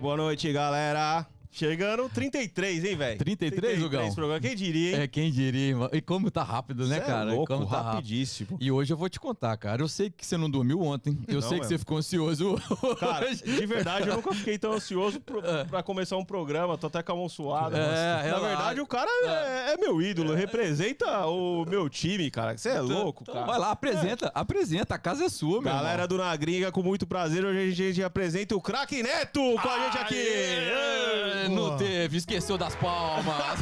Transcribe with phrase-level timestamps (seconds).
[0.00, 1.35] boa noite, galera.
[1.56, 3.18] Chegando 33, hein, velho?
[3.18, 4.14] 33, Hugão?
[4.14, 4.40] programa.
[4.40, 5.02] Quem diria, hein?
[5.04, 5.90] É, quem diria, mano?
[5.90, 7.32] E como tá rápido, né, Cê é cara?
[7.32, 7.92] louco, como tá rápido.
[7.94, 8.58] rapidíssimo.
[8.60, 9.80] E hoje eu vou te contar, cara.
[9.82, 11.18] Eu sei que você não dormiu ontem.
[11.26, 11.68] Eu Não, sei que mano.
[11.68, 12.56] você ficou ansioso
[13.00, 13.42] Cara, hoje.
[13.42, 16.76] de verdade, eu nunca fiquei tão ansioso pro, pra começar um programa.
[16.76, 17.78] Tô até com a mão suada.
[17.78, 20.34] É, Na verdade, o cara é, é meu ídolo.
[20.34, 22.58] Representa o meu time, cara.
[22.58, 23.46] Você é louco, Então, cara.
[23.46, 24.94] Vai lá, apresenta, apresenta.
[24.94, 26.08] A casa é sua, meu Galera irmão.
[26.08, 29.84] do Na Gringa, com muito prazer, hoje a gente apresenta o Craque Neto com a
[29.84, 30.14] gente aqui.
[30.16, 31.45] Aê!
[31.48, 33.58] Não teve, esqueceu das palmas.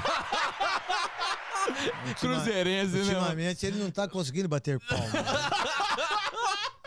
[2.20, 3.00] Cruzeirense, né?
[3.02, 5.08] Ultimamente ele não tá conseguindo bater palma.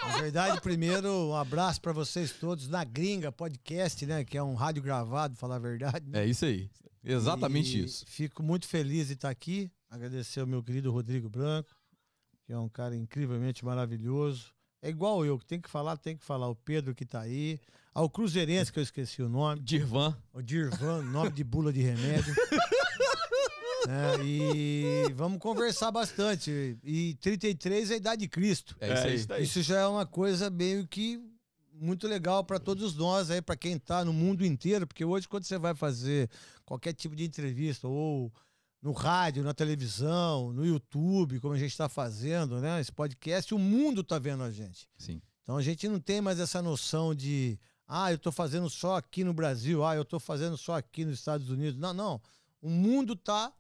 [0.08, 4.24] Na verdade, primeiro, um abraço pra vocês todos na Gringa Podcast, né?
[4.24, 6.10] Que é um rádio gravado, falar a verdade.
[6.10, 6.24] né?
[6.24, 6.70] É isso aí.
[7.04, 8.06] Exatamente E isso.
[8.08, 9.70] Fico muito feliz de estar aqui.
[9.90, 11.70] Agradecer ao meu querido Rodrigo Branco,
[12.46, 14.54] que é um cara incrivelmente maravilhoso.
[14.82, 16.48] É igual eu, que tem que falar, tem que falar.
[16.50, 17.60] O Pedro que tá aí.
[17.98, 19.60] Ao Cruzeirense, que eu esqueci o nome.
[19.60, 20.16] Dirvan.
[20.32, 22.32] O Dirvan, nome de bula de remédio.
[23.90, 26.78] É, e vamos conversar bastante.
[26.84, 28.76] E 33 é a idade de Cristo.
[28.82, 29.16] É isso É aí.
[29.16, 29.44] isso daí.
[29.44, 31.22] Isso já é uma coisa meio que
[31.72, 35.46] muito legal para todos nós aí, para quem tá no mundo inteiro, porque hoje quando
[35.46, 36.30] você vai fazer
[36.66, 38.30] qualquer tipo de entrevista ou
[38.82, 43.60] no rádio, na televisão, no YouTube, como a gente está fazendo, né, esse podcast, o
[43.60, 44.90] mundo tá vendo a gente.
[44.98, 45.22] Sim.
[45.44, 49.24] Então a gente não tem mais essa noção de, ah, eu tô fazendo só aqui
[49.24, 51.80] no Brasil, ah, eu tô fazendo só aqui nos Estados Unidos.
[51.80, 52.22] Não, não.
[52.62, 53.54] O mundo tá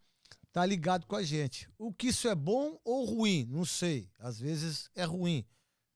[0.51, 1.69] tá ligado com a gente.
[1.77, 3.45] O que isso é bom ou ruim?
[3.49, 4.09] Não sei.
[4.19, 5.45] Às vezes é ruim.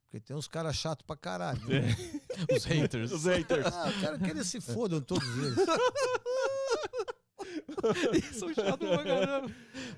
[0.04, 1.60] Porque tem uns caras chatos pra caralho.
[1.68, 1.96] né?
[2.56, 3.12] Os haters.
[3.12, 3.66] Os haters.
[3.66, 5.56] Ah, eu quero que eles se fodam todos eles.
[8.38, 9.52] São chatos pra caramba.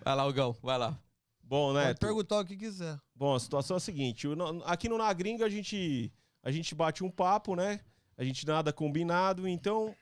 [0.03, 0.55] Vai lá, Hugão.
[0.61, 0.97] Vai lá.
[1.41, 1.88] Bom, né?
[1.88, 2.97] Pode perguntar o que quiser.
[3.13, 4.27] Bom, a situação é a seguinte:
[4.65, 6.11] aqui no Na Gringa a gente,
[6.41, 7.81] a gente bate um papo, né?
[8.18, 9.47] A gente nada combinado.
[9.47, 9.96] Então,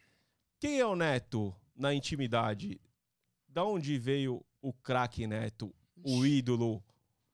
[0.59, 2.79] quem é o Neto na intimidade?
[3.47, 5.73] Da onde veio o craque Neto,
[6.03, 6.83] o ídolo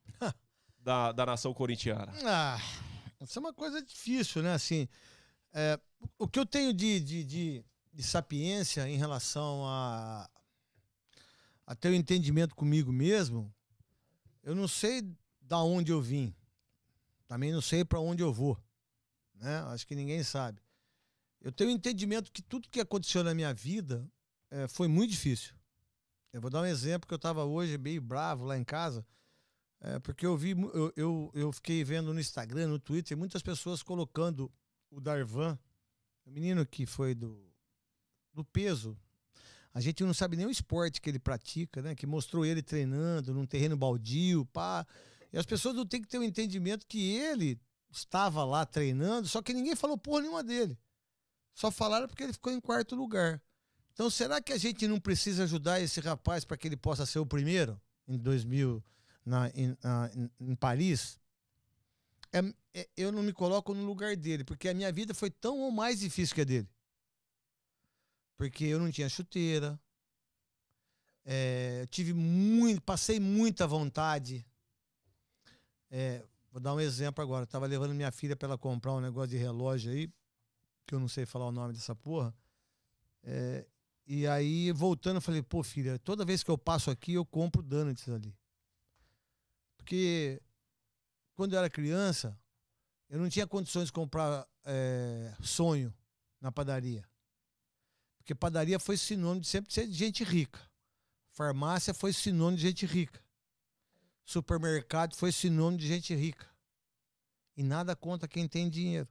[0.79, 2.11] da, da nação corintiana?
[2.25, 2.59] Ah,
[3.21, 4.53] isso é uma coisa difícil, né?
[4.53, 4.87] Assim,
[5.53, 5.79] é,
[6.17, 10.29] o que eu tenho de, de, de, de sapiência em relação a,
[11.65, 13.53] a ter o entendimento comigo mesmo,
[14.43, 15.03] eu não sei
[15.41, 16.33] da onde eu vim.
[17.27, 18.57] Também não sei para onde eu vou.
[19.35, 19.59] Né?
[19.67, 20.61] Acho que ninguém sabe.
[21.41, 24.09] Eu tenho entendimento que tudo que aconteceu na minha vida
[24.49, 25.55] é, foi muito difícil.
[26.33, 29.05] Eu vou dar um exemplo que eu estava hoje meio bravo lá em casa.
[29.79, 33.83] É, porque eu vi, eu, eu, eu fiquei vendo no Instagram, no Twitter, muitas pessoas
[33.83, 34.51] colocando
[34.89, 35.57] o Darvan,
[36.25, 37.39] o menino que foi do,
[38.33, 38.97] do peso.
[39.73, 41.93] A gente não sabe nem o esporte que ele pratica, né?
[41.93, 44.85] Que mostrou ele treinando num terreno baldio, pá.
[45.31, 47.59] E as pessoas não têm que ter o entendimento que ele
[47.91, 50.77] estava lá treinando, só que ninguém falou porra nenhuma dele.
[51.57, 53.41] Só falaram porque ele ficou em quarto lugar.
[53.91, 57.17] Então, será que a gente não precisa ajudar esse rapaz para que ele possa ser
[57.17, 58.83] o primeiro em 2000
[59.25, 61.19] na, em, na- em- Paris?
[62.31, 65.57] É- é- eu não me coloco no lugar dele, porque a minha vida foi tão
[65.57, 66.69] ou mais difícil que a dele.
[68.37, 69.79] Porque eu não tinha chuteira.
[71.25, 74.45] É, tive muito, passei muita vontade.
[75.89, 77.41] É, vou dar um exemplo agora.
[77.45, 80.07] Eu tava levando minha filha para ela comprar um negócio de relógio aí,
[80.87, 82.33] que eu não sei falar o nome dessa porra.
[83.21, 83.67] É,
[84.07, 87.61] e aí, voltando, eu falei, pô, filha, toda vez que eu passo aqui, eu compro
[87.61, 88.33] donuts ali.
[89.75, 90.41] Porque
[91.35, 92.39] quando eu era criança,
[93.09, 95.93] eu não tinha condições de comprar é, sonho
[96.39, 97.07] na padaria.
[98.17, 100.59] Porque padaria foi sinônimo de sempre ser de gente rica.
[101.31, 103.21] Farmácia foi sinônimo de gente rica.
[104.23, 106.49] Supermercado foi sinônimo de gente rica.
[107.55, 109.09] E nada contra quem tem dinheiro.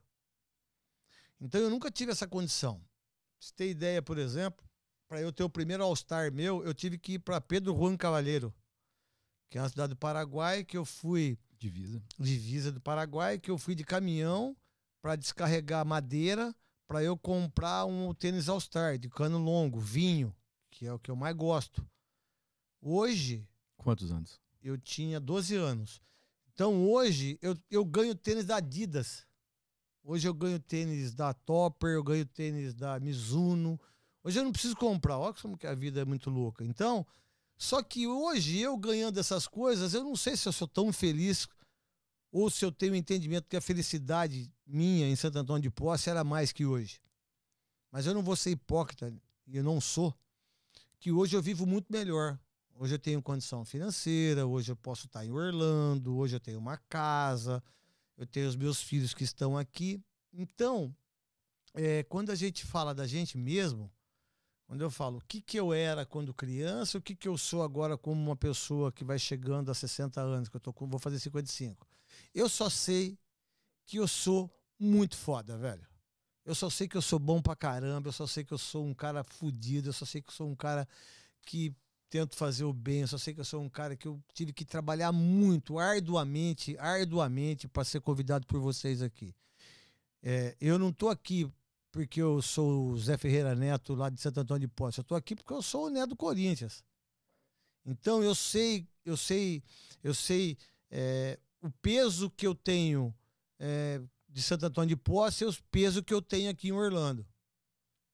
[1.39, 2.79] Então eu nunca tive essa condição.
[2.79, 2.87] Pra
[3.39, 4.65] você ter ideia, por exemplo,
[5.07, 8.53] para eu ter o primeiro All-Star meu, eu tive que ir para Pedro Juan Cavalheiro,
[9.49, 12.03] que é uma cidade do Paraguai, que eu fui Divisa.
[12.19, 14.55] divisa do Paraguai, que eu fui de caminhão
[15.01, 16.55] para descarregar madeira
[16.87, 20.33] para eu comprar um tênis All-Star de cano longo, vinho,
[20.71, 21.85] que é o que eu mais gosto.
[22.81, 24.39] Hoje Quantos anos?
[24.61, 26.01] eu tinha 12 anos.
[26.53, 29.26] Então hoje eu, eu ganho tênis da Adidas.
[30.09, 33.77] Hoje eu ganho tênis da Topper, eu ganho tênis da Mizuno.
[34.23, 35.17] Hoje eu não preciso comprar.
[35.17, 36.63] Olha como que a vida é muito louca.
[36.63, 37.05] Então,
[37.57, 41.45] só que hoje eu ganhando essas coisas, eu não sei se eu sou tão feliz
[42.31, 46.23] ou se eu tenho entendimento que a felicidade minha em Santo Antônio de Posse era
[46.23, 47.01] mais que hoje.
[47.91, 49.13] Mas eu não vou ser hipócrita,
[49.45, 50.17] e eu não sou,
[51.01, 52.39] que hoje eu vivo muito melhor.
[52.75, 56.77] Hoje eu tenho condição financeira, hoje eu posso estar em Orlando, hoje eu tenho uma
[56.77, 57.61] casa,
[58.17, 60.01] eu tenho os meus filhos que estão aqui.
[60.33, 60.95] Então,
[61.73, 63.91] é, quando a gente fala da gente mesmo,
[64.65, 67.63] quando eu falo o que, que eu era quando criança, o que, que eu sou
[67.63, 70.99] agora como uma pessoa que vai chegando a 60 anos, que eu tô com, vou
[70.99, 71.87] fazer 55.
[72.33, 73.17] Eu só sei
[73.85, 75.87] que eu sou muito foda, velho.
[76.43, 78.85] Eu só sei que eu sou bom pra caramba, eu só sei que eu sou
[78.85, 80.87] um cara fudido, eu só sei que eu sou um cara
[81.41, 81.75] que
[82.09, 84.53] tento fazer o bem, eu só sei que eu sou um cara que eu tive
[84.53, 89.35] que trabalhar muito, arduamente, arduamente, para ser convidado por vocês aqui.
[90.23, 91.49] É, eu não tô aqui
[91.91, 95.15] porque eu sou o Zé Ferreira Neto lá de Santo Antônio de Posse, eu tô
[95.15, 96.83] aqui porque eu sou o Neto do Corinthians.
[97.85, 99.63] Então eu sei, eu sei,
[100.03, 100.57] eu sei
[100.91, 103.13] é, o peso que eu tenho
[103.59, 107.25] é, de Santo Antônio de Posse e o peso que eu tenho aqui em Orlando.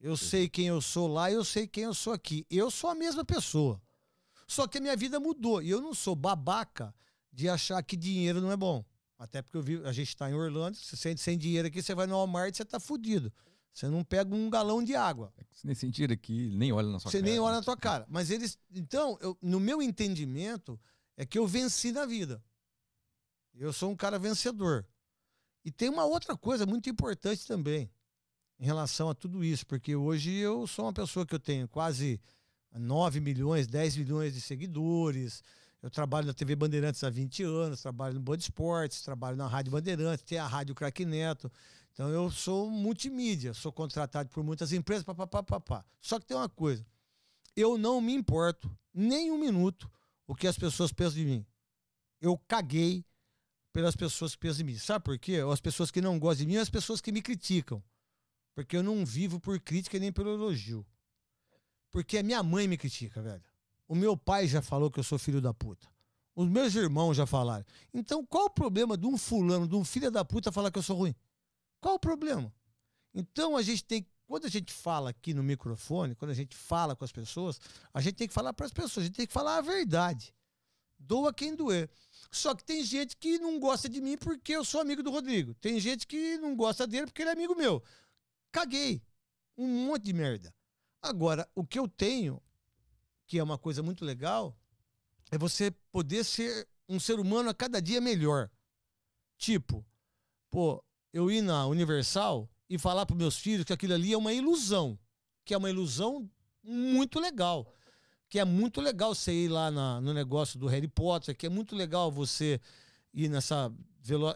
[0.03, 2.45] Eu sei quem eu sou lá e eu sei quem eu sou aqui.
[2.49, 3.81] Eu sou a mesma pessoa.
[4.45, 5.61] Só que a minha vida mudou.
[5.61, 6.93] E eu não sou babaca
[7.31, 8.83] de achar que dinheiro não é bom.
[9.17, 11.95] Até porque eu vi, a gente está em Orlando, você sente sem dinheiro aqui, você
[11.95, 13.31] vai no Walmart e você tá fudido.
[13.73, 15.33] Você não pega um galão de água.
[15.37, 17.25] É nesse sentido aqui, nem olha na sua você cara.
[17.25, 18.05] Você nem olha na tua cara.
[18.09, 18.59] Mas eles.
[18.75, 20.77] Então, eu, no meu entendimento,
[21.15, 22.43] é que eu venci na vida.
[23.55, 24.85] Eu sou um cara vencedor.
[25.63, 27.89] E tem uma outra coisa muito importante também
[28.59, 32.19] em relação a tudo isso, porque hoje eu sou uma pessoa que eu tenho quase
[32.73, 35.43] 9 milhões, 10 milhões de seguidores.
[35.81, 39.71] Eu trabalho na TV Bandeirantes há 20 anos, trabalho no Band Esportes, trabalho na Rádio
[39.71, 41.51] Bandeirantes, tem a Rádio Craque Neto.
[41.91, 45.85] Então eu sou multimídia, sou contratado por muitas empresas, papapá, papá.
[46.01, 46.85] Só que tem uma coisa,
[47.55, 49.89] eu não me importo nem um minuto
[50.25, 51.45] o que as pessoas pensam de mim.
[52.21, 53.05] Eu caguei
[53.71, 54.77] pelas pessoas que pensam de mim.
[54.77, 55.39] Sabe por quê?
[55.51, 57.83] As pessoas que não gostam de mim, as pessoas que me criticam.
[58.53, 60.85] Porque eu não vivo por crítica nem pelo elogio.
[61.91, 63.43] Porque a minha mãe me critica, velho.
[63.87, 65.87] O meu pai já falou que eu sou filho da puta.
[66.35, 67.65] Os meus irmãos já falaram.
[67.93, 70.83] Então, qual o problema de um fulano, de um filho da puta falar que eu
[70.83, 71.15] sou ruim?
[71.79, 72.51] Qual o problema?
[73.13, 76.95] Então, a gente tem quando a gente fala aqui no microfone, quando a gente fala
[76.95, 77.59] com as pessoas,
[77.93, 80.33] a gente tem que falar para as pessoas, a gente tem que falar a verdade.
[80.97, 81.89] Doa quem doer.
[82.31, 85.53] Só que tem gente que não gosta de mim porque eu sou amigo do Rodrigo.
[85.55, 87.83] Tem gente que não gosta dele porque ele é amigo meu.
[88.53, 89.01] Caguei.
[89.57, 90.53] Um monte de merda.
[91.01, 92.41] Agora, o que eu tenho,
[93.25, 94.55] que é uma coisa muito legal,
[95.31, 98.49] é você poder ser um ser humano a cada dia melhor.
[99.37, 99.83] Tipo,
[100.51, 104.31] pô, eu ir na Universal e falar para meus filhos que aquilo ali é uma
[104.31, 104.97] ilusão.
[105.43, 106.29] Que é uma ilusão
[106.63, 107.67] muito legal.
[108.29, 111.49] Que é muito legal você ir lá na, no negócio do Harry Potter, que é
[111.49, 112.61] muito legal você
[113.13, 113.73] ir nessa.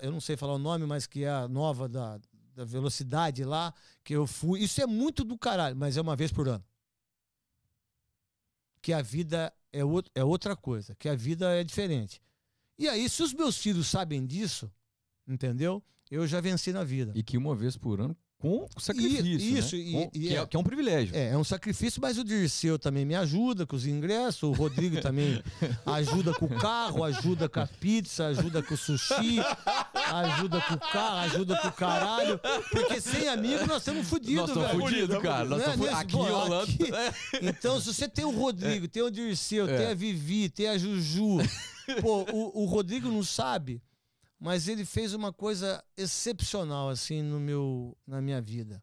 [0.01, 2.19] Eu não sei falar o nome, mas que é a nova da,
[2.57, 3.71] da velocidade lá,
[4.03, 4.61] que eu fui.
[4.63, 6.65] Isso é muito do caralho, mas é uma vez por ano.
[8.81, 12.19] Que a vida é, outro, é outra coisa, que a vida é diferente.
[12.75, 14.71] E aí, se os meus filhos sabem disso,
[15.27, 15.83] entendeu?
[16.09, 17.11] Eu já venci na vida.
[17.15, 19.57] E que uma vez por ano com sacrifício.
[19.57, 19.81] Isso, né?
[19.81, 21.15] e, e que, é, que, é, um privilégio.
[21.15, 25.01] É, é um sacrifício, mas o Dirceu também me ajuda com os ingressos, o Rodrigo
[25.01, 25.41] também
[25.85, 29.39] ajuda com o carro, ajuda com a pizza, ajuda com o sushi,
[29.95, 32.39] ajuda com o carro, ajuda com o caralho.
[32.71, 34.61] Porque sem amigo nós estamos fodidos, velho.
[34.61, 35.45] Nós estamos fodidos, cara.
[35.45, 36.63] Nós estamos é, aqui pô, Holanda.
[36.63, 36.91] Aqui.
[37.41, 39.77] Então, se você tem o Rodrigo, tem o Dirceu, é.
[39.77, 41.37] tem a Vivi, tem a Juju.
[42.01, 43.81] Pô, o, o Rodrigo não sabe
[44.39, 48.81] mas ele fez uma coisa excepcional assim no meu na minha vida,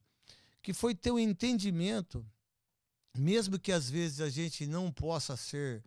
[0.63, 2.27] que foi ter o um entendimento,
[3.17, 5.85] mesmo que às vezes a gente não possa ser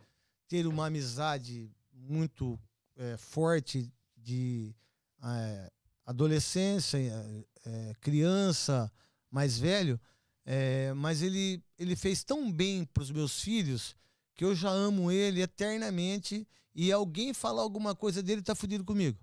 [0.47, 2.59] ter uma amizade muito
[2.95, 4.73] é, forte de
[5.21, 5.71] é,
[6.05, 8.91] adolescência, é, é criança,
[9.29, 9.99] mais velho,
[10.45, 13.95] é, mas ele ele fez tão bem para os meus filhos
[14.33, 19.17] que eu já amo ele eternamente e alguém falar alguma coisa dele tá fudido comigo.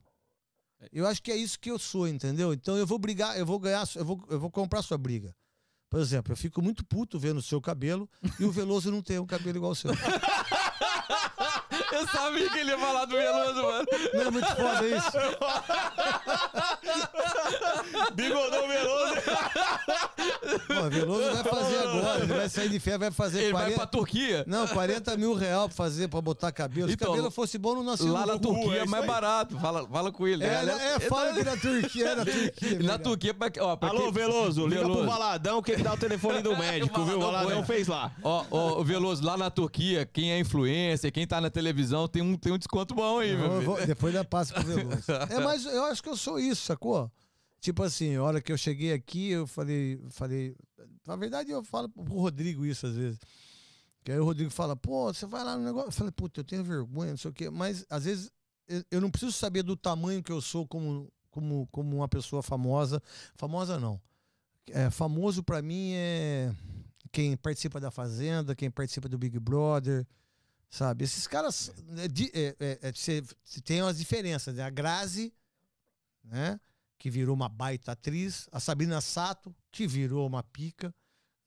[0.93, 2.53] Eu acho que é isso que eu sou, entendeu?
[2.53, 5.35] Então eu vou brigar, eu vou ganhar, eu vou, eu vou comprar sua briga.
[5.91, 8.09] Por exemplo, eu fico muito puto vendo o seu cabelo
[8.41, 9.93] e o Veloso não tem um cabelo igual ao seu.
[11.93, 13.87] Eu sabia que ele ia falar do Veloso, mano.
[14.13, 15.17] Não é muito foda isso?
[18.15, 19.15] Bigodão Veloso.
[20.67, 22.23] Pô, Veloso vai fazer agora.
[22.23, 23.43] Ele vai sair de fé, vai fazer.
[23.43, 23.69] Ele 40...
[23.69, 24.45] vai pra Turquia?
[24.47, 26.89] Não, 40 mil real pra fazer, pra botar cabelo.
[26.89, 29.59] Se então, cabelo fosse bom, não nascia Lá na Turquia é mais barato.
[29.59, 30.45] Fala, fala com ele.
[30.45, 32.83] É, é, é fala que na Turquia, é na Turquia.
[32.83, 35.01] Na Turquia, pra, ó, pra Alô, Veloso, liga Veloso.
[35.01, 37.19] pro Valadão que ele dá o telefone do médico, viu?
[37.19, 38.13] O Valadão fez lá.
[38.23, 42.37] Ó, ó, Veloso, lá na Turquia, quem é influência, quem tá na televisão, tem um,
[42.37, 43.61] tem um desconto bom aí, meu.
[43.61, 45.05] Vou, depois da passa pro Veloso.
[45.31, 47.11] É, mas eu acho que eu sou isso, sacou?
[47.65, 50.55] Tipo assim, a hora que eu cheguei aqui, eu falei, falei.
[51.07, 53.19] Na verdade, eu falo pro Rodrigo isso às vezes.
[54.05, 55.89] Que aí o Rodrigo fala, pô, você vai lá no negócio.
[55.89, 57.49] Eu falei, puta, eu tenho vergonha, não sei o quê.
[57.49, 58.31] Mas às vezes
[58.91, 63.03] eu não preciso saber do tamanho que eu sou como, como, como uma pessoa famosa.
[63.35, 63.99] Famosa não.
[64.67, 66.55] É, famoso pra mim é
[67.11, 70.07] quem participa da Fazenda, quem participa do Big Brother,
[70.69, 71.05] sabe?
[71.05, 72.93] Esses caras é, di- é, é, é,
[73.65, 74.65] tem umas diferenças, né?
[74.65, 75.33] A Grazi,
[76.23, 76.61] né?
[76.99, 80.95] Que virou uma baita atriz, a Sabrina Sato, que virou uma pica,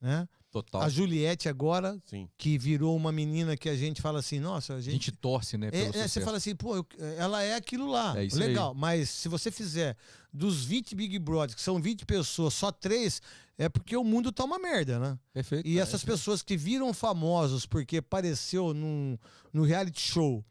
[0.00, 0.28] né?
[0.50, 0.80] Total.
[0.80, 2.26] A Juliette agora, Sim.
[2.38, 5.58] que virou uma menina que a gente fala assim, nossa, a A gente gente torce,
[5.58, 5.70] né?
[5.70, 6.86] Pelo é, é, você fala assim, pô, eu-
[7.18, 8.18] ela é aquilo lá.
[8.18, 9.94] É isso Legal, mas se você fizer
[10.32, 13.20] dos 20 Big Brothers, que são 20 pessoas, só três,
[13.58, 15.18] é porque o mundo tá uma merda, né?
[15.34, 15.68] Perfeito.
[15.68, 16.06] E essas é.
[16.06, 19.18] pessoas que viram famosos porque apareceu num,
[19.52, 20.42] no reality show,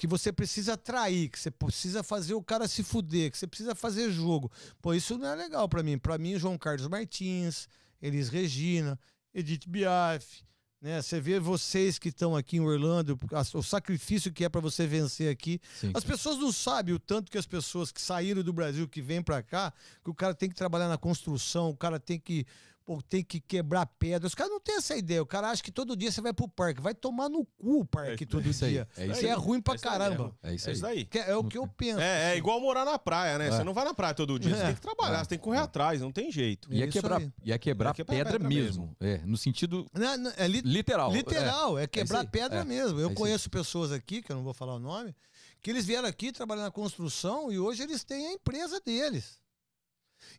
[0.00, 3.74] que você precisa atrair, que você precisa fazer o cara se fuder, que você precisa
[3.74, 4.50] fazer jogo.
[4.80, 5.98] Pô, isso não é legal pra mim.
[5.98, 7.68] Pra mim, João Carlos Martins,
[8.00, 8.98] Elis Regina,
[9.34, 10.42] Edith Biaf,
[10.80, 11.02] né?
[11.02, 13.18] Você vê vocês que estão aqui em Orlando,
[13.52, 15.60] o sacrifício que é pra você vencer aqui.
[15.78, 15.90] Sim.
[15.92, 19.20] As pessoas não sabem o tanto que as pessoas que saíram do Brasil, que vêm
[19.20, 19.70] pra cá,
[20.02, 22.46] que o cara tem que trabalhar na construção, o cara tem que,
[22.90, 24.26] pô, tem que quebrar pedra.
[24.26, 25.22] Os caras não têm essa ideia.
[25.22, 26.80] O cara acha que todo dia você vai pro parque.
[26.80, 28.88] Vai tomar no cu o parque É todo isso aí, dia.
[28.96, 29.36] é isso Isso é aí.
[29.36, 30.24] ruim pra É aí caramba.
[30.24, 30.38] mesmo.
[30.42, 30.74] É isso É aí.
[30.74, 31.08] isso daí.
[31.14, 32.00] É, é o que eu penso.
[32.00, 32.38] É, é assim.
[32.38, 33.46] igual morar na praia, né?
[33.46, 33.50] É.
[33.52, 34.66] Você não vai na praia todo dia, você É.
[34.66, 35.22] tem que trabalhar, É.
[35.22, 36.72] você tem que correr atrás, não tem jeito.
[36.74, 37.32] Ia É quebrar, aí.
[37.44, 38.96] ia quebrar quebrar pedra, pedra mesmo.
[38.98, 41.12] É, no sentido Não, não, é li- literal.
[41.12, 42.26] literal, é, quebrar aí.
[42.26, 42.64] pedra É.
[42.64, 42.98] mesmo.
[42.98, 45.14] É Eu conheço pessoas aqui, que eu não vou falar o nome,
[45.62, 49.38] que eles vieram aqui trabalhar na construção e hoje eles têm a empresa deles.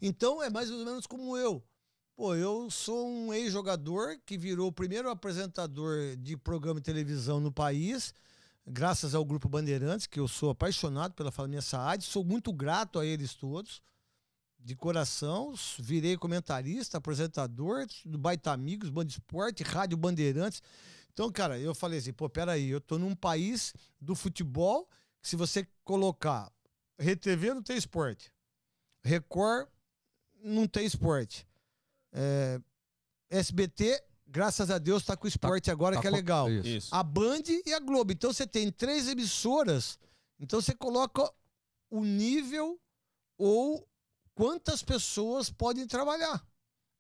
[0.02, 1.64] Então é mais ou menos como eu.
[2.22, 7.52] Pô, eu sou um ex-jogador que virou o primeiro apresentador de programa de televisão no
[7.52, 8.14] país,
[8.64, 13.06] graças ao Grupo Bandeirantes, que eu sou apaixonado pela família Saad, sou muito grato a
[13.08, 13.82] eles todos,
[14.60, 15.56] de coração.
[15.80, 20.62] Virei comentarista, apresentador do Baita Amigos, Band Esporte, Rádio Bandeirantes.
[21.12, 24.88] Então, cara, eu falei assim, pô, peraí, eu tô num país do futebol
[25.20, 26.52] que se você colocar
[27.00, 28.32] RTV não tem esporte,
[29.04, 29.68] Record
[30.44, 31.48] não tem esporte,
[32.14, 32.60] é,
[33.30, 36.50] SBT, graças a Deus, tá com o esporte agora, Tá que é legal.
[36.50, 36.94] Isso.
[36.94, 38.12] A Band e a Globo.
[38.12, 40.00] Então você tem três emissoras.
[40.40, 41.32] Então você coloca
[41.90, 42.80] o nível
[43.38, 43.88] ou
[44.34, 46.46] quantas pessoas podem trabalhar.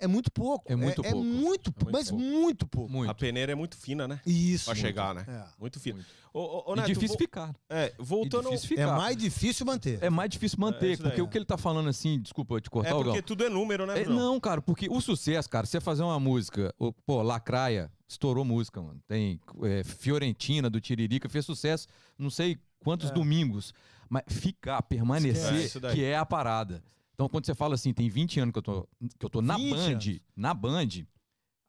[0.02, 0.72] É muito pouco.
[0.72, 1.18] É muito pouco.
[1.18, 2.24] muito, É muito mas pouco.
[2.24, 2.92] muito pouco.
[2.92, 3.10] Muito.
[3.12, 4.20] A peneira é muito fina, né?
[4.26, 4.66] Isso.
[4.66, 5.26] Pra chegar, né?
[5.28, 5.44] É.
[5.60, 5.96] Muito fina.
[5.96, 6.10] Muito.
[6.34, 7.54] Ô, ô, E Neto, difícil vo- ficar.
[7.70, 8.48] é, voltando.
[8.48, 8.98] ao- difícil É ficar.
[8.98, 10.00] mais difícil manter.
[10.02, 11.24] É mais difícil É, manter, daí, porque é.
[11.24, 13.04] o que ele tá falando assim, desculpa eu te cortar, É Gão.
[13.04, 14.20] porque tudo é número, né, É, Bruno?
[14.20, 16.74] não, cara, porque o sucesso, cara, você fazer uma música,
[17.06, 19.00] pô, Lacraia, estourou música, mano.
[19.08, 23.14] Tem é, Fiorentina do Tiririca, fez sucesso, não sei quantos É.
[23.14, 23.74] domingos.
[24.10, 25.96] Mas ficar, É, permanecer, isso daí.
[25.96, 26.84] que é a parada.
[27.22, 29.56] Então, quando você fala assim, tem 20 anos que eu tô, que eu tô na
[29.56, 30.20] 20 Band, anos.
[30.36, 30.88] na Band,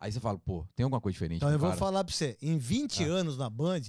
[0.00, 1.36] aí você fala, pô, tem alguma coisa diferente.
[1.36, 1.78] Então eu vou cara.
[1.78, 2.38] falar pra você.
[2.40, 3.06] Em 20 Ah.
[3.08, 3.82] anos na Band,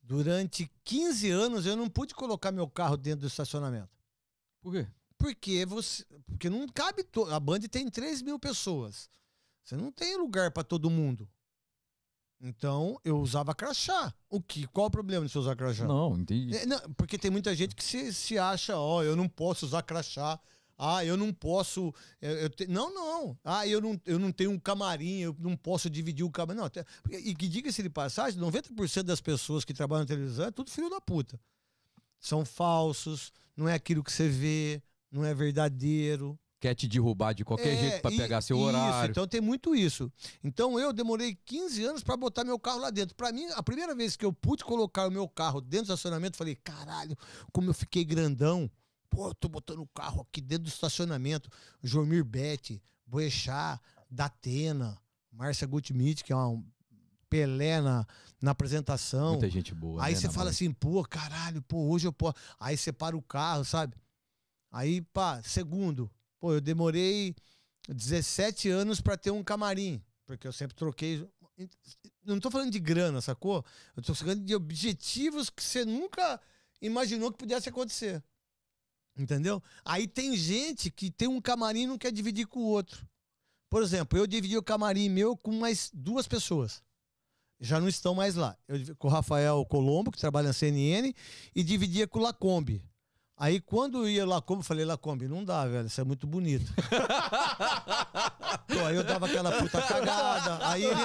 [0.00, 3.90] durante 15 anos eu não pude colocar meu carro dentro do estacionamento.
[4.62, 4.86] Por quê?
[5.18, 6.04] Porque você.
[6.28, 7.02] Porque não cabe.
[7.02, 7.24] To...
[7.24, 9.10] A Band tem 3 mil pessoas.
[9.64, 11.28] Você não tem lugar pra todo mundo.
[12.40, 14.14] Então, eu usava crachá.
[14.30, 14.66] O que?
[14.68, 15.86] Qual o problema de você usar crachá?
[15.86, 16.56] Não, entendi.
[16.56, 19.82] É, não, porque tem muita gente que se, se acha, ó, eu não posso usar
[19.82, 20.40] crachá.
[20.82, 21.92] Ah, eu não posso.
[22.22, 23.38] eu- eu te- Não, não.
[23.44, 26.58] Ah, eu não, eu não tenho um camarim, eu não posso dividir o camarim.
[26.58, 30.50] Não, até- e que diga-se de passagem, 90% das pessoas que trabalham na televisão é
[30.50, 31.38] tudo filho da puta.
[32.18, 36.38] São falsos, não é aquilo que você vê, não é verdadeiro.
[36.60, 39.10] Quer te derrubar de qualquer É, jeito pra e- pegar seu isso, horário.
[39.10, 40.12] Então tem muito isso.
[40.44, 43.14] Então eu demorei 15 anos para botar meu carro lá dentro.
[43.16, 46.34] Para mim, a primeira vez que eu pude colocar o meu carro dentro do estacionamento,
[46.34, 47.16] eu falei: caralho,
[47.52, 48.70] como eu fiquei grandão.
[49.10, 51.50] Pô, eu tô botando o carro aqui dentro do estacionamento.
[51.82, 54.98] Jormir Bete, Boechat, Datena,
[55.32, 56.64] Márcia Gutmit, que é um
[57.28, 58.06] Pelé na,
[58.42, 59.32] na apresentação.
[59.32, 60.02] Muita gente boa.
[60.04, 62.36] Aí né, você fala assim, pô, caralho, pô, hoje eu posso.
[62.58, 63.94] Aí você para o carro, sabe?
[64.72, 67.34] Aí, pá, segundo, pô, eu demorei
[67.88, 71.26] 17 anos pra ter um camarim, porque eu sempre troquei.
[72.24, 73.64] Não tô falando de grana, sacou?
[73.96, 76.40] Eu tô falando de objetivos que você nunca
[76.80, 78.22] imaginou que pudesse acontecer.
[79.20, 79.62] Entendeu?
[79.84, 83.06] Aí tem gente que tem um camarim e não quer dividir com o outro.
[83.68, 86.82] Por exemplo, eu dividi o camarim meu com mais duas pessoas
[87.60, 88.56] já não estão mais lá.
[88.66, 91.14] Eu com o Rafael Colombo, que trabalha na CNN,
[91.54, 92.82] e dividia com o Lacombe.
[93.36, 96.70] Aí quando ia Lacombe, eu falei, Lacombe, não dá, velho, isso é muito bonito.
[98.68, 100.58] Pô, aí eu dava aquela puta cagada.
[100.68, 101.00] Aí ele,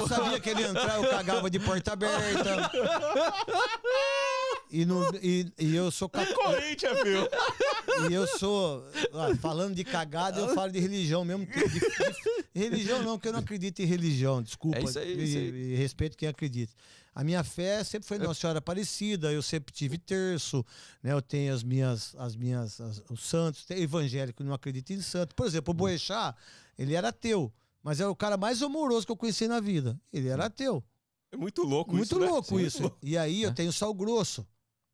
[0.00, 2.70] eu sabia que ele ia entrar, eu cagava de porta aberta.
[4.70, 7.28] E, no, e, e eu sou cap- Corinthians, filho.
[8.10, 8.84] e eu sou
[9.40, 11.46] falando de cagada, eu falo de religião mesmo.
[11.46, 14.42] De, de- de- religião não, porque eu não acredito em religião.
[14.42, 14.78] Desculpa.
[14.78, 15.72] É isso aí, e, isso aí.
[15.72, 16.72] e respeito quem acredita.
[17.14, 20.64] A minha fé sempre foi Nossa Senhora Aparecida, eu sempre tive terço,
[21.02, 21.12] né?
[21.12, 25.34] Eu tenho as minhas, as minhas, as- os santos, tem evangélico, não acredita em santo.
[25.34, 26.36] Por exemplo, o Boechat,
[26.76, 27.50] ele era ateu,
[27.82, 29.98] mas é o cara mais amoroso que eu conheci na vida.
[30.12, 30.82] Ele era ateu.
[31.32, 32.26] É muito louco Muito isso, né?
[32.26, 32.92] louco Muito isso.
[33.02, 33.52] E aí eu É.
[33.52, 34.46] tenho sal grosso.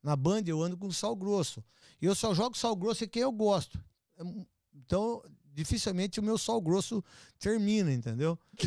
[0.02, 1.62] Na Band eu ando com sal grosso.
[2.00, 3.78] E eu só jogo sal grosso em quem eu gosto.
[4.18, 5.22] Mu- Então,
[5.54, 7.04] dificilmente o meu sal grosso
[7.38, 8.38] termina, entendeu?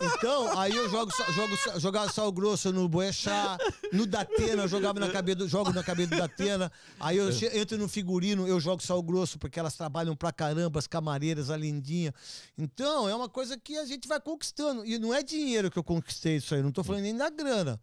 [0.00, 3.58] Então, aí eu jogo, jogo jogava sal grosso no Boechat,
[3.92, 6.70] no Datena, eu jogava na cabeça jogo na cabeça do Datena.
[7.00, 10.86] Aí eu entro no figurino, eu jogo sal grosso, porque elas trabalham pra caramba, as
[10.86, 12.14] camareiras, a lindinha.
[12.56, 14.84] Então, é uma coisa que a gente vai conquistando.
[14.86, 17.80] E não é dinheiro que eu conquistei isso aí, não tô falando nem da grana.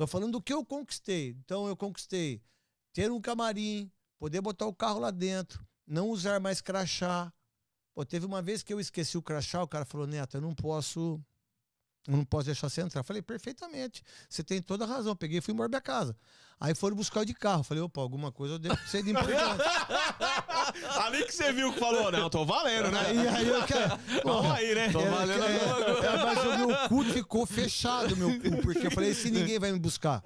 [0.00, 1.36] Tô falando do que eu conquistei.
[1.44, 2.40] Então, eu conquistei
[2.90, 7.30] ter um camarim, poder botar o carro lá dentro, não usar mais crachá.
[7.94, 10.54] Pô, teve uma vez que eu esqueci o crachá, o cara falou, Neto, eu não
[10.54, 11.22] posso.
[12.08, 13.00] Eu não posso deixar você entrar.
[13.00, 14.02] Eu falei, perfeitamente.
[14.26, 15.14] Você tem toda a razão.
[15.14, 16.16] Peguei e fui embora da casa.
[16.58, 17.60] Aí foram buscar o de carro.
[17.60, 19.62] Eu falei, opa, alguma coisa eu devo ser de importante.
[21.04, 23.00] Ali que você viu que falou, não, tô valendo, né?
[23.06, 23.98] aí, aí eu quero.
[24.22, 24.90] Calma aí, né?
[24.90, 26.06] Tô É, valendo é, coisa.
[26.06, 29.72] é, mas o meu cu ficou fechado, meu cu, porque eu falei, se ninguém vai
[29.72, 30.22] me buscar.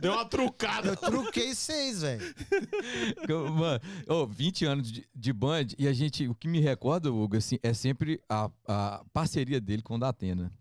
[0.00, 0.90] Deu uma trucada.
[0.90, 2.34] Eu truquei seis, velho.
[3.54, 7.36] Mano, ô, 20 anos de, de Band e a gente, o que me recorda, Hugo,
[7.36, 10.52] assim, é sempre a, a parceria dele com o Datena.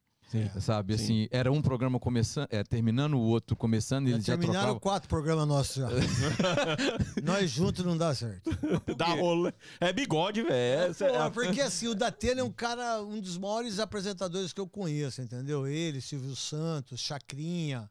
[0.60, 1.04] Sabe, Sim.
[1.04, 4.80] assim, era um programa começando, é, terminando o outro, começando, Já eles já terminaram trocavam.
[4.80, 5.88] quatro programas nossos já.
[7.24, 8.50] Nós juntos não dá certo.
[8.96, 9.54] Dá rola.
[9.80, 10.96] É bigode, velho.
[11.04, 14.68] É a- porque assim, o Datena é um cara, um dos maiores apresentadores que eu
[14.68, 15.68] conheço, entendeu?
[15.68, 17.90] Ele, Silvio Santos, Chacrinha,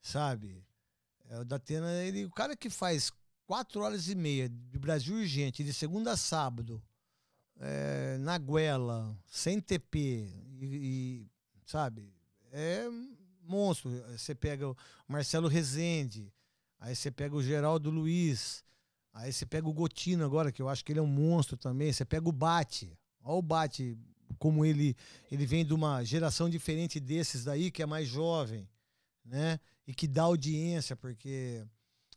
[0.00, 0.64] sabe?
[1.28, 3.12] É, o Datena, ele, o cara que faz
[3.46, 6.82] quatro horas e meia de Brasil Urgente, de segunda a sábado,
[7.60, 10.28] é, na Guela, sem TP,
[10.60, 11.26] e, e,
[11.66, 12.10] sabe?
[12.52, 12.88] É
[13.42, 13.90] monstro.
[14.16, 14.76] Você pega o
[15.06, 16.32] Marcelo Rezende,
[16.78, 18.64] aí você pega o Geraldo Luiz,
[19.12, 21.92] aí você pega o Gotino agora, que eu acho que ele é um monstro também.
[21.92, 22.96] Você pega o Bate.
[23.22, 23.98] Olha o Bate,
[24.38, 24.96] como ele,
[25.30, 28.68] ele vem de uma geração diferente desses daí, que é mais jovem,
[29.24, 29.58] né?
[29.86, 31.64] E que dá audiência, porque.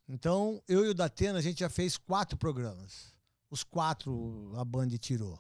[0.07, 3.13] Então, eu e o Datena, a gente já fez quatro programas.
[3.51, 5.39] Os quatro a Band tirou.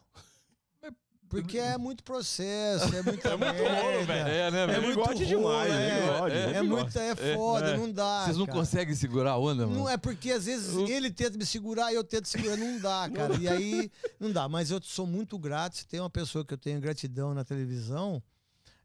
[1.29, 4.27] Porque é muito processo, é muita É muito rolo, velho.
[4.27, 4.81] É, né, É velho?
[4.83, 6.53] muito bigode rolo, demais, é, é.
[6.53, 7.77] É, é muito, é foda, É.
[7.77, 8.25] não dá.
[8.25, 8.57] Vocês não cara.
[8.59, 9.79] conseguem segurar a onda, mano?
[9.79, 12.79] Não é porque às vezes O- ele tenta me segurar e eu tento segurar, não
[12.79, 13.35] dá, cara.
[13.35, 14.49] E aí não dá.
[14.49, 15.77] Mas eu sou muito grato.
[15.77, 18.21] Se tem uma pessoa que eu tenho gratidão na televisão,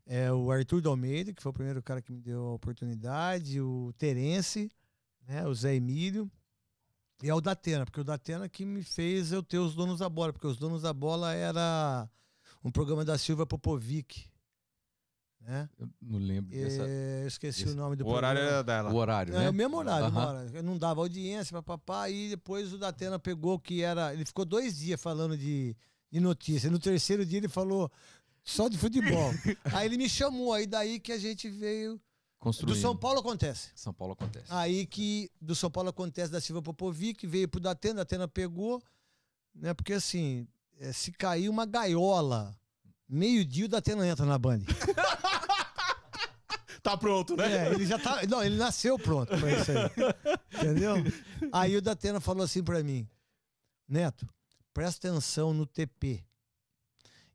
[0.06, 3.90] é o Arthur Dalmeida, que foi o primeiro cara que me deu a oportunidade, o
[3.96, 4.70] Terence,
[5.26, 6.30] né, o Zé Emílio.
[7.22, 10.08] E é o Datena, porque o Datena que me fez eu ter os donos da
[10.10, 12.06] bola, porque os donos da bola era
[12.64, 14.26] um programa da Silvia Popovic,
[15.40, 15.68] né?
[15.78, 18.56] Eu não lembro dessa, É, eu esqueci esse- o nome do O horário programa.
[18.58, 18.92] era dela.
[18.92, 19.50] o horário, É, né?
[19.50, 20.62] o mesmo horário, hora.
[20.62, 22.08] Não dava audiência, papapá.
[22.08, 24.14] E depois o Datena pegou que era.
[24.14, 25.76] Ele ficou dois dias falando de,
[26.10, 26.70] de notícia.
[26.70, 27.90] No terceiro dia ele falou
[28.42, 29.30] só de futebol.
[29.82, 32.00] aí ele me chamou, aí daí que a gente veio.
[32.60, 32.74] Do.
[32.74, 33.70] São Paulo acontece.
[33.74, 34.44] São Paulo acontece.
[34.50, 38.82] Aí que do São Paulo acontece da Silva Popovic, veio pro Datena, Datena pegou,
[39.54, 39.72] né?
[39.72, 40.46] Porque assim,
[40.80, 42.56] eh, se cair uma gaiola,
[43.08, 44.60] meio-dia o Datena entra na Band.
[46.84, 47.50] Tá pronto, né?
[47.50, 48.20] É, ele já tá.
[48.28, 49.78] Não, ele nasceu pronto pra isso aí.
[50.52, 50.96] Entendeu?
[51.50, 53.08] Aí o Datena falou assim pra mim:
[53.88, 54.28] Neto,
[54.74, 56.22] presta atenção no TP.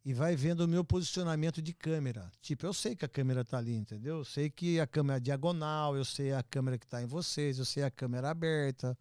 [0.06, 2.32] E vai vendo o meu posicionamento de câmera.
[2.42, 4.20] Tipo, eu sei que a câmera tá ali, entendeu?
[4.20, 7.58] Eu sei que a câmera é diagonal, eu sei a câmera que tá em vocês,
[7.58, 8.96] eu sei a câmera aberta.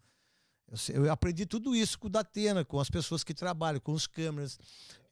[0.93, 4.07] Eu, eu aprendi tudo isso com o Datena, com as pessoas que trabalham, com os
[4.07, 4.59] câmeras.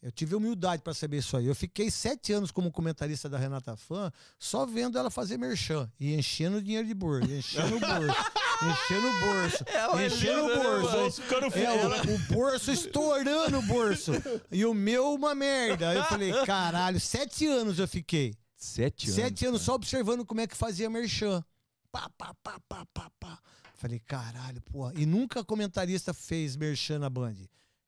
[0.03, 1.47] Eu tive humildade para saber isso aí.
[1.47, 6.15] Eu fiquei sete anos como comentarista da Renata Fã, só vendo ela fazer merchan e
[6.15, 8.15] enchendo dinheiro de bolso, enchendo o bolso,
[8.63, 11.23] enchendo o bolso, é enchendo o né, bolso.
[11.23, 14.13] É, o, o bolso estourando o bolso.
[14.53, 15.89] E o meu, uma merda.
[15.89, 18.35] Aí eu falei, caralho, sete anos eu fiquei.
[18.57, 19.17] Sete anos.
[19.17, 19.67] Sete anos cara.
[19.67, 21.43] só observando como é que fazia merchan.
[21.91, 23.39] Pá, pá, pá, pá, pá, pá.
[23.77, 24.93] Falei, caralho, porra.
[24.97, 27.37] E nunca comentarista fez merchan na Band.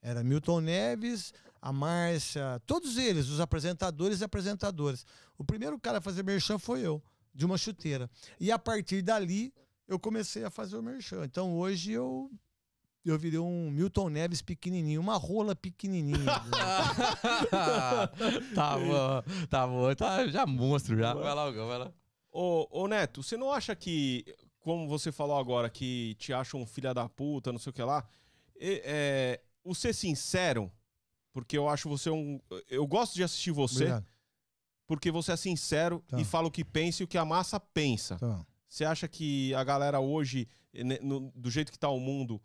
[0.03, 5.05] Era Milton Neves, a Márcia, todos eles, os apresentadores e apresentadoras.
[5.37, 7.03] O primeiro cara a fazer merchan foi eu,
[7.35, 8.09] de uma chuteira.
[8.39, 9.53] E a partir dali,
[9.89, 11.25] eu comecei a fazer o merchan.
[11.25, 12.31] Então hoje eu.
[13.05, 16.27] Eu virei um Milton Neves pequenininho, uma rola pequenininha.
[18.55, 19.95] tá bom, tá bom.
[19.95, 21.15] Tá, já monstro, já.
[21.15, 21.93] Vai lá, vai lá.
[22.31, 24.27] Ô, ô, Neto, você não acha que
[24.61, 27.83] como você falou agora, que te acham um filha da puta, não sei o que
[27.83, 28.07] lá,
[28.61, 30.71] é, o ser sincero,
[31.33, 32.41] porque eu acho você um.
[32.69, 34.07] Eu gosto de assistir você, Obrigado.
[34.87, 36.21] porque você é sincero Tá.
[36.21, 38.17] e fala o que pensa e o que a massa pensa.
[38.17, 38.45] Tá.
[38.69, 42.41] Você acha que a galera hoje, né, no- do jeito que tá o mundo,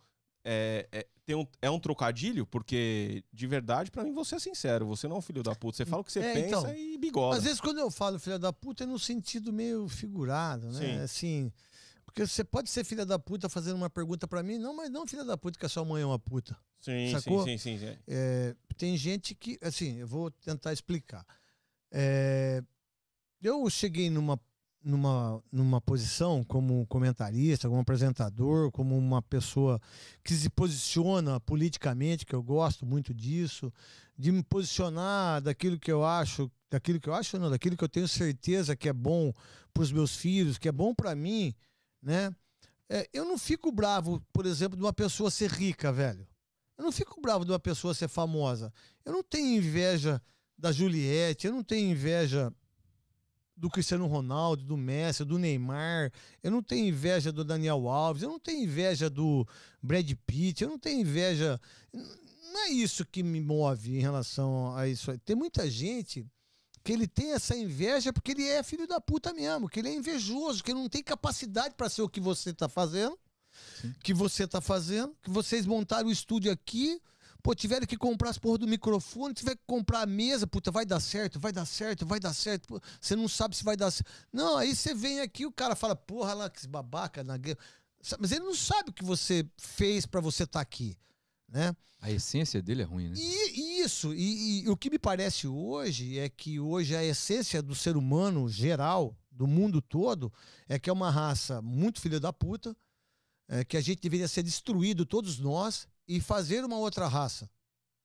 [0.45, 2.45] é, é, tem um, é um trocadilho?
[2.45, 4.85] Porque, de verdade, pra mim, você é sincero.
[4.87, 5.77] Você não é um filho da puta.
[5.77, 7.37] Você fala o que você É, pensa então, e bigoda.
[7.37, 10.79] Às vezes, quando eu falo filha da puta, é no sentido meio figurado, né?
[10.79, 10.99] Sim.
[10.99, 11.51] Assim.
[12.13, 15.07] Porque você pode ser filha da puta fazendo uma pergunta pra mim, não, mas não
[15.07, 16.55] filha da puta que a sua mãe é uma puta.
[16.79, 17.43] Sim, sacou?
[17.43, 17.97] sim, sim, sim, sim.
[18.07, 21.25] É, tem gente que, assim, eu vou tentar explicar.
[21.91, 22.61] É,
[23.41, 24.39] eu cheguei numa,
[24.83, 29.81] numa, numa posição como comentarista, como apresentador, como uma pessoa
[30.23, 33.73] que se posiciona politicamente, que eu gosto muito disso,
[34.15, 37.89] de me posicionar daquilo que eu acho, daquilo que eu acho não, daquilo que eu
[37.89, 39.33] tenho certeza que é bom
[39.73, 41.55] para os meus filhos, que é bom para mim,
[42.03, 42.35] né?
[42.89, 46.27] É, eu não fico bravo, por exemplo, de uma pessoa ser rica, velho.
[46.77, 48.73] Eu não fico bravo de uma pessoa ser famosa.
[49.05, 50.21] Eu não tenho inveja
[50.57, 52.53] da Juliette, eu não tenho inveja
[53.55, 56.11] do Cristiano Ronaldo, do Messi, do Neymar,
[56.41, 59.47] eu não tenho inveja do Daniel Alves, eu não tenho inveja do
[59.81, 61.59] Brad Pitt, eu não tenho inveja.
[61.93, 65.17] Não é isso que me move em relação a isso.
[65.19, 66.25] Tem muita gente
[66.83, 69.93] que ele tem essa inveja porque ele é filho da puta mesmo, que ele é
[69.93, 73.17] invejoso, que ele não tem capacidade para ser o que você tá fazendo,
[74.03, 77.01] que você tá fazendo, que vocês montaram o estúdio aqui,
[77.41, 80.85] pô, tiveram que comprar as porra do microfone, tiver que comprar a mesa, puta, vai
[80.85, 83.89] dar certo, vai dar certo, vai dar certo, pô, você não sabe se vai dar
[83.89, 84.11] certo.
[84.31, 87.57] Não, aí você vem aqui, o cara fala, porra lá, que babaca na guerra.
[88.19, 90.97] Mas ele não sabe o que você fez para você estar aqui,
[91.53, 91.75] né?
[92.01, 93.15] A essência dele é ruim, né?
[93.15, 97.61] E, e isso, e, e o que me parece hoje é que hoje a essência
[97.61, 100.33] do ser humano geral, do mundo todo,
[100.67, 102.75] é que é uma raça muito filha da puta,
[103.47, 107.49] é, que a gente deveria ser destruído, todos nós, e fazer uma outra raça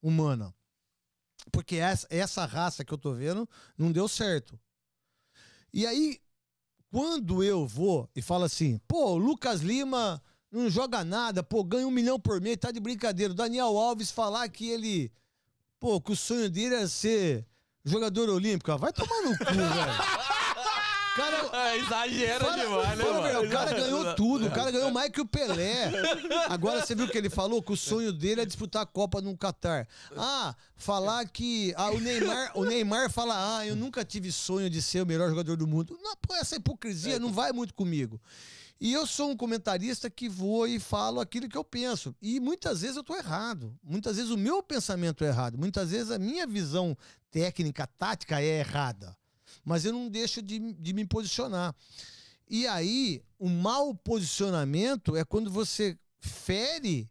[0.00, 0.54] humana.
[1.50, 4.60] Porque essa, essa raça que eu tô vendo não deu certo.
[5.72, 6.20] E aí,
[6.90, 11.86] quando eu vou e falo assim, pô, o Lucas Lima não joga nada, pô, ganha
[11.86, 13.32] um milhão por mês, tá de brincadeira.
[13.32, 15.12] O Daniel Alves falar que ele,
[15.78, 17.46] pô, que o sonho dele era ser
[17.84, 18.70] jogador olímpico.
[18.72, 20.28] Ah, Vai tomar no cu, velho.
[21.16, 25.26] Cara, exagera Fala- fala, velho, o cara ganhou tudo, o cara ganhou mais que o
[25.26, 25.90] Pelé.
[26.48, 27.60] Agora você viu o que ele falou?
[27.60, 29.88] Que o sonho dele é disputar a Copa no Catar.
[30.16, 31.74] Ah, falar que.
[31.76, 35.28] Ah, o Neymar, o Neymar fala: Ah, eu nunca tive sonho de ser o melhor
[35.28, 35.98] jogador do mundo.
[36.00, 38.20] Não, pô, essa hipocrisia não vai muito comigo.
[38.80, 42.14] E eu sou um comentarista que vou e falo aquilo que eu penso.
[42.22, 43.76] E muitas vezes eu estou errado.
[43.82, 45.58] Muitas vezes o meu pensamento é errado.
[45.58, 46.96] Muitas vezes a minha visão
[47.30, 49.16] técnica, tática é errada.
[49.64, 51.74] Mas eu não deixo de, de me posicionar.
[52.48, 57.10] E aí, o mau posicionamento é quando você fere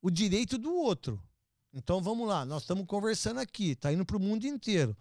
[0.00, 1.20] o direito do outro.
[1.72, 4.96] Então vamos lá, nós estamos conversando aqui, tá indo para o mundo inteiro.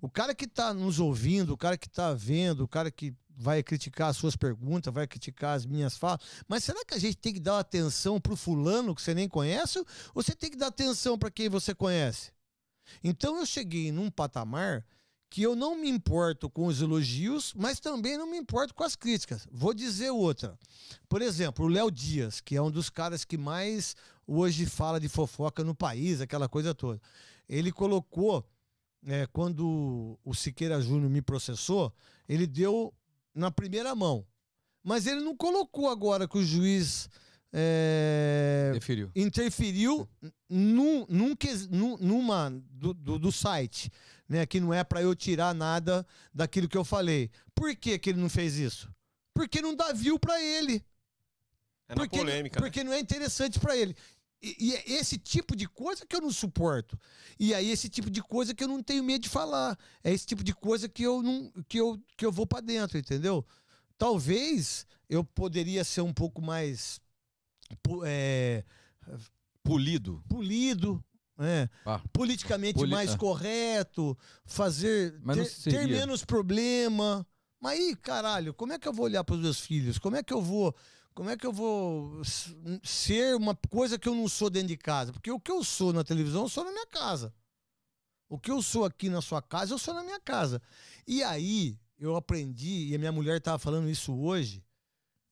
[0.00, 3.62] O cara que está nos ouvindo, o cara que está vendo, o cara que vai
[3.62, 6.20] criticar as suas perguntas, vai criticar as minhas falas.
[6.48, 9.78] Mas será que a gente tem que dar atenção pro fulano que você nem conhece?
[9.78, 12.32] Ou você tem que dar atenção para quem você conhece?
[13.02, 14.84] Então eu cheguei num patamar
[15.30, 18.96] que eu não me importo com os elogios, mas também não me importo com as
[18.96, 19.46] críticas.
[19.52, 20.58] Vou dizer outra.
[21.08, 23.94] Por exemplo, o Léo Dias, que é um dos caras que mais
[24.26, 27.00] hoje fala de fofoca no país, aquela coisa toda.
[27.48, 28.44] Ele colocou,
[29.06, 31.92] é, quando o Siqueira Júnior me processou,
[32.26, 32.92] ele deu
[33.34, 34.26] na primeira mão.
[34.82, 37.08] Mas ele não colocou agora que o juiz
[37.52, 39.10] é, Preferiu.
[39.14, 40.08] interferiu
[40.48, 41.34] num, num,
[41.70, 43.90] num- numa do, do, do site,
[44.28, 44.46] né?
[44.46, 47.30] Que não é para eu tirar nada daquilo que eu falei.
[47.54, 48.90] Por que, que ele não fez isso?
[49.34, 50.84] Porque não dá view para ele.
[51.88, 52.60] É na porque, polêmica.
[52.60, 52.66] né?
[52.66, 53.96] porque não é interessante para ele.
[54.40, 56.98] E, é esse tipo de coisa que eu não suporto.
[57.38, 59.76] E aí esse tipo de coisa que eu não tenho medo de falar.
[60.02, 62.98] É esse tipo de coisa que eu não que eu, que eu vou para dentro,
[62.98, 63.44] entendeu?
[63.96, 67.00] Talvez eu poderia ser um pouco mais
[68.04, 68.64] é,
[69.62, 70.22] Polido.
[70.28, 71.04] polido,
[71.36, 71.68] né?
[71.84, 73.18] Ah, politicamente Poli- mais ah.
[73.18, 77.26] correto, fazer ter, ter menos problema.
[77.60, 79.98] Mas aí, caralho, como é que eu vou olhar para os meus filhos?
[79.98, 80.74] Como é que eu vou,
[81.18, 82.22] como é que eu vou
[82.84, 85.12] ser uma coisa que eu não sou dentro de casa?
[85.12, 87.34] Porque o que eu sou na televisão, eu sou na minha casa.
[88.28, 90.62] O que eu sou aqui na sua casa, eu sou na minha casa.
[91.04, 94.64] E aí, eu aprendi, e a minha mulher estava falando isso hoje,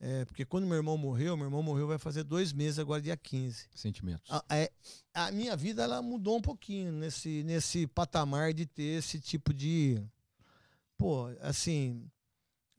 [0.00, 3.16] é, porque quando meu irmão morreu, meu irmão morreu vai fazer dois meses agora, dia
[3.16, 4.28] 15 Sentimentos.
[4.28, 4.72] a, é-
[5.14, 10.02] a minha vida ela mudou um pouquinho nesse, nesse patamar de ter esse tipo de.
[10.98, 12.10] Pô, assim.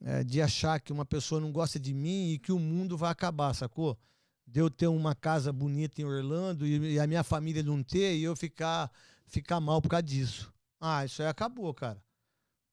[0.00, 3.10] É, de achar que uma pessoa não gosta de mim e que o mundo vai
[3.10, 3.98] acabar, sacou?
[4.46, 8.16] De eu ter uma casa bonita em Orlando e, e a minha família não ter
[8.16, 8.90] e eu ficar,
[9.26, 10.52] ficar mal por causa disso.
[10.80, 12.02] Ah, isso aí acabou, cara.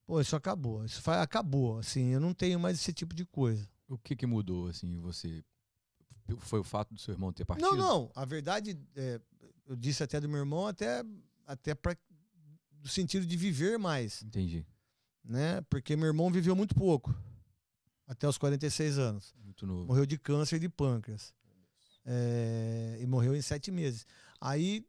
[0.05, 0.85] Pô, isso acabou.
[0.85, 1.79] Isso foi, acabou.
[1.79, 3.67] Assim, eu não tenho mais esse tipo de coisa.
[3.87, 5.43] O que que mudou, assim, você...
[6.39, 7.69] Foi o fato do seu irmão ter partido?
[7.69, 8.11] Não, não.
[8.15, 9.19] A verdade, é,
[9.67, 11.03] eu disse até do meu irmão, até,
[11.45, 11.95] até pra,
[12.71, 14.65] do sentido de viver mais, Entendi.
[15.25, 15.61] Né?
[15.69, 17.13] Porque meu irmão viveu muito pouco,
[18.07, 19.33] até os 46 anos.
[19.43, 19.85] Muito novo.
[19.87, 21.33] Morreu de câncer de pâncreas.
[22.05, 24.05] É, e morreu em sete meses.
[24.39, 24.85] Aí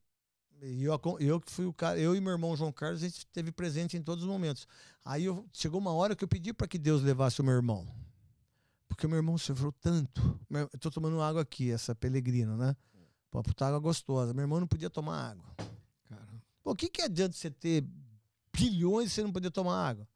[0.61, 3.97] eu, eu fui o cara, eu e meu irmão João Carlos, a gente esteve presente
[3.97, 4.67] em todos os momentos.
[5.05, 7.87] Aí eu- chegou uma hora que eu pedi para que Deus levasse o meu irmão.
[8.89, 10.39] Porque o meu irmão sofreu tanto.
[10.51, 12.77] Eu tô tomando água aqui, essa pelegrina, né?
[13.31, 14.33] Pô, puta água gostosa.
[14.33, 15.45] Meu irmão não podia tomar água.
[16.09, 17.85] Cara, Pô, o que, que adianta você ter
[18.57, 20.09] bilhões e você não poder tomar água?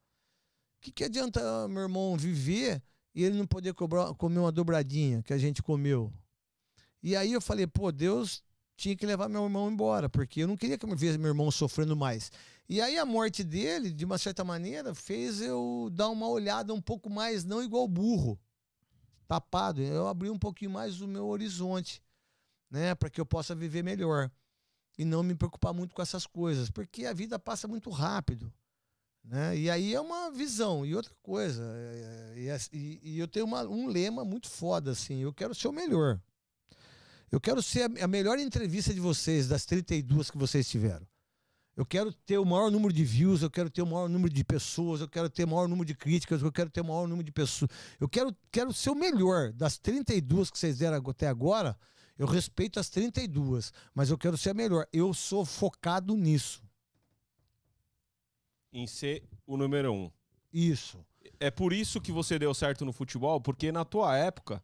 [0.81, 2.81] Que, que adianta ah, meu irmão viver
[3.13, 6.11] e ele não poder cobrar- comer uma dobradinha que a gente comeu?
[7.03, 8.43] E aí eu falei, pô, Deus
[8.75, 11.51] tinha que levar meu irmão embora, porque eu não queria que eu visse meu irmão
[11.51, 12.31] sofrendo mais.
[12.67, 16.81] E aí a morte dele, de uma certa maneira, fez eu dar uma olhada um
[16.81, 18.39] pouco mais, não igual burro,
[19.27, 19.81] tapado.
[19.81, 22.01] Eu abri um pouquinho mais o meu horizonte,
[22.71, 24.31] né, para que eu possa viver melhor
[24.97, 28.51] e não me preocupar muito com essas coisas, porque a vida passa muito rápido.
[29.23, 29.57] Né?
[29.57, 30.85] E aí é uma visão.
[30.85, 35.19] E outra coisa, é- é- e e eu tenho uma- um lema muito foda, assim,
[35.21, 36.19] eu quero ser o melhor.
[37.31, 41.07] Eu quero ser a, a melhor entrevista de vocês, das 32 que vocês tiveram.
[41.77, 44.43] Eu quero ter o maior número de views, eu quero ter o maior número de
[44.43, 47.23] pessoas, eu quero ter o maior número de críticas, eu quero ter o maior número
[47.23, 47.71] de pessoas.
[47.99, 49.53] Eu quero, quero ser o melhor.
[49.53, 51.77] Das 32 que vocês deram até agora,
[52.17, 54.85] eu respeito as 32, mas eu quero ser a melhor.
[54.91, 56.61] Eu sou focado nisso.
[58.71, 60.09] Em ser o número um.
[60.53, 61.03] Isso.
[61.39, 64.63] É por isso que você deu certo no futebol, porque na tua época,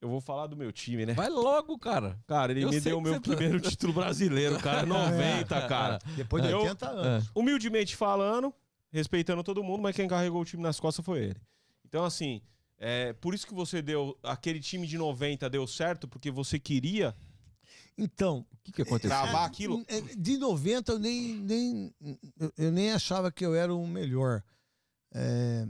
[0.00, 1.14] eu vou falar do meu time, né?
[1.14, 2.18] vai logo, cara.
[2.26, 5.98] Cara, ele Eu me deu o meu tá- primeiro título brasileiro, cara, 90, cara.
[6.16, 7.30] Depois de Eu- 80 anos.
[7.34, 8.54] Humildemente falando,
[8.90, 11.40] respeitando todo mundo, mas quem carregou o time nas costas foi ele.
[11.84, 12.40] Então, assim,
[12.78, 14.16] é por isso que você deu.
[14.22, 17.14] Aquele time de 90 deu certo, porque você queria
[17.98, 19.10] Então, O que que aconteceu?
[19.10, 19.84] gravar aquilo.
[19.88, 21.94] É, De 90 eu nem, nem,
[22.56, 24.42] eu- nem achava que eu era o melhor.
[25.12, 25.66] É,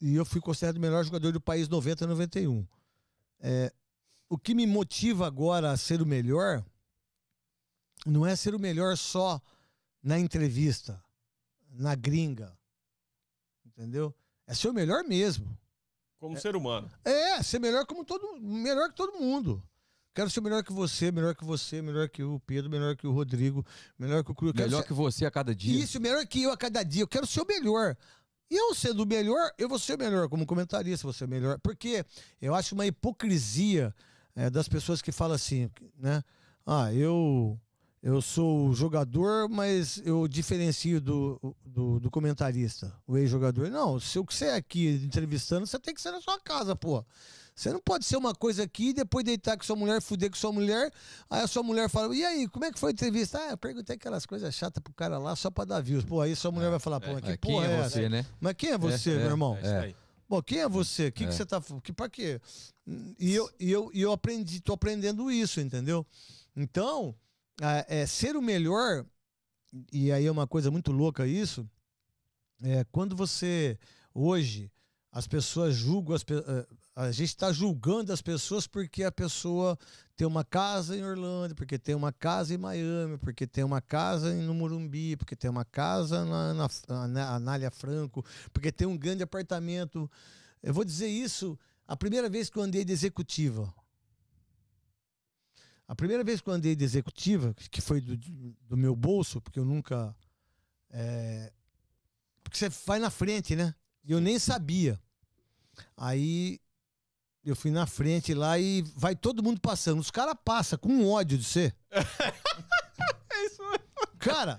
[0.00, 2.66] e eu fui considerado o melhor jogador do país 90 e 91.
[3.40, 3.72] É,
[4.28, 6.62] o que me motiva agora a ser o melhor
[8.06, 9.40] não é ser o melhor só
[10.02, 11.02] na entrevista,
[11.70, 12.56] na gringa.
[13.64, 14.14] Entendeu?
[14.46, 15.56] É ser o melhor mesmo.
[16.18, 16.90] Como ser humano.
[17.04, 19.62] É, ser melhor como todo, melhor que todo mundo.
[20.18, 23.12] Quero ser melhor que você, melhor que você, melhor que o Pedro, melhor que o
[23.12, 23.64] Rodrigo,
[23.96, 24.48] melhor que o Cru.
[24.48, 25.78] Eu quero Melhor ser- que você a cada dia.
[25.80, 27.02] Isso, melhor que eu a cada dia.
[27.04, 27.96] Eu quero ser o melhor.
[28.50, 31.28] E eu sendo o melhor, eu vou ser o melhor como comentarista, vou ser o
[31.28, 31.60] melhor.
[31.60, 32.04] Porque
[32.42, 33.94] eu acho uma hipocrisia
[34.34, 36.24] é, das pessoas que falam assim, né?
[36.66, 37.56] Ah, eu
[38.02, 43.68] eu sou jogador, mas eu diferencio do, do, do comentarista, o ex-jogador.
[43.70, 46.74] Não, se o que você é aqui entrevistando, você tem que ser na sua casa,
[46.76, 47.04] pô.
[47.54, 50.36] Você não pode ser uma coisa aqui e depois deitar com sua mulher, fuder com
[50.36, 50.92] sua mulher.
[51.28, 53.36] Aí a sua mulher fala: E aí, como é que foi a entrevista?
[53.36, 56.04] Ah, eu perguntei aquelas coisas chatas pro cara lá só pra dar views.
[56.04, 57.90] Pô, aí sua mulher vai falar: Pô, mas que É, porra quem é é essa?
[57.90, 58.24] você, né?
[58.40, 59.56] Mas quem é você, É, é, meu irmão?
[59.56, 59.96] É isso aí.
[60.28, 61.08] Pô, quem é você?
[61.08, 61.26] O que, É.
[61.26, 61.60] que você tá.
[61.82, 62.40] Que, pra quê?
[63.18, 66.06] E eu, e eu, e eu aprendi, tô aprendendo isso, entendeu?
[66.56, 67.12] Então,
[67.60, 69.04] é, é, ser o melhor,
[69.92, 71.68] e aí é uma coisa muito louca isso,
[72.62, 73.78] é quando você,
[74.14, 74.70] hoje,
[75.10, 79.78] as pessoas julgam, as, eh, a gente está julgando as pessoas porque a pessoa
[80.16, 84.34] tem uma casa em Orlando, porque tem uma casa em Miami, porque tem uma casa
[84.34, 89.22] no Morumbi, porque tem uma casa na, na, na Anália Franco, porque tem um grande
[89.22, 90.10] apartamento.
[90.62, 93.72] Eu vou dizer isso a primeira vez que eu andei de executiva.
[95.88, 99.58] A primeira vez que eu andei de executiva, que foi do, do meu bolso, porque
[99.58, 100.14] eu nunca.
[100.90, 101.50] é,
[102.44, 103.74] porque você vai na frente, né?
[104.04, 105.00] E eu nem sabia.
[105.96, 106.60] Aí
[107.44, 109.98] eu fui na frente lá e vai todo mundo passando.
[110.00, 111.72] Os caras passam com ódio de você.
[113.30, 113.78] É isso mesmo.
[114.18, 114.58] Cara,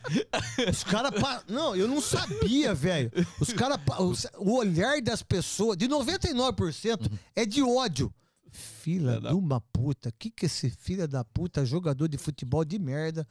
[0.69, 1.11] os caras.
[1.19, 1.43] Pa...
[1.49, 3.11] Não, eu não sabia, velho.
[3.41, 3.77] Os caras.
[3.85, 3.97] pa-
[4.37, 8.13] O olhar das pessoas, de 99%, é de ódio.
[8.51, 10.11] Filha Filha da- de uma puta.
[10.11, 13.27] Que que esse filho da puta, jogador de futebol de merda,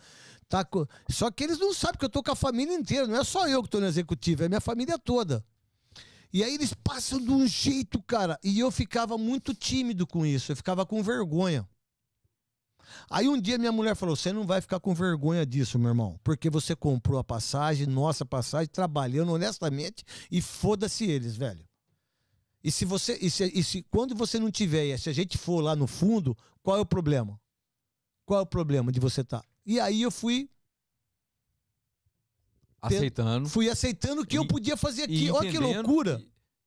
[0.49, 0.67] tá.
[1.11, 3.07] Só que eles não sabem que eu tô com a família inteira.
[3.07, 5.45] Não é só eu que tô no executivo, é minha família toda.
[6.33, 8.39] E aí eles passam de um jeito, cara.
[8.45, 10.53] E eu ficava muito tímido com isso.
[10.53, 11.67] Eu ficava com vergonha.
[13.11, 16.19] Aí um dia minha mulher falou: Você não vai ficar com vergonha disso, meu irmão,
[16.25, 21.68] porque você comprou a passagem, nossa passagem, trabalhando honestamente e foda-se eles, velho.
[22.63, 23.19] E se você.
[23.21, 25.87] E se, e se quando você não tiver, e se a gente for lá no
[25.87, 27.41] fundo, qual é o problema?
[28.25, 29.41] Qual é o problema de você estar?
[29.41, 29.47] Tá?
[29.65, 30.51] E aí eu fui.
[32.81, 33.49] Aceitando.
[33.49, 35.31] Fui aceitando o que e, eu podia fazer aqui.
[35.31, 36.23] Olha que loucura.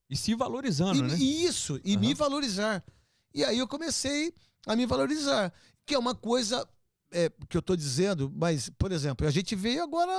[0.10, 1.16] E, e se valorizando, e, né?
[1.16, 2.02] Isso, e uhum.
[2.02, 2.84] me valorizar.
[3.34, 4.34] E aí eu comecei
[4.66, 5.54] a me valorizar.
[5.86, 6.68] Que é uma coisa
[7.12, 10.12] é, que eu estou dizendo, mas, por exemplo, a gente veio agora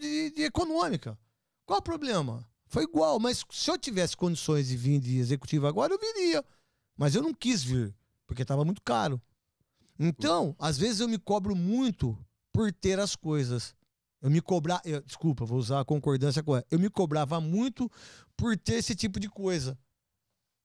[0.00, 1.18] de, de econômica.
[1.64, 2.46] Qual o problema?
[2.70, 6.44] Foi igual, mas se eu tivesse condições de vir de executivo agora, eu viria.
[6.96, 7.92] Mas eu não quis vir,
[8.28, 9.20] porque estava muito caro.
[9.98, 12.16] Então, às vezes eu me cobro muito
[12.52, 13.74] por ter as coisas.
[14.22, 16.64] Eu me cobrar, desculpa, vou usar a concordância com ela.
[16.70, 17.90] Eu me cobrava muito
[18.36, 19.76] por ter esse tipo de coisa.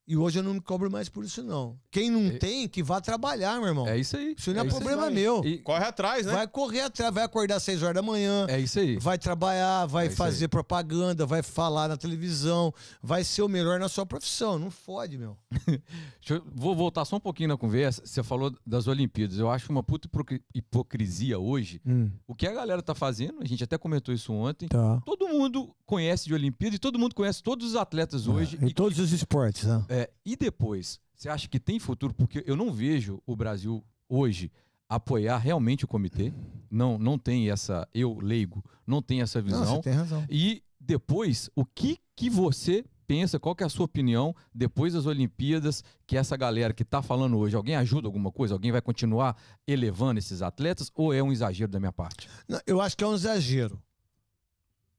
[0.07, 1.79] E hoje eu não me cobro mais por isso, não.
[1.89, 3.87] Quem não é, tem, que vá trabalhar, meu irmão.
[3.87, 4.35] É isso aí.
[4.37, 5.43] Isso não é, é problema meu.
[5.43, 6.33] E corre atrás, né?
[6.33, 8.45] Vai correr atrás, vai acordar às 6 horas da manhã.
[8.47, 8.97] É isso aí.
[8.97, 13.89] Vai trabalhar, vai é fazer propaganda, vai falar na televisão, vai ser o melhor na
[13.89, 14.59] sua profissão.
[14.59, 15.35] Não fode, meu.
[16.29, 18.05] eu, vou voltar só um pouquinho na conversa.
[18.05, 19.39] Você falou das Olimpíadas.
[19.39, 20.07] Eu acho uma puta
[20.53, 21.81] hipocrisia hoje.
[21.83, 22.11] Hum.
[22.27, 24.67] O que a galera tá fazendo, a gente até comentou isso ontem.
[24.67, 25.01] Tá.
[25.03, 28.57] Todo mundo conhece de Olimpíada e todo mundo conhece todos os atletas é, hoje.
[28.61, 29.83] É, e, e todos que, os esportes, né?
[29.95, 32.13] É, e depois, você acha que tem futuro?
[32.13, 34.51] Porque eu não vejo o Brasil hoje
[34.89, 36.33] apoiar realmente o comitê.
[36.69, 39.61] Não, não tem essa, eu leigo, não tem essa visão.
[39.61, 40.25] Não, você tem razão.
[40.29, 45.05] E depois, o que que você pensa, qual que é a sua opinião depois das
[45.05, 48.53] Olimpíadas, que essa galera que está falando hoje, alguém ajuda alguma coisa?
[48.53, 52.27] Alguém vai continuar elevando esses atletas ou é um exagero da minha parte?
[52.49, 53.81] Não, eu acho que é um exagero.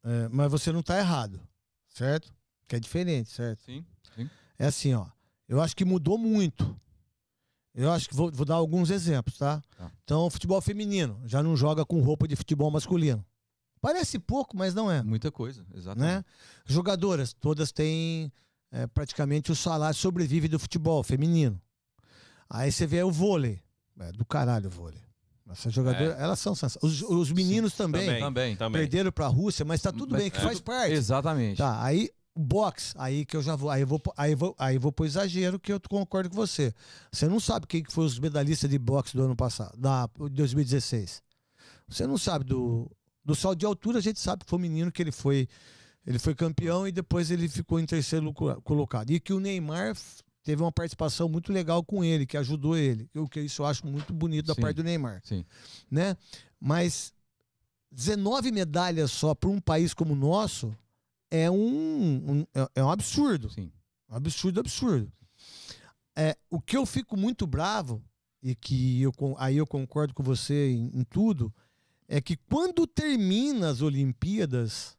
[0.03, 1.39] É, mas você não está errado,
[1.89, 2.33] certo?
[2.67, 3.61] Que é diferente, certo?
[3.63, 4.31] Sim, sim.
[4.59, 5.07] É assim, ó.
[5.49, 6.79] Eu acho que mudou muito.
[7.75, 9.62] Eu acho que vou, vou dar alguns exemplos, tá?
[9.77, 9.92] tá?
[10.03, 13.25] Então, futebol feminino já não joga com roupa de futebol masculino.
[13.81, 15.03] Parece pouco, mas não é.
[15.03, 16.16] Muita coisa, exatamente.
[16.16, 16.25] Né?
[16.64, 18.33] Jogadoras, todas têm
[18.73, 21.61] é, praticamente o salário sobrevive do futebol feminino.
[22.49, 23.61] Aí você vê o vôlei.
[24.01, 25.01] É do caralho o vôlei.
[25.51, 26.23] Essas jogadoras, é.
[26.23, 30.11] elas são os, os meninos também, também, também, perderam para a Rússia, mas tá tudo
[30.11, 30.92] mas, bem, que é, faz parte.
[30.92, 31.59] Exatamente.
[31.59, 34.77] Tá, aí box, aí que eu já vou, aí eu vou, aí eu vou, aí
[34.77, 36.75] eu vou pro exagero que eu concordo com você.
[37.11, 41.22] Você não sabe quem que foi os medalhistas de boxe do ano passado, da 2016.
[41.88, 42.90] Você não sabe do
[43.25, 45.49] do salto de altura, a gente sabe que foi o menino que ele foi
[46.07, 49.11] ele foi campeão e depois ele ficou em terceiro colocado.
[49.11, 49.96] E que o Neymar
[50.44, 53.11] teve uma participação muito legal com ele, que ajudou ele.
[53.12, 55.20] O que isso eu acho muito bonito da sim, parte do Neymar.
[55.25, 55.44] Sim.
[55.90, 56.16] Né?
[56.61, 57.12] Mas
[57.90, 60.72] 19 medalhas só para um país como o nosso
[61.31, 63.51] é um, um, é, é um absurdo.
[63.51, 63.71] Sim.
[64.09, 65.12] Um absurdo, absurdo.
[66.17, 68.03] É, o que eu fico muito bravo,
[68.43, 71.53] e que eu, aí eu concordo com você em, em tudo,
[72.09, 74.97] é que quando termina as Olimpíadas,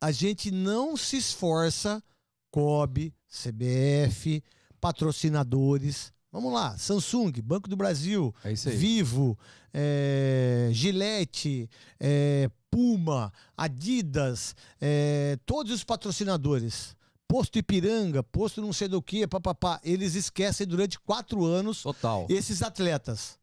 [0.00, 2.02] a gente não se esforça,
[2.50, 4.42] COB, CBF,
[4.80, 6.12] patrocinadores.
[6.30, 9.38] Vamos lá, Samsung, Banco do Brasil, é Vivo,
[9.78, 11.68] é, Gillette,
[12.00, 16.96] é, Puma, Adidas, é, todos os patrocinadores.
[17.28, 19.78] Posto Ipiranga, posto não sei do que, papapá.
[19.84, 22.26] Eles esquecem durante quatro anos Total.
[22.30, 23.38] esses atletas.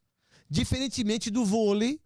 [0.50, 2.00] Diferentemente do vôlei,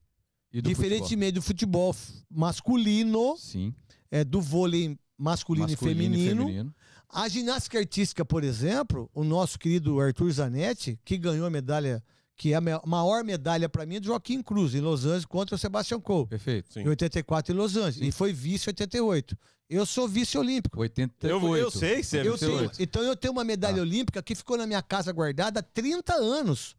[0.51, 1.91] do diferentemente futebol.
[1.91, 3.73] do futebol masculino, Sim.
[4.11, 6.41] É, do vôlei masculino, masculino e, feminino.
[6.41, 6.75] e feminino.
[7.09, 12.03] A ginástica artística, por exemplo, o nosso querido Arthur Zanetti, que ganhou a medalha
[12.37, 15.55] que é a maior medalha para mim é do Joaquim Cruz, em Los Angeles, contra
[15.55, 16.27] o Sebastian Coe.
[16.27, 16.71] Perfeito.
[16.71, 16.81] Sim.
[16.81, 17.95] Em 84 em Los Angeles.
[17.95, 18.05] Sim.
[18.05, 19.37] E foi vice em 88.
[19.69, 20.79] Eu sou vice-olímpico.
[20.79, 21.45] 88.
[21.45, 23.81] Eu, eu sei, você é eu tenho, Então eu tenho uma medalha ah.
[23.81, 26.75] olímpica que ficou na minha casa guardada há 30 anos.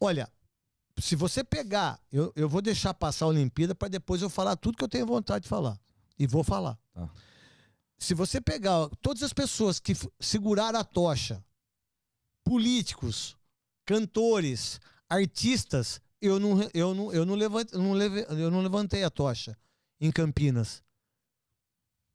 [0.00, 0.28] Olha,
[0.98, 4.78] se você pegar, eu, eu vou deixar passar a Olimpíada para depois eu falar tudo
[4.78, 5.78] que eu tenho vontade de falar.
[6.18, 6.78] E vou falar.
[6.94, 7.08] Ah.
[7.98, 11.44] Se você pegar todas as pessoas que seguraram a tocha,
[12.42, 13.35] políticos,
[13.86, 19.10] cantores, artistas, eu não, eu não, eu não, levantei, não leve, eu não levantei a
[19.10, 19.56] tocha
[20.00, 20.82] em Campinas.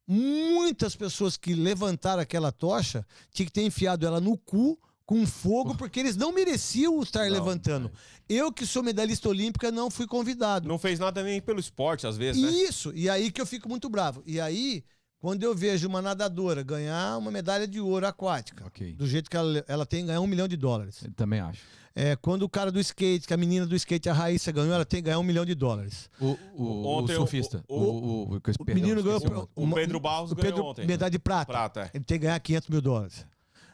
[0.06, 5.76] Muitas pessoas que levantaram aquela tocha tinham que ter enfiado ela no cu com fogo,
[5.76, 7.90] porque eles não mereciam estar não, levantando.
[8.28, 10.68] Eu, que sou medalhista olímpica, não fui convidado.
[10.68, 12.50] Não fez nada nem pelo esporte, às vezes, né?
[12.50, 14.22] Isso, e aí que eu fico muito bravo.
[14.26, 14.84] E aí,
[15.22, 18.92] quando eu vejo uma nadadora ganhar uma medalha de ouro aquática, okay.
[18.92, 21.00] do jeito que ela, ela tem, ganhar um milhão de dólares.
[21.04, 21.62] Eu também acho.
[21.94, 24.84] É, quando o cara do skate, que a menina do skate, a Raíssa, ganhou, ela
[24.84, 26.10] tem que ganhar um milhão de dólares.
[26.20, 27.62] O, o, ontem, o surfista.
[27.68, 29.48] O, o, o, o menino ganhou.
[29.54, 30.86] O, o Pedro Barros ganhou Pedro, ontem.
[30.88, 31.52] Medalha de prata.
[31.52, 31.90] prata é.
[31.94, 33.24] Ele tem que ganhar 500 mil dólares.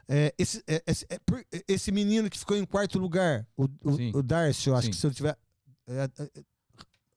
[0.07, 1.18] É, esse, é, esse, é,
[1.66, 4.90] esse, menino que ficou em quarto lugar, o, o, o Darcy, eu acho Sim.
[4.90, 5.38] que se eu tiver.
[5.86, 6.30] É, é,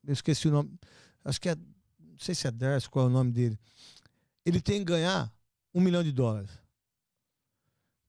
[0.08, 0.72] eu esqueci o nome.
[1.26, 1.56] Acho que é.
[1.56, 3.60] Não sei se é Darcy, qual é o nome dele.
[4.46, 5.32] Ele tem que ganhar
[5.74, 6.50] um milhão de dólares.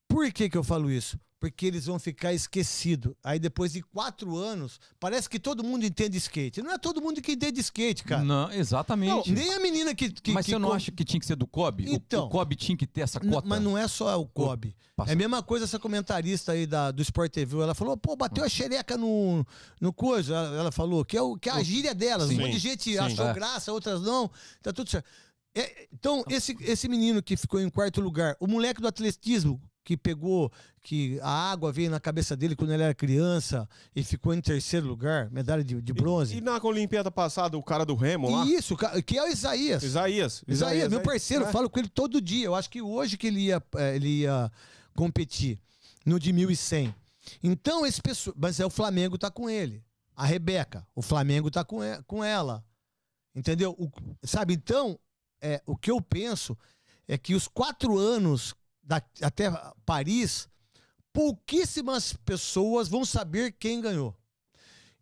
[0.08, 1.18] Por que, que eu falo isso?
[1.40, 3.14] Porque eles vão ficar esquecidos.
[3.24, 6.62] Aí depois de quatro anos, parece que todo mundo entende skate.
[6.62, 8.22] Não é todo mundo que entende skate, cara.
[8.22, 9.28] Não, exatamente.
[9.28, 10.10] Não, nem a menina que.
[10.10, 11.92] que mas que você não acha que tinha que ser do Kobe?
[11.92, 12.24] Então.
[12.24, 13.48] O, o Kobe tinha que ter essa cota?
[13.48, 14.76] mas não é só o Kobe.
[15.04, 17.60] É a mesma coisa essa comentarista aí da, do Sport TV.
[17.60, 19.44] Ela falou, pô, bateu a xereca no,
[19.80, 20.34] no coisa.
[20.34, 22.28] Ela, ela falou que é, o, que é a gíria delas.
[22.28, 23.32] Sim, um monte de gente sim, achou é.
[23.32, 24.30] graça, outras não.
[24.62, 25.06] Tá tudo certo.
[25.54, 29.96] É, então, esse, esse menino que ficou em quarto lugar, o moleque do atletismo, que
[29.96, 30.50] pegou,
[30.80, 34.86] que a água veio na cabeça dele quando ele era criança e ficou em terceiro
[34.86, 36.34] lugar, medalha de, de bronze.
[36.34, 38.46] E, e, na Olimpíada passada, o cara do Remo lá?
[38.46, 39.82] Isso, que é o Isaías.
[39.82, 39.82] Isaías.
[39.82, 41.52] Isaías, Isaías meu parceiro, é.
[41.52, 42.46] falo com ele todo dia.
[42.46, 44.50] Eu acho que hoje que ele ia, é, ele ia
[44.94, 45.58] competir,
[46.06, 46.94] no de 1100.
[47.42, 48.34] Então, esse pessoal.
[48.38, 49.84] Mas é o Flamengo tá com ele.
[50.14, 52.64] A Rebeca, o Flamengo tá com, com ela.
[53.34, 53.74] Entendeu?
[53.78, 53.90] O,
[54.26, 54.54] sabe?
[54.54, 54.98] Então,
[55.42, 56.56] é, o que eu penso
[57.06, 59.50] é que os quatro anos da, até
[59.84, 60.48] Paris,
[61.12, 64.16] pouquíssimas pessoas vão saber quem ganhou.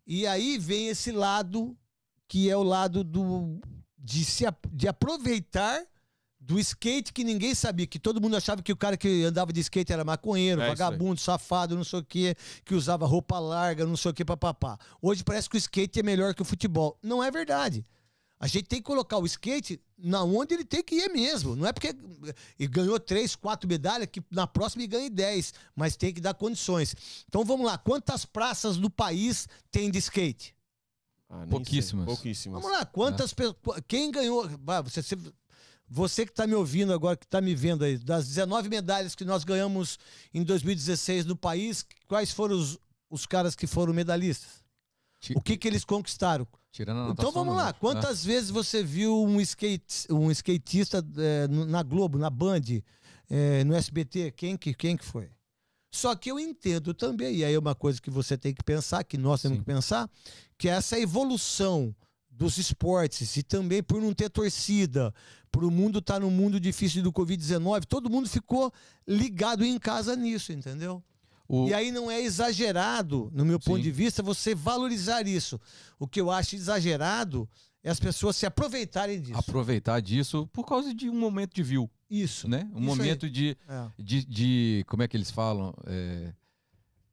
[0.05, 1.77] E aí vem esse lado
[2.27, 3.59] que é o lado do
[3.97, 5.85] de se de aproveitar
[6.39, 9.59] do skate que ninguém sabia, que todo mundo achava que o cara que andava de
[9.59, 12.35] skate era maconheiro, é vagabundo, safado, não sei o que,
[12.65, 14.79] que usava roupa larga, não sei o que, papapá.
[14.99, 16.97] Hoje parece que o skate é melhor que o futebol.
[17.03, 17.85] Não é verdade.
[18.41, 21.55] A gente tem que colocar o skate na onde ele tem que ir mesmo.
[21.55, 21.95] Não é porque
[22.57, 26.33] ele ganhou três, quatro medalhas que na próxima ele ganhe dez, mas tem que dar
[26.33, 26.95] condições.
[27.29, 30.55] Então vamos lá, quantas praças do país tem de skate?
[31.29, 32.05] Ah, Pouquíssimas.
[32.07, 32.63] Pouquíssimas.
[32.63, 33.35] Vamos lá, quantas é.
[33.35, 33.81] pessoas.
[33.87, 34.49] Quem ganhou.
[34.85, 35.15] Você,
[35.87, 39.23] você que está me ouvindo agora, que está me vendo aí, das 19 medalhas que
[39.23, 39.99] nós ganhamos
[40.33, 44.63] em 2016 no país, quais foram os, os caras que foram medalhistas?
[45.35, 46.47] O que, que eles conquistaram?
[46.71, 47.73] Tirando a então vamos lá, né?
[47.73, 52.61] quantas vezes você viu um, skate, um skatista é, na Globo, na Band,
[53.29, 54.31] é, no SBT?
[54.31, 55.29] Quem que, quem que foi?
[55.93, 59.03] Só que eu entendo também, e aí é uma coisa que você tem que pensar,
[59.03, 59.63] que nós temos Sim.
[59.63, 60.09] que pensar,
[60.57, 61.93] que é essa evolução
[62.29, 65.13] dos esportes e também por não ter torcida,
[65.51, 68.71] por o mundo estar tá no mundo difícil do Covid-19, todo mundo ficou
[69.05, 71.03] ligado em casa nisso, entendeu?
[71.51, 71.67] O...
[71.67, 73.83] E aí não é exagerado, no meu ponto Sim.
[73.83, 75.59] de vista, você valorizar isso.
[75.99, 77.47] O que eu acho exagerado
[77.83, 79.37] é as pessoas se aproveitarem disso.
[79.37, 81.91] Aproveitar disso por causa de um momento de view.
[82.09, 82.47] Isso.
[82.47, 82.69] Né?
[82.73, 83.87] Um isso momento de, é.
[83.99, 85.73] de, de, Como é que eles falam?
[85.87, 86.33] É,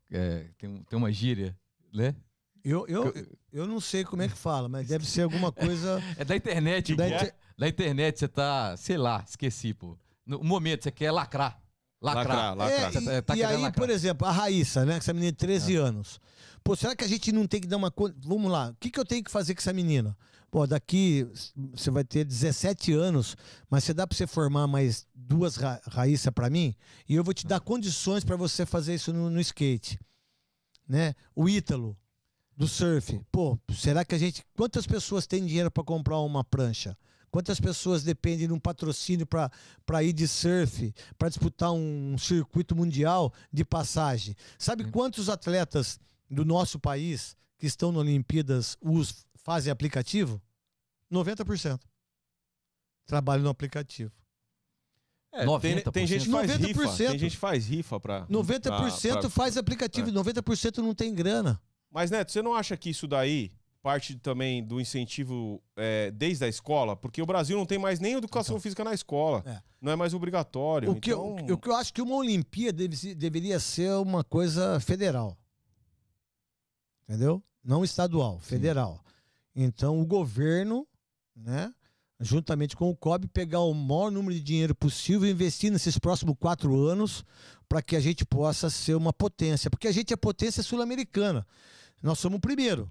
[0.08, 1.58] é, tem, tem uma gíria,
[1.92, 2.14] né?
[2.62, 3.12] Eu, eu,
[3.52, 6.00] eu não sei como é que fala, mas deve ser alguma coisa.
[6.16, 7.34] É da internet, da, inter...
[7.58, 9.98] da internet você tá, sei lá, esqueci, pô.
[10.24, 11.60] No momento você quer lacrar.
[12.00, 12.56] Lacrar.
[12.56, 13.08] lacrar, lacrar.
[13.08, 13.74] É, e, tá e aí, lacrar.
[13.74, 14.96] por exemplo, a Raíssa, né?
[14.96, 15.78] Essa menina de 13 é.
[15.78, 16.20] anos.
[16.62, 17.92] Pô, será que a gente não tem que dar uma.
[18.18, 20.16] Vamos lá, o que, que eu tenho que fazer com essa menina?
[20.50, 21.26] Pô, daqui
[21.72, 23.36] você vai ter 17 anos,
[23.68, 26.74] mas você dá para você formar mais duas ra Raíssa para mim?
[27.08, 29.98] E eu vou te dar condições para você fazer isso no, no skate.
[30.88, 31.14] Né?
[31.34, 31.96] O Ítalo,
[32.56, 33.20] do surf.
[33.30, 34.44] Pô, será que a gente.
[34.54, 36.96] Quantas pessoas têm dinheiro para comprar uma prancha?
[37.30, 43.32] Quantas pessoas dependem de um patrocínio para ir de surf, para disputar um circuito mundial
[43.52, 44.34] de passagem?
[44.58, 46.00] Sabe quantos atletas
[46.30, 50.40] do nosso país que estão na Olimpíadas us, fazem aplicativo?
[51.12, 51.80] 90%.
[53.06, 54.12] Trabalham no aplicativo.
[55.32, 56.96] É, tem, tem, gente que faz 90%, rifa.
[56.96, 60.12] Tem gente faz rifa para 90% pra, pra, faz aplicativo, é.
[60.12, 61.60] 90% não tem grana.
[61.90, 63.52] Mas, Neto, você não acha que isso daí
[63.82, 68.14] parte também do incentivo é, desde a escola, porque o Brasil não tem mais nem
[68.14, 69.42] educação então, física na escola.
[69.46, 69.62] É.
[69.80, 70.90] Não é mais obrigatório.
[70.90, 71.36] O que, então...
[71.46, 75.38] eu, o que eu acho que uma Olimpíada deve, deveria ser uma coisa federal.
[77.08, 77.42] Entendeu?
[77.64, 78.94] Não estadual, federal.
[78.94, 79.64] Sim.
[79.64, 80.86] Então o governo,
[81.34, 81.72] né?
[82.20, 86.34] Juntamente com o COB, pegar o maior número de dinheiro possível e investir nesses próximos
[86.36, 87.24] quatro anos
[87.68, 89.70] para que a gente possa ser uma potência.
[89.70, 91.46] Porque a gente é potência sul-americana.
[92.02, 92.90] Nós somos o primeiro.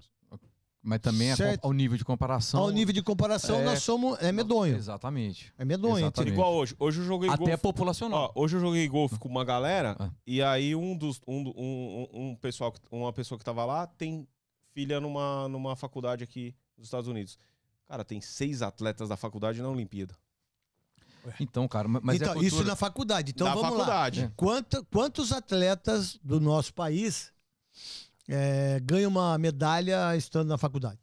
[0.87, 1.65] Mas também certo.
[1.65, 2.61] ao nível de comparação.
[2.61, 3.65] Ao nível de comparação, é...
[3.65, 4.17] nós somos.
[4.21, 4.77] É medonho.
[4.77, 5.53] Exatamente.
[5.57, 5.97] É medonho.
[5.97, 6.31] Exatamente.
[6.31, 6.77] Igual hoje.
[6.79, 7.57] Hoje eu joguei Até golfe.
[7.57, 8.31] populacional.
[8.33, 9.97] Ó, hoje eu joguei golfe com uma galera.
[9.99, 10.09] Ah.
[10.25, 11.19] E aí um dos.
[11.27, 14.25] Um, um, um, pessoal, uma pessoa que tava lá tem
[14.73, 17.37] filha numa, numa faculdade aqui nos Estados Unidos.
[17.85, 20.15] Cara, tem seis atletas da faculdade na Olimpíada.
[21.37, 22.47] Então, cara, mas então, é cultura...
[22.47, 23.31] isso na faculdade.
[23.35, 24.21] Então na vamos faculdade.
[24.21, 24.31] lá.
[24.37, 27.33] Quanto, quantos atletas do nosso país
[28.27, 30.99] é, ganha uma medalha estando na faculdade.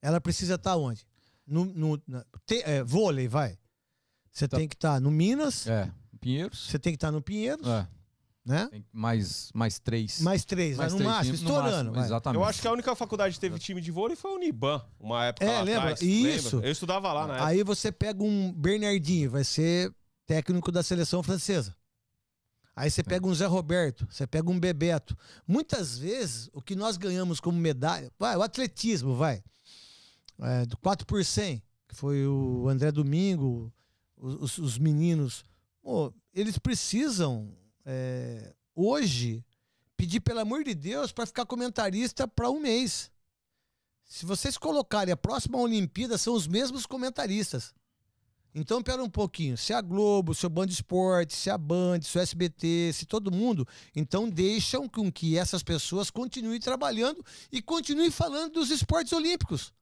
[0.00, 1.06] Ela precisa estar onde?
[1.46, 3.58] No, no na, te, é, vôlei, vai.
[4.32, 4.56] Você tá.
[4.56, 5.66] tem que estar no Minas.
[5.66, 5.90] É,
[6.20, 6.68] Pinheiros.
[6.68, 7.66] Você tem que estar no Pinheiros.
[7.66, 7.86] É.
[8.44, 8.68] Né?
[8.92, 10.20] mais, mais três.
[10.20, 11.90] Mais três, mais no três, máximo, estourando.
[11.90, 12.40] Máximo, exatamente.
[12.40, 15.26] Eu acho que a única faculdade que teve time de vôlei foi o Uniban, uma
[15.26, 15.80] época é, lá lembra?
[15.82, 16.02] atrás.
[16.02, 16.56] Isso.
[16.56, 16.68] Lembra?
[16.68, 17.48] Eu estudava lá na época.
[17.48, 19.94] Aí você pega um Bernardinho, vai ser
[20.26, 21.72] técnico da seleção francesa.
[22.74, 25.16] Aí você pega um Zé Roberto, você pega um Bebeto.
[25.46, 29.42] Muitas vezes, o que nós ganhamos como medalha, vai, o atletismo, vai,
[30.40, 33.72] é, do 4 por 100, que foi o André Domingo,
[34.16, 35.44] os, os meninos,
[35.82, 37.54] pô, eles precisam,
[37.84, 39.44] é, hoje,
[39.96, 43.10] pedir, pelo amor de Deus, para ficar comentarista para um mês.
[44.04, 47.74] Se vocês colocarem a próxima Olimpíada, são os mesmos comentaristas.
[48.54, 49.56] Então, pera um pouquinho.
[49.56, 53.32] Se a Globo, se o Band Esporte, se a Band, se o SBT, se todo
[53.32, 59.72] mundo, então deixam com que essas pessoas continuem trabalhando e continuem falando dos esportes olímpicos.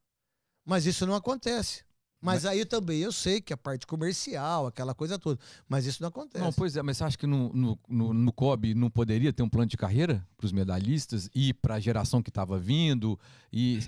[0.64, 1.82] Mas isso não acontece.
[2.22, 5.40] Mas, mas aí também eu sei que a parte comercial, aquela coisa toda.
[5.66, 6.44] Mas isso não acontece.
[6.44, 9.42] Não, pois é, mas você acha que no, no, no, no COB não poderia ter
[9.42, 13.18] um plano de carreira para os medalhistas e para a geração que estava vindo?
[13.50, 13.80] E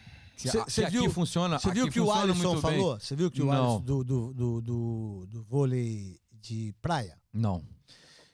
[0.48, 1.58] você viu, funciona.
[1.58, 2.98] Você viu que o Alisson falou?
[2.98, 7.18] Você viu que o Alisson do, do, do, do, do vôlei de praia?
[7.32, 7.62] Não.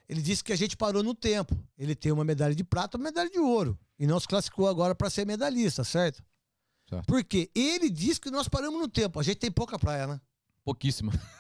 [0.09, 1.57] Ele disse que a gente parou no tempo.
[1.79, 3.79] Ele tem uma medalha de prata, uma medalha de ouro.
[3.99, 6.23] E não se classificou agora para ser medalhista, certo?
[6.89, 7.07] certo?
[7.07, 9.21] Porque ele disse que nós paramos no tempo.
[9.21, 10.21] A gente tem pouca praia, né?
[10.65, 11.13] Pouquíssima.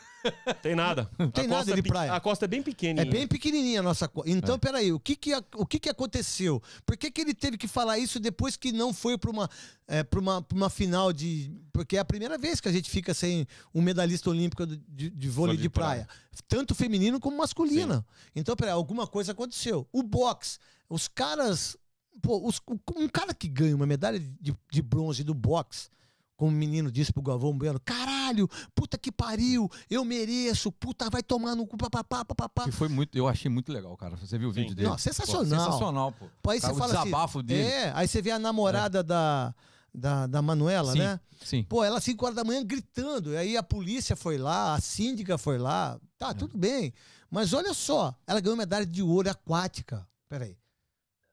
[0.62, 1.04] Tem nada.
[1.32, 2.12] Tem a nada de praia.
[2.12, 3.06] A costa é bem pequenininha.
[3.06, 4.30] É bem pequenininha a nossa costa.
[4.30, 4.58] Então, é.
[4.58, 6.62] peraí, o que que, o que que aconteceu?
[6.84, 9.48] Por que que ele teve que falar isso depois que não foi para uma,
[9.86, 11.52] é, uma, uma final de...
[11.72, 15.28] Porque é a primeira vez que a gente fica sem um medalhista olímpico de, de
[15.28, 16.04] vôlei de, de praia.
[16.04, 16.42] praia.
[16.48, 17.96] Tanto feminino como masculino.
[17.96, 18.04] Sim.
[18.36, 19.86] Então, peraí, alguma coisa aconteceu.
[19.92, 20.58] O boxe,
[20.88, 21.76] os caras...
[22.20, 22.60] Pô, os,
[22.96, 25.88] um cara que ganha uma medalha de, de bronze do boxe
[26.38, 31.20] como o menino disse pro Galvão Bueno, caralho, puta que pariu, eu mereço, puta, vai
[31.20, 32.64] tomar no cu, papapá, papapá.
[32.64, 34.16] Que foi muito, eu achei muito legal, cara.
[34.16, 34.76] Você viu o vídeo Sim.
[34.76, 34.88] dele?
[34.88, 35.42] Não, sensacional.
[35.42, 36.26] Pô, sensacional, pô.
[36.40, 37.62] pô aí cara, você o fala assim, desabafo assim, dele.
[37.62, 39.02] É, aí você vê a namorada é.
[39.02, 39.54] da,
[39.92, 41.20] da, da Manuela, sim, né?
[41.44, 41.64] Sim.
[41.64, 44.80] Pô, ela às 5 horas da manhã gritando, e aí a polícia foi lá, a
[44.80, 46.34] síndica foi lá, tá, é.
[46.34, 46.94] tudo bem.
[47.28, 50.06] Mas olha só, ela ganhou medalha de ouro aquática.
[50.28, 50.56] Peraí.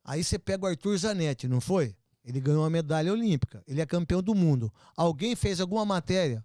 [0.03, 1.95] Aí você pega o Arthur Zanetti, não foi?
[2.26, 3.63] Ele ganhou uma medalha olímpica.
[3.67, 4.73] Ele é campeão do mundo.
[4.97, 6.43] Alguém fez alguma matéria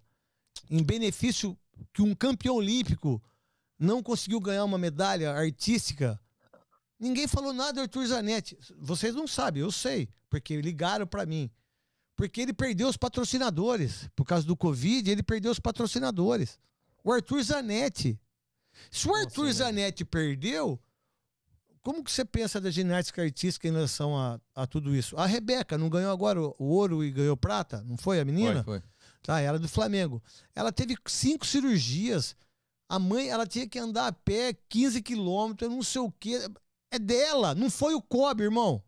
[0.69, 1.57] em benefício
[1.91, 3.21] que um campeão olímpico
[3.79, 6.21] não conseguiu ganhar uma medalha artística?
[6.99, 8.55] Ninguém falou nada do Arthur Zanetti.
[8.77, 11.49] Vocês não sabem, eu sei, porque ligaram para mim.
[12.15, 14.07] Porque ele perdeu os patrocinadores.
[14.15, 16.59] Por causa do Covid, ele perdeu os patrocinadores.
[17.03, 18.19] O Arthur Zanetti.
[18.91, 20.79] Se o Arthur Nossa, Zanetti perdeu,
[21.83, 25.17] como que você pensa da ginástica artística em relação a, a tudo isso?
[25.17, 27.83] A Rebeca não ganhou agora o, o ouro e ganhou prata?
[27.83, 28.63] Não foi a menina?
[28.63, 28.89] Foi, foi.
[29.23, 30.21] Tá, ela é do Flamengo.
[30.55, 32.35] Ela teve cinco cirurgias.
[32.89, 36.39] A mãe, ela tinha que andar a pé 15 quilômetros, não sei o quê.
[36.91, 38.83] É dela, não foi o Kobe, irmão.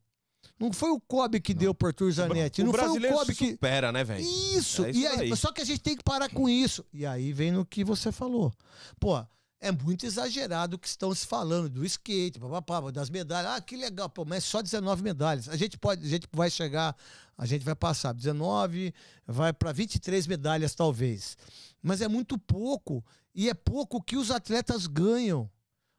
[0.60, 1.60] Não foi o Kobe que não.
[1.60, 2.62] deu pro Arthur Zanetti.
[2.62, 3.52] O não foi o Kobe que.
[3.52, 4.22] supera, né, velho?
[4.22, 4.86] Isso.
[4.86, 6.86] É isso e aí, Só que a gente tem que parar com isso.
[6.94, 8.54] E aí vem no que você falou.
[9.00, 9.26] Pô,
[9.64, 13.52] é muito exagerado o que estão se falando do skate, papapá, das medalhas.
[13.54, 15.48] Ah, que legal, pô, mas só 19 medalhas.
[15.48, 16.94] A gente pode, a gente vai chegar,
[17.38, 18.94] a gente vai passar 19,
[19.26, 21.38] vai para 23 medalhas talvez.
[21.82, 23.04] Mas é muito pouco
[23.34, 25.50] e é pouco que os atletas ganham.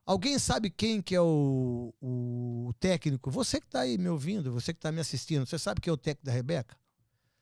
[0.05, 3.31] Alguém sabe quem que é o, o técnico?
[3.31, 5.95] Você que está aí me ouvindo, você que está me assistindo, você sabe quem é
[5.95, 6.77] o técnico da Rebeca?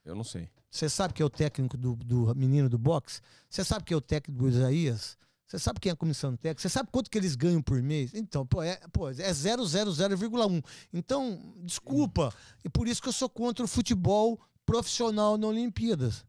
[0.05, 0.49] Eu não sei.
[0.71, 3.21] Você sabe quem é o técnico do, do menino do boxe?
[3.51, 5.19] Você sabe quem é o técnico do Isaías?
[5.53, 6.63] Você sabe quem é a comissão técnica?
[6.63, 8.15] Você sabe quanto que eles ganham por mês?
[8.15, 10.65] Então, pô, é, pô, é 0,00,1.
[10.91, 12.35] Então, desculpa.
[12.65, 16.25] E por isso que eu sou contra o futebol profissional na Olimpíadas.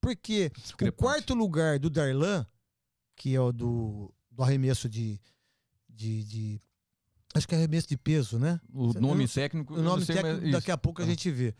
[0.00, 0.52] Porque
[0.82, 2.46] o quarto lugar do Darlan,
[3.16, 5.20] que é o do, do arremesso de,
[5.88, 6.60] de, de,
[7.34, 8.60] Acho que é arremesso de peso, né?
[8.72, 9.74] O nome técnico.
[9.74, 11.08] O nome técnico, daqui a pouco a ah.
[11.08, 11.56] gente vê.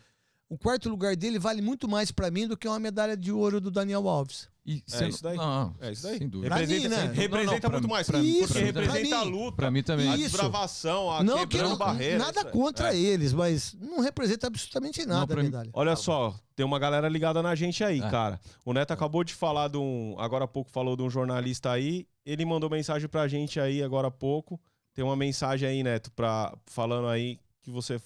[0.51, 3.61] O quarto lugar dele vale muito mais para mim do que uma medalha de ouro
[3.61, 4.49] do Daniel Alves.
[4.65, 5.37] E é isso daí.
[5.37, 6.17] Não, é isso daí.
[6.17, 6.53] Sem dúvida.
[6.53, 7.11] Representa, mim, né?
[7.13, 8.05] representa não, não, muito mais.
[8.05, 9.55] Pra isso, porque representa a luta.
[9.55, 10.09] Pra mim também.
[10.09, 12.19] A desbravação, a não, quebrando barreiras.
[12.19, 12.99] Nada contra é.
[12.99, 15.69] eles, mas não representa absolutamente nada a medalha.
[15.71, 18.09] Olha só, tem uma galera ligada na gente aí, é.
[18.09, 18.37] cara.
[18.65, 20.17] O Neto acabou de falar de um...
[20.19, 22.05] Agora há pouco falou de um jornalista aí.
[22.25, 24.59] Ele mandou mensagem pra gente aí agora há pouco.
[24.93, 28.01] Tem uma mensagem aí, Neto, pra, falando aí que você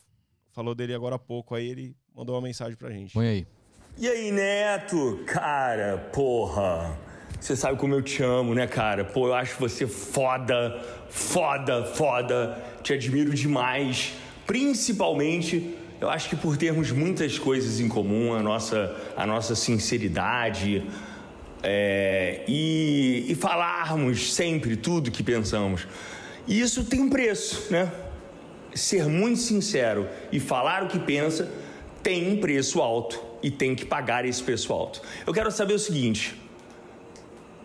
[0.51, 1.55] falou dele agora há pouco.
[1.55, 3.13] Aí ele mandou uma mensagem pra gente.
[3.13, 3.47] Põe aí.
[3.97, 5.19] E aí, Neto?
[5.25, 6.97] Cara, porra...
[7.39, 9.03] Você sabe como eu te amo, né, cara?
[9.03, 12.57] Pô, eu acho você foda, foda, foda.
[12.81, 14.13] Te admiro demais.
[14.47, 20.87] Principalmente, eu acho que por termos muitas coisas em comum, a nossa, a nossa sinceridade
[21.61, 25.85] é, e, e falarmos sempre tudo que pensamos.
[26.47, 27.91] E isso tem um preço, né?
[28.73, 31.64] Ser muito sincero e falar o que pensa
[32.05, 35.01] tem um preço alto e tem que pagar esse preço alto.
[35.25, 36.35] Eu quero saber o seguinte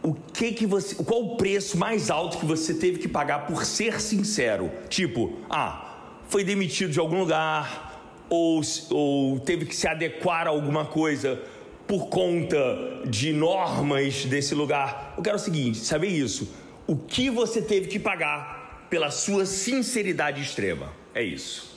[0.02, 3.66] o que que você, qual o preço mais alto que você teve que pagar por
[3.66, 4.70] ser sincero?
[4.88, 10.86] Tipo, ah, foi demitido de algum lugar ou, ou teve que se adequar a alguma
[10.86, 11.38] coisa
[11.86, 12.56] por conta
[13.04, 15.12] de normas desse lugar.
[15.18, 16.50] Eu quero o seguinte, saber isso.
[16.86, 20.90] O que você teve que pagar pela sua sinceridade extrema?
[21.14, 21.76] É isso.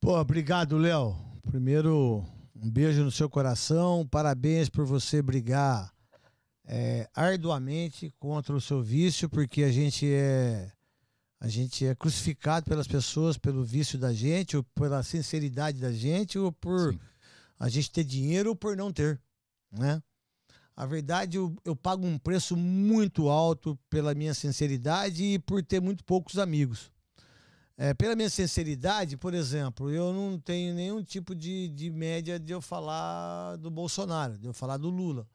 [0.00, 1.31] Pô, obrigado, Léo.
[1.42, 2.24] Primeiro,
[2.54, 4.06] um beijo no seu coração.
[4.06, 5.92] Parabéns por você brigar
[6.64, 10.72] é, arduamente contra o seu vício, porque a gente é
[11.40, 16.38] a gente é crucificado pelas pessoas pelo vício da gente, ou pela sinceridade da gente,
[16.38, 17.00] ou por Sim.
[17.58, 19.20] a gente ter dinheiro ou por não ter,
[19.72, 20.00] né?
[20.76, 25.80] A verdade, eu, eu pago um preço muito alto pela minha sinceridade e por ter
[25.80, 26.90] muito poucos amigos.
[27.82, 32.52] É, pela minha sinceridade, por exemplo, eu não tenho nenhum tipo de, de média de
[32.52, 35.26] eu falar do Bolsonaro, de eu falar do Lula.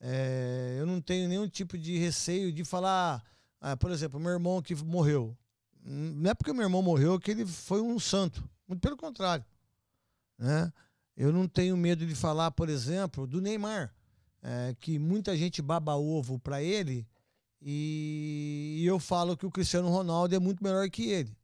[0.00, 3.22] É, eu não tenho nenhum tipo de receio de falar
[3.60, 5.38] ah, por exemplo, meu irmão que morreu.
[5.84, 8.42] Não é porque meu irmão morreu que ele foi um santo.
[8.66, 9.44] Muito pelo contrário.
[10.36, 10.72] Né?
[11.16, 13.94] Eu não tenho medo de falar, por exemplo, do Neymar.
[14.42, 17.06] É, que muita gente baba ovo para ele
[17.62, 21.37] e eu falo que o Cristiano Ronaldo é muito melhor que ele.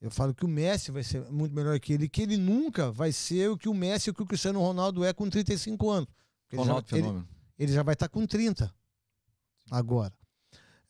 [0.00, 3.10] Eu falo que o Messi vai ser muito melhor que ele, que ele nunca vai
[3.10, 6.08] ser o que o Messi e o que o Cristiano Ronaldo é com 35 anos.
[6.54, 7.24] Ronaldo ele, já, ele,
[7.58, 8.72] ele já vai estar tá com 30
[9.70, 10.14] agora.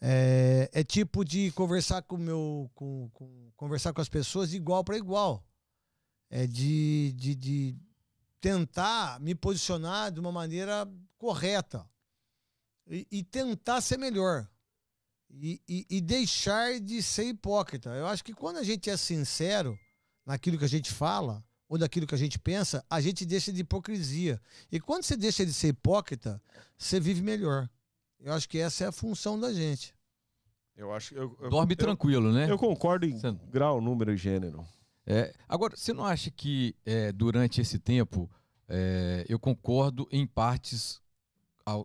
[0.01, 4.97] É, é tipo de conversar com meu, com, com conversar com as pessoas igual para
[4.97, 5.45] igual.
[6.31, 7.77] É de, de, de
[8.41, 10.87] tentar me posicionar de uma maneira
[11.17, 11.89] correta
[12.87, 14.47] e, e tentar ser melhor
[15.31, 17.91] e, e, e, deixar de ser hipócrita.
[17.91, 19.79] Eu acho que quando a gente é sincero
[20.25, 23.61] naquilo que a gente fala ou daquilo que a gente pensa, a gente deixa de
[23.61, 24.41] hipocrisia.
[24.73, 26.43] E quando você deixa de ser hipócrita,
[26.77, 27.69] você vive melhor.
[28.19, 29.95] Eu acho que essa é a função da gente.
[30.77, 32.51] Eu acho eu, eu Dorme eu, tranquilo, né?
[32.51, 33.33] Eu concordo em você...
[33.51, 34.67] grau, número e gênero.
[35.05, 38.31] É, agora, você não acha que é, durante esse tempo,
[38.69, 41.01] é, eu concordo em partes,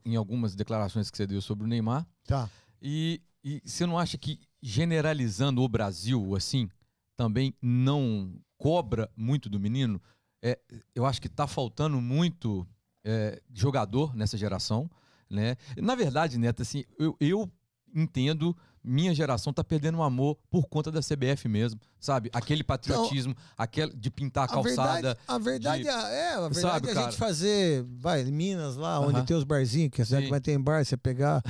[0.06, 2.06] em algumas declarações que você deu sobre o Neymar.
[2.26, 2.50] Tá.
[2.82, 6.70] E, e você não acha que generalizando o Brasil, assim,
[7.18, 10.02] também não cobra muito do menino?
[10.42, 10.60] É,
[10.96, 12.66] eu acho que está faltando muito
[13.04, 14.90] é, jogador nessa geração.
[15.30, 15.58] Né?
[15.78, 17.52] Na verdade, Neto, assim, eu, eu
[17.94, 22.30] entendo minha geração está perdendo o amor por conta da CBF mesmo, sabe?
[22.34, 25.18] Aquele patriotismo, então, aquele de pintar a calçada.
[25.28, 28.76] A verdade, a verdade de, é, a verdade sabe, é a gente fazer, vai, Minas
[28.76, 29.10] lá, uh -huh.
[29.10, 31.42] onde tem os barzinhos, que a cidade vai ter em bar, você pegar,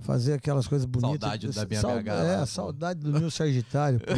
[0.00, 1.20] fazer aquelas coisas bonitas.
[1.20, 1.80] Saudade da BH.
[1.80, 4.12] Sal, é, a saudade do meu Sagitário, pô.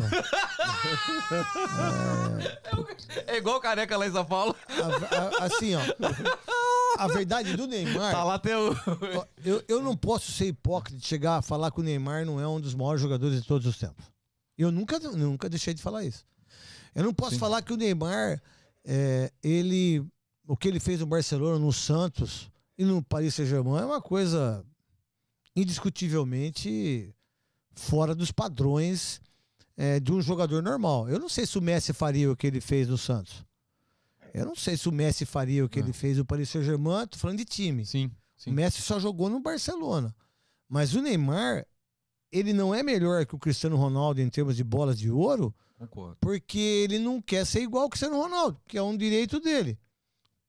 [3.27, 4.57] é, é, igual careca lá em São Paulo.
[5.41, 5.83] assim, ó
[6.99, 8.13] a verdade do Neymar.
[8.13, 8.75] Tá lá até o.
[9.45, 12.47] eu, eu não posso ser hipócrita de chegar a falar que o Neymar não é
[12.47, 14.05] um dos maiores jogadores de todos os tempos.
[14.57, 16.25] Eu nunca, nunca deixei de falar isso.
[16.95, 17.39] Eu não posso Sim.
[17.39, 18.41] falar que o Neymar,
[18.85, 20.05] é, ele,
[20.47, 24.65] o que ele fez no Barcelona, no Santos e no Paris Saint-Germain é uma coisa
[25.57, 27.15] indiscutivelmente
[27.75, 29.21] fora dos padrões
[29.77, 31.09] é, de um jogador normal.
[31.09, 33.45] Eu não sei se o Messi faria o que ele fez no Santos.
[34.33, 35.95] Eu não sei se o Messi faria o que ele ah.
[35.95, 37.85] fez no Paris Saint-Germain, tô falando de time.
[37.85, 38.51] Sim, sim.
[38.51, 40.15] O Messi só jogou no Barcelona.
[40.69, 41.67] Mas o Neymar,
[42.31, 46.17] ele não é melhor que o Cristiano Ronaldo em termos de bolas de ouro, Concordo.
[46.19, 49.79] porque ele não quer ser igual ao Cristiano Ronaldo, que é um direito dele.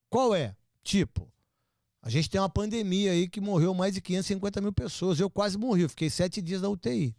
[0.10, 0.56] Qual é?
[0.82, 1.30] Tipo,
[2.02, 5.20] a gente tem uma pandemia aí que morreu mais de 550 mil pessoas.
[5.20, 7.14] Eu quase morri, eu fiquei sete dias na UTI.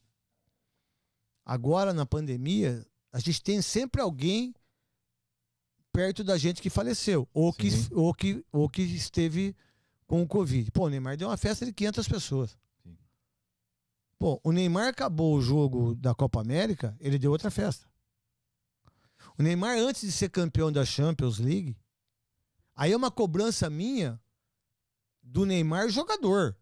[1.44, 4.54] Agora, na pandemia, a gente tem sempre alguém
[5.94, 9.56] perto da gente que faleceu ou que, ou que, ou que esteve
[10.08, 10.68] com o Covid.
[10.72, 12.58] Pô, o Neymar deu uma festa de 500 pessoas.
[12.82, 12.98] Sim.
[14.18, 17.88] Pô, o Neymar acabou o jogo da Copa América, ele deu outra festa.
[19.38, 21.76] O Neymar, antes de ser campeão da Champions League,
[22.74, 24.20] aí é uma cobrança minha
[25.22, 26.56] do Neymar jogador.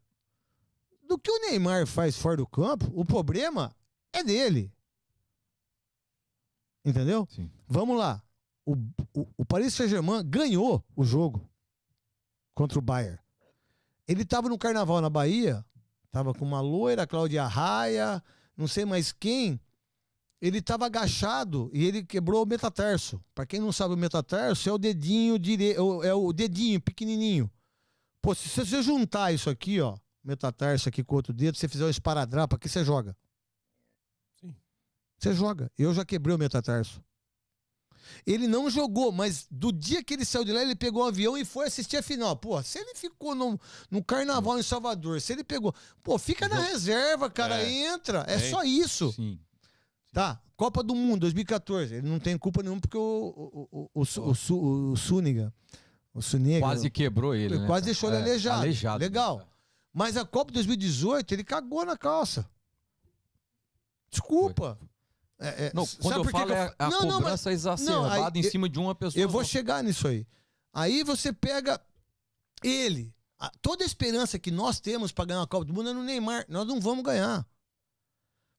[1.08, 3.74] Do que o Neymar faz fora do campo, o problema
[4.12, 4.70] é dele.
[6.84, 7.26] Entendeu?
[7.30, 7.50] Sim.
[7.66, 8.22] Vamos lá
[8.64, 8.74] o,
[9.14, 11.48] o, o Paris Saint-Germain ganhou o jogo
[12.54, 13.18] contra o Bayern.
[14.06, 15.64] Ele estava no carnaval na Bahia,
[16.06, 18.22] estava com uma loira, Cláudia Raia,
[18.56, 19.60] não sei mais quem.
[20.40, 23.22] Ele estava agachado e ele quebrou o metatarso.
[23.34, 27.50] Para quem não sabe, o metatarso é o dedinho direito, é o dedinho pequenininho.
[28.20, 31.90] Pô, se você juntar isso aqui, ó, metatarso aqui com outro dedo, você fizer um
[31.90, 33.16] esparadrapo aqui, você joga.
[34.40, 34.54] Sim.
[35.18, 35.70] Você joga.
[35.78, 37.02] Eu já quebrei o metatarso.
[38.26, 41.36] Ele não jogou, mas do dia que ele saiu de lá, ele pegou um avião
[41.36, 42.36] e foi assistir a final.
[42.36, 43.58] Pô, se ele ficou no,
[43.90, 45.74] no carnaval em Salvador, se ele pegou.
[46.02, 47.70] Pô, fica na reserva, cara, é.
[47.70, 48.24] entra.
[48.28, 49.12] É, é, só isso.
[49.12, 49.38] Sim.
[50.12, 51.94] Tá, Copa do Mundo 2014.
[51.94, 55.52] Ele não tem culpa nenhuma porque o, o, o, o, o, o, o Suniga.
[56.20, 56.60] Sunega.
[56.60, 57.58] Quase quebrou ele.
[57.58, 57.66] Né?
[57.66, 58.58] Quase deixou ele é, aleijado.
[58.60, 59.00] aleijado.
[59.00, 59.38] Legal.
[59.38, 59.44] Né?
[59.92, 62.46] Mas a Copa 2018, ele cagou na calça.
[64.10, 64.78] Desculpa.
[65.42, 68.42] É, é, não, quando eu falo é a não, cobrança não, exacerbada não, aí, em
[68.44, 69.20] cima de uma pessoa.
[69.20, 70.24] Eu vou chegar nisso aí.
[70.72, 71.80] Aí você pega
[72.62, 73.12] ele.
[73.40, 76.04] A, toda a esperança que nós temos para ganhar a Copa do Mundo é no
[76.04, 76.46] Neymar.
[76.48, 77.44] Nós não vamos ganhar.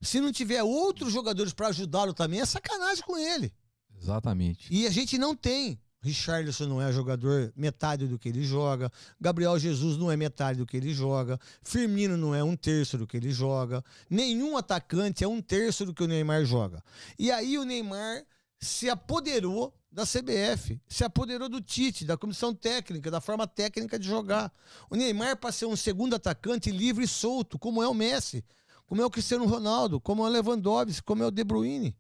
[0.02, 3.54] Se não tiver outros jogadores para ajudá-lo também, é sacanagem com ele.
[3.98, 4.68] Exatamente.
[4.70, 5.80] E a gente não tem.
[6.04, 8.92] Richarlison não é jogador metade do que ele joga.
[9.20, 11.40] Gabriel Jesus não é metade do que ele joga.
[11.64, 13.84] Firmino não é um terço do que ele joga.
[14.10, 16.84] Nenhum atacante é um terço do que o Neymar joga.
[17.18, 18.24] E aí o Neymar
[18.60, 24.08] se apoderou da CBF, se apoderou do Tite, da comissão técnica, da forma técnica de
[24.08, 24.52] jogar.
[24.90, 28.44] O Neymar para ser um segundo atacante livre e solto, como é o Messi
[28.86, 31.98] como é o Cristiano Ronaldo, como é o Lewandowski, como é o De Bruyne,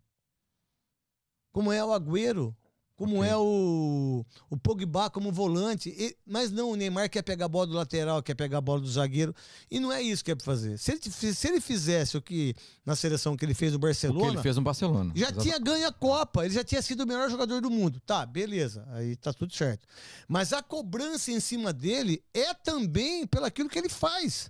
[1.51, 2.55] como é o Agüero,
[3.03, 3.31] como okay.
[3.31, 5.89] é o, o Pogba como volante.
[5.89, 8.79] E, mas não, o Neymar quer pegar a bola do lateral, quer pegar a bola
[8.79, 9.35] do zagueiro.
[9.69, 10.77] E não é isso que é para fazer.
[10.77, 11.01] Se ele,
[11.33, 14.19] se ele fizesse o que na seleção que ele fez no Barcelona.
[14.19, 15.11] O que ele fez no Barcelona.
[15.13, 15.41] Já Exato.
[15.41, 17.99] tinha ganho a Copa, ele já tinha sido o melhor jogador do mundo.
[18.05, 19.85] Tá, beleza, aí tá tudo certo.
[20.25, 24.49] Mas a cobrança em cima dele é também pelo aquilo que ele faz.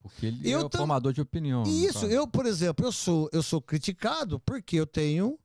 [0.00, 0.80] Porque ele eu é o tam...
[0.80, 1.64] formador de opinião.
[1.64, 5.36] Isso, eu, por exemplo, eu sou, eu sou criticado porque eu tenho.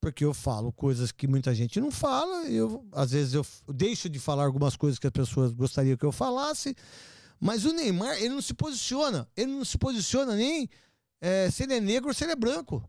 [0.00, 2.46] Porque eu falo coisas que muita gente não fala.
[2.48, 6.12] Eu, às vezes eu deixo de falar algumas coisas que as pessoas gostariam que eu
[6.12, 6.76] falasse.
[7.40, 9.28] Mas o Neymar, ele não se posiciona.
[9.36, 10.68] Ele não se posiciona nem
[11.20, 12.88] é, se ele é negro ou se ele é branco.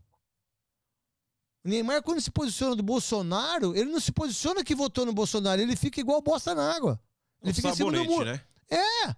[1.64, 5.60] O Neymar, quando se posiciona do Bolsonaro, ele não se posiciona que votou no Bolsonaro.
[5.60, 7.00] Ele fica igual bosta na água.
[7.42, 8.32] Ele um fica sabonete, em cima do muro.
[8.32, 8.44] Né?
[8.70, 9.16] É.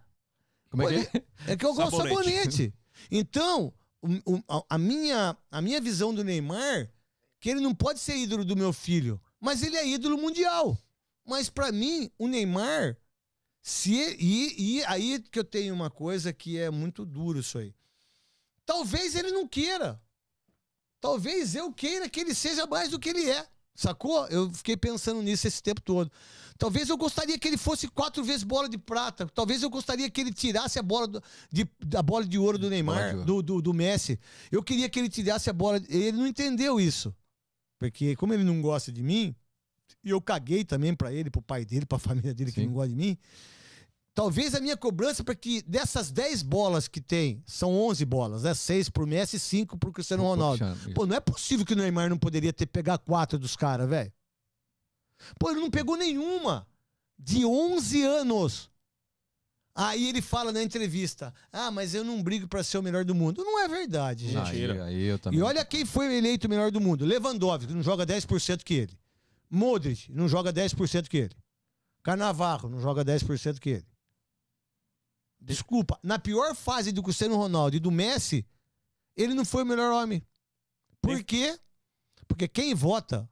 [0.70, 1.52] Como é que é?
[1.52, 2.74] É que eu gosto de sabonete.
[3.10, 6.90] Então, o, o, a, minha, a minha visão do Neymar,
[7.42, 10.78] que ele não pode ser ídolo do meu filho, mas ele é ídolo mundial.
[11.26, 12.96] Mas para mim, o Neymar,
[13.60, 17.74] se e, e aí que eu tenho uma coisa que é muito duro isso aí.
[18.64, 20.00] Talvez ele não queira.
[21.00, 23.44] Talvez eu queira que ele seja mais do que ele é.
[23.74, 24.24] Sacou?
[24.28, 26.12] Eu fiquei pensando nisso esse tempo todo.
[26.56, 29.26] Talvez eu gostaria que ele fosse quatro vezes bola de prata.
[29.34, 31.20] Talvez eu gostaria que ele tirasse a bola do,
[31.50, 34.20] de, a bola de ouro do Neymar, do, do, do, Messi.
[34.48, 35.82] Eu queria que ele tirasse a bola.
[35.88, 37.12] Ele não entendeu isso.
[37.90, 39.34] Porque, como ele não gosta de mim,
[40.04, 42.60] e eu caguei também para ele, pro pai dele, pra família dele Sim.
[42.60, 43.18] que não gosta de mim.
[44.14, 48.52] Talvez a minha cobrança para que dessas 10 bolas que tem, são 11 bolas, né?
[48.52, 50.62] 6 pro Messi e 5 pro Cristiano Ronaldo.
[50.94, 54.12] Pô, não é possível que o Neymar não poderia ter pegar 4 dos caras, velho.
[55.38, 56.66] Pô, ele não pegou nenhuma.
[57.18, 58.70] De 11 anos.
[59.74, 63.14] Aí ele fala na entrevista: Ah, mas eu não brigo para ser o melhor do
[63.14, 63.42] mundo.
[63.42, 64.50] Não é verdade, gente.
[64.50, 65.38] Aí, aí eu também.
[65.38, 68.98] E olha quem foi eleito o melhor do mundo: Lewandowski, não joga 10% que ele.
[69.50, 71.36] Modric, não joga 10% que ele.
[72.02, 73.86] Carnavarro, não joga 10% que ele.
[75.40, 78.46] Desculpa, na pior fase do Cristiano Ronaldo e do Messi,
[79.16, 80.22] ele não foi o melhor homem.
[81.00, 81.58] Por quê?
[82.28, 83.28] Porque quem vota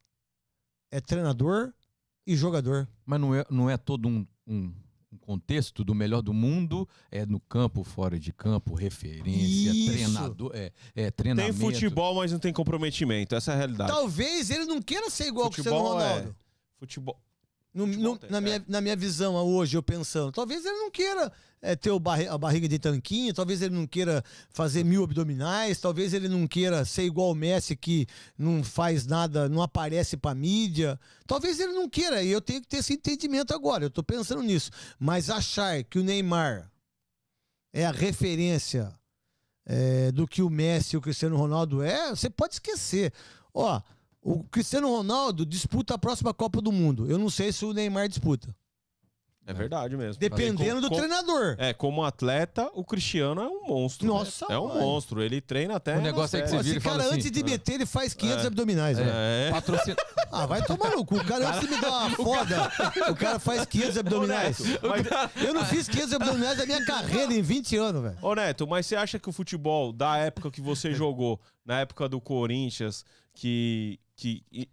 [0.91, 1.73] é treinador
[2.27, 2.89] e jogador.
[3.05, 4.75] Mas não é, não é todo um, um, um
[5.31, 9.93] contexto do melhor do mundo, é no campo, fora de campo, referência, Isso.
[9.93, 11.57] treinador, é, é treinamento.
[11.57, 13.93] Tem futebol, mas não tem comprometimento, essa é a realidade.
[13.93, 16.37] Talvez ele não queira ser igual futebol ao Cristiano Ronaldo.
[16.37, 16.81] É...
[16.81, 17.23] Futebol.
[17.73, 21.77] No, no, na, minha, na minha visão hoje, eu pensando, talvez ele não queira é,
[21.77, 26.29] ter barri a barriga de tanquinho, talvez ele não queira fazer mil abdominais, talvez ele
[26.29, 28.07] não queira ser igual o Messi que
[28.37, 30.99] não faz nada, não aparece pra mídia.
[31.27, 34.43] Talvez ele não queira, e eu tenho que ter esse entendimento agora, eu tô pensando
[34.43, 34.71] nisso.
[34.99, 36.71] Mas achar que o Neymar
[37.73, 38.93] é a referência
[39.65, 43.13] é, do que o Messi e o Cristiano Ronaldo é, você pode esquecer.
[43.55, 43.81] Ó,
[44.23, 47.11] o Cristiano Ronaldo disputa a próxima Copa do Mundo.
[47.11, 48.55] Eu não sei se o Neymar disputa.
[49.47, 50.21] É verdade mesmo.
[50.21, 51.57] Dependendo do treinador.
[51.59, 54.07] É, como atleta, o Cristiano é um monstro.
[54.07, 54.13] Né?
[54.13, 55.21] Nossa, É um monstro.
[55.23, 55.97] Ele treina até.
[55.97, 58.45] O negócio é que você vira Esse cara, assim, antes de meter, ele faz 500
[58.45, 58.47] é.
[58.47, 58.99] abdominais.
[58.99, 59.49] É.
[59.49, 59.51] é.
[59.51, 59.97] Patrocina...
[60.33, 61.17] Ah, vai tomar no cu.
[61.17, 62.71] O cara, antes de me dar uma foda,
[63.11, 64.59] o cara faz 500 abdominais.
[64.81, 65.45] Mas...
[65.45, 68.19] Eu não fiz 500 abdominais da minha carreira em 20 anos, velho.
[68.23, 72.09] Ô, Neto, mas você acha que o futebol, da época que você jogou, na época
[72.09, 73.05] do Corinthians,
[73.35, 73.99] que.
[74.21, 74.69] Que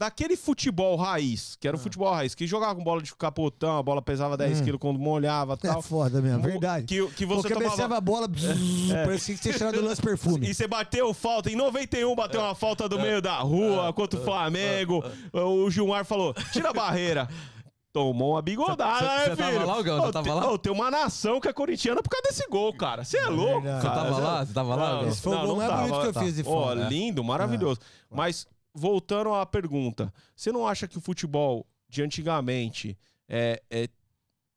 [0.00, 1.82] daquele futebol raiz, que era o ah.
[1.82, 4.64] futebol raiz, que jogava com bola de capotão, a bola pesava 10 hum.
[4.64, 5.78] quilos quando molhava é tal.
[5.78, 6.86] É foda mesmo, verdade.
[6.86, 7.96] Que, que você Porque tomava...
[7.96, 9.04] a bola, bzz, é.
[9.04, 10.48] parecia que você tirava do lance perfume.
[10.48, 14.24] E você bateu falta, em 91 bateu uma falta do meio da rua contra o
[14.24, 15.04] Flamengo.
[15.32, 17.28] O Gilmar falou, tira a barreira.
[17.92, 19.36] Tomou uma bigodada, né, filho?
[19.36, 20.00] Você tava lá, Gão?
[20.00, 20.52] Você tava lá?
[20.52, 23.04] Oh, tem uma nação que é corintiana por causa desse gol, cara.
[23.04, 23.80] Você é, é louco, cara.
[23.80, 24.46] Você tava lá?
[24.46, 24.92] Você tava lá?
[25.02, 26.86] Não, esse foi o gol mais bonito que eu fiz de fora.
[26.86, 27.80] Ó, lindo, maravilhoso.
[27.82, 28.14] É.
[28.14, 32.96] Mas, voltando à pergunta, você não acha que o futebol de antigamente
[33.28, 33.88] é, é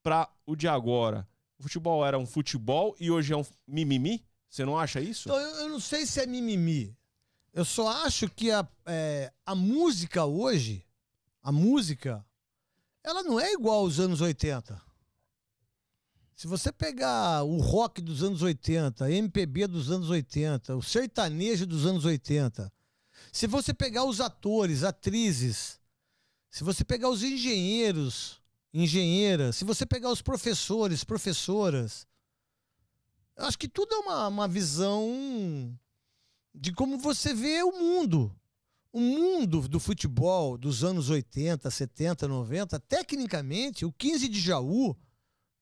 [0.04, 1.28] para o de agora,
[1.58, 4.24] o futebol era um futebol e hoje é um mimimi?
[4.48, 5.28] Você não acha isso?
[5.28, 6.96] Então, eu, eu não sei se é mimimi.
[7.52, 10.86] Eu só acho que a, é, a música hoje,
[11.42, 12.24] a música
[13.04, 14.82] ela não é igual aos anos 80.
[16.36, 21.86] Se você pegar o rock dos anos 80, MPB dos anos 80, o sertanejo dos
[21.86, 22.72] anos 80,
[23.32, 25.80] se você pegar os atores, atrizes,
[26.50, 28.42] se você pegar os engenheiros,
[28.74, 32.08] engenheiras, se você pegar os professores, professoras,
[33.36, 35.78] eu acho que tudo é uma, uma visão
[36.54, 38.36] de como você vê o mundo.
[38.94, 44.96] O mundo do futebol dos anos 80, 70, 90, tecnicamente, o 15 de Jaú,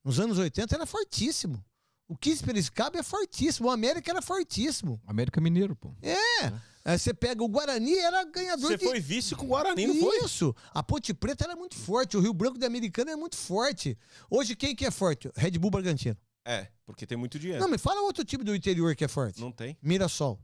[0.04, 1.64] nos anos 80, era fortíssimo.
[2.06, 3.68] O 15 Piracicaba é fortíssimo.
[3.68, 5.00] O América era fortíssimo.
[5.06, 5.94] América Mineiro, pô.
[6.02, 6.44] É.
[6.84, 6.98] é.
[6.98, 8.84] Você pega o Guarani, era ganhador Você de...
[8.84, 10.26] foi vice com o Guarani, não foi?
[10.26, 10.54] Isso.
[10.74, 12.18] A Ponte Preta era muito forte.
[12.18, 13.96] O Rio Branco da Americana é muito forte.
[14.28, 15.30] Hoje, quem que é forte?
[15.34, 16.18] Red Bull Bragantino.
[16.44, 17.62] É, porque tem muito dinheiro.
[17.62, 19.40] Não, me fala outro time do interior que é forte.
[19.40, 19.78] Não tem.
[19.80, 20.38] Mirassol.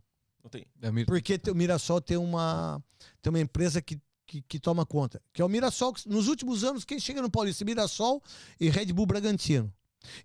[0.48, 1.00] Não tem.
[1.00, 2.82] É Porque o Mirassol tem uma,
[3.20, 5.20] tem uma empresa que, que, que, toma conta.
[5.32, 5.94] Que é o Mirassol.
[6.06, 7.64] Nos últimos anos, quem chega no Paulista?
[7.64, 8.22] Mirassol
[8.58, 9.72] e Red Bull Bragantino.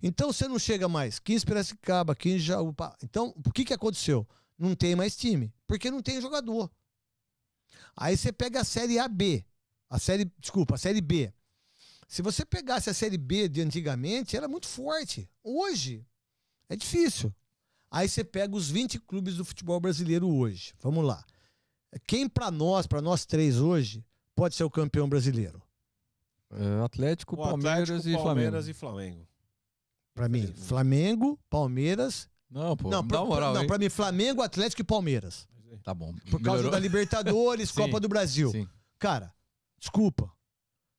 [0.02, 1.18] Então você não chega mais.
[1.18, 2.74] 15 Piracicaba, 15 Jaú.
[3.02, 4.26] Então, o que, que aconteceu?
[4.58, 5.52] Não tem mais time.
[5.66, 6.70] Porque não tem jogador.
[7.96, 9.44] Aí você pega a série AB.
[9.90, 10.30] A série.
[10.38, 11.32] Desculpa, a série B.
[12.08, 15.28] Se você pegasse a série B de antigamente, era muito forte.
[15.42, 16.06] Hoje
[16.68, 17.34] é difícil.
[17.94, 20.74] Aí você pega os 20 clubes do futebol brasileiro hoje.
[20.80, 21.24] Vamos lá.
[22.08, 25.62] Quem para nós, para nós três hoje, pode ser o campeão brasileiro?
[26.50, 28.70] É, Atlético, Palmeiras, Atlético, e, Palmeiras Flamengo.
[28.70, 29.28] e Flamengo.
[30.12, 32.28] Para mim, Flamengo, Palmeiras.
[32.50, 35.46] Não, pô, não, pra, moral, não, para mim Flamengo, Atlético e Palmeiras.
[35.84, 36.12] Tá bom.
[36.30, 36.70] Por causa Melhorou.
[36.72, 38.50] da Libertadores, sim, Copa do Brasil.
[38.50, 38.68] Sim.
[38.98, 39.32] Cara,
[39.78, 40.32] desculpa.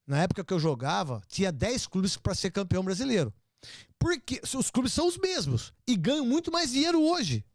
[0.08, 3.34] Na época que eu jogava, tinha 10 clubes para ser campeão brasileiro.
[3.97, 7.45] Porque os clubes são os mesmos e ganham muito mais dinheiro hoje.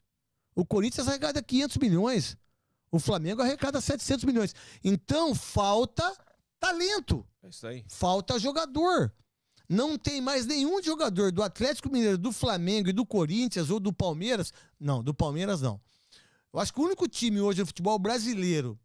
[0.54, 2.36] O Corinthians arrecada 500 milhões.
[2.90, 4.54] O Flamengo arrecada 700 milhões.
[4.82, 6.16] Então falta
[6.58, 7.26] talento.
[7.42, 7.84] É isso aí.
[7.88, 9.12] Falta jogador.
[9.68, 13.92] Não tem mais nenhum jogador do Atlético Mineiro, do Flamengo e do Corinthians ou do
[13.92, 14.52] Palmeiras.
[14.78, 15.80] Não, do Palmeiras não.
[16.52, 18.76] Eu acho que o único time hoje no futebol brasileiro,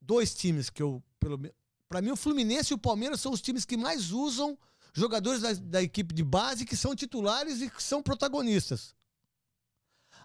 [0.00, 1.56] dois times que eu, pelo menos.
[1.88, 4.56] Para mim, o Fluminense e o Palmeiras são os times que mais usam
[4.92, 8.94] jogadores da, da equipe de base que são titulares e que são protagonistas.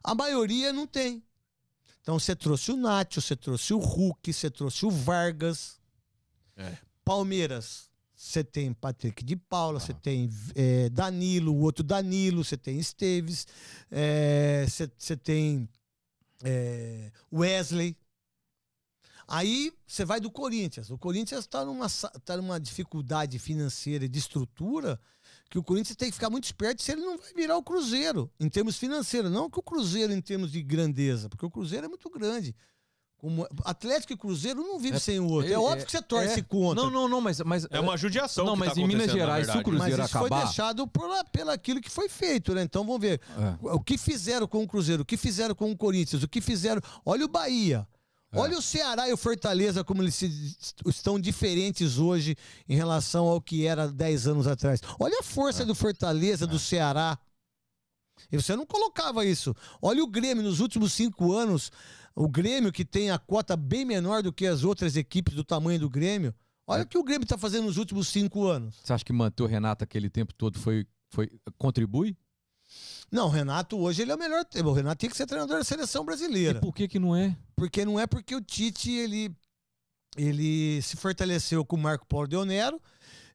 [0.03, 1.23] A maioria não tem.
[2.01, 5.79] Então você trouxe o Nacho, você trouxe o Hulk, você trouxe o Vargas.
[6.55, 6.77] É.
[7.03, 12.79] Palmeiras, você tem Patrick de Paula, você tem é, Danilo, o outro Danilo, você tem
[12.79, 13.47] Esteves,
[13.91, 15.67] é, você tem
[16.43, 17.97] é, Wesley.
[19.27, 20.89] Aí você vai do Corinthians.
[20.89, 21.87] O Corinthians está numa,
[22.23, 24.99] tá numa dificuldade financeira e de estrutura
[25.49, 28.31] que o Corinthians tem que ficar muito esperto se ele não vai virar o Cruzeiro,
[28.39, 29.31] em termos financeiros.
[29.31, 32.55] Não que o Cruzeiro em termos de grandeza, porque o Cruzeiro é muito grande.
[33.17, 35.49] Como Atlético e Cruzeiro não vive é, sem o outro.
[35.49, 36.83] É, é óbvio que você torce é, contra.
[36.83, 37.65] Não, não, não, mas, mas.
[37.71, 38.45] É uma judiação.
[38.45, 40.37] Não, mas tá em Minas Gerais, se o Cruzeiro mas isso acabar.
[40.37, 42.61] foi deixado por, pelo aquilo que foi feito, né?
[42.61, 43.21] Então vamos ver.
[43.37, 43.73] É.
[43.73, 46.81] O que fizeram com o Cruzeiro, o que fizeram com o Corinthians, o que fizeram.
[47.05, 47.87] Olha o Bahia.
[48.31, 48.39] É.
[48.39, 52.35] Olha o Ceará e o Fortaleza como eles se, estão diferentes hoje
[52.67, 54.81] em relação ao que era 10 anos atrás.
[54.99, 55.65] Olha a força é.
[55.65, 56.59] do Fortaleza, do é.
[56.59, 57.17] Ceará.
[58.31, 59.53] E você não colocava isso.
[59.81, 61.71] Olha o Grêmio nos últimos cinco anos.
[62.15, 65.79] O Grêmio, que tem a cota bem menor do que as outras equipes do tamanho
[65.79, 66.33] do Grêmio.
[66.67, 68.79] Olha o que o Grêmio está fazendo nos últimos cinco anos.
[68.83, 72.17] Você acha que manter o Renato aquele tempo todo foi, foi contribui?
[73.11, 74.45] Não, o Renato hoje ele é o melhor.
[74.63, 76.57] O Renato tem que ser treinador da seleção brasileira.
[76.57, 77.35] E por que que não é?
[77.55, 79.31] Porque não é porque o Tite ele,
[80.17, 82.81] ele se fortaleceu com o Marco Paulo Deonero,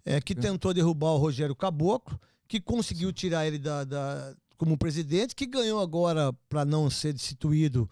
[0.04, 0.36] é, que é.
[0.36, 5.80] tentou derrubar o Rogério Caboclo, que conseguiu tirar ele da, da como presidente, que ganhou
[5.80, 7.88] agora para não ser destituído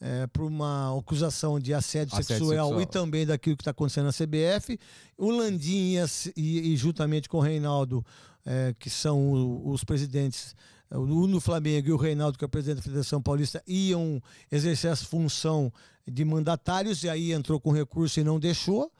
[0.00, 4.06] é, por uma acusação de assédio, assédio sexual, sexual, e também daquilo que está acontecendo
[4.06, 4.78] na CBF.
[5.16, 5.94] O Landim
[6.36, 8.04] e, e juntamente com o Reinaldo,
[8.44, 10.54] é, que são os presidentes
[10.90, 14.90] o no Flamengo e o Reinaldo, que é o presidente da Federação Paulista, iam exercer
[14.90, 15.72] essa função
[16.06, 18.90] de mandatários, e aí entrou com recurso e não deixou.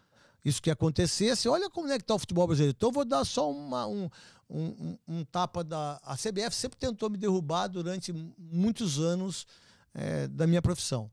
[0.44, 1.48] isso que acontecesse.
[1.48, 2.74] Olha como é que está o futebol brasileiro.
[2.76, 4.08] Então, vou dar só uma, um,
[4.48, 6.00] um, um, tapa da.
[6.04, 9.46] A CBF sempre tentou me derrubar durante muitos anos
[9.94, 11.10] é, da minha profissão.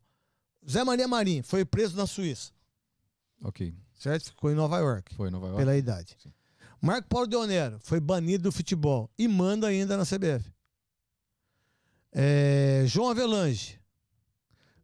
[0.70, 2.52] Zé Maria Marim foi preso na Suíça.
[3.42, 3.74] Ok.
[3.98, 4.26] Certo?
[4.26, 5.16] Ficou em Nova York.
[5.16, 5.60] Foi em Nova York.
[5.60, 6.18] Pela idade.
[6.22, 6.32] Sim.
[6.82, 10.55] Marco Paulo Deonero foi banido do futebol e manda ainda na CBF.
[12.18, 13.78] É, João Avelange.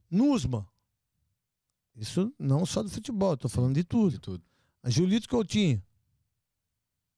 [0.09, 0.67] Nusma.
[1.95, 4.11] Isso não só do futebol, estou falando de tudo.
[4.11, 4.43] De tudo.
[4.85, 5.81] Julito Coutinho.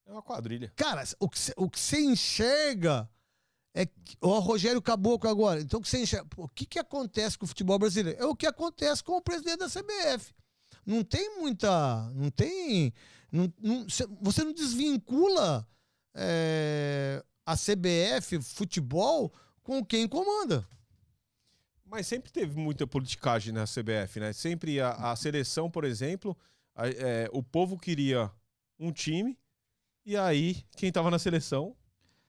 [0.05, 0.71] É uma quadrilha.
[0.75, 3.09] Cara, o que, o que você enxerga
[3.73, 3.87] é
[4.21, 5.61] o Rogério Caboclo agora.
[5.61, 6.27] Então, o que você enxerga?
[6.37, 8.21] O que, que acontece com o futebol brasileiro?
[8.21, 10.31] É o que acontece com o presidente da CBF.
[10.85, 12.11] Não tem muita.
[12.13, 12.93] Não tem.
[13.31, 13.87] Não, não,
[14.21, 15.67] você não desvincula
[16.13, 19.33] é, a CBF, futebol,
[19.63, 20.67] com quem comanda.
[21.85, 24.33] Mas sempre teve muita politicagem na CBF, né?
[24.33, 26.37] Sempre a, a seleção, por exemplo,
[26.75, 28.31] a, é, o povo queria
[28.79, 29.37] um time
[30.05, 31.75] e aí quem estava na seleção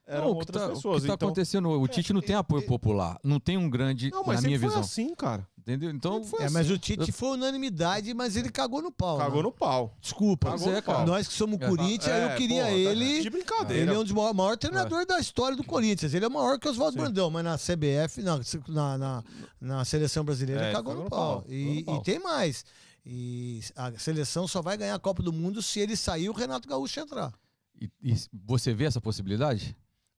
[0.07, 0.97] eram não, outras tá, pessoas.
[0.97, 1.71] O que está então, acontecendo?
[1.71, 4.81] O Tite não tem apoio popular, não tem um grande, não, mas na minha visão.
[4.81, 5.47] assim, cara.
[5.59, 5.91] Entendeu?
[5.91, 6.75] Então, é, mas assim.
[6.75, 9.17] o Tite foi unanimidade, mas ele cagou no pau.
[9.17, 9.43] Cagou né?
[9.45, 9.97] no pau.
[9.99, 10.51] Desculpa.
[10.51, 11.07] Cagou é, cara.
[11.07, 13.23] Nós que somos é, Corinthians, é, eu queria porra, ele.
[13.23, 13.83] De brincadeira.
[13.83, 15.07] Ele é um dos maiores maior treinadores é.
[15.07, 16.13] da história do Corinthians.
[16.13, 19.25] Ele é maior que Oswaldo Brandão, mas na CBF, na, na, na,
[19.59, 21.41] na seleção brasileira, é, cagou, cagou, no pau.
[21.41, 21.45] pau.
[21.49, 21.97] E, no pau.
[21.97, 22.63] e tem mais.
[23.07, 26.33] E a seleção só vai ganhar a Copa do Mundo se ele sair e o
[26.35, 27.33] Renato Gaúcho entrar.
[27.81, 29.75] E, e você vê essa possibilidade?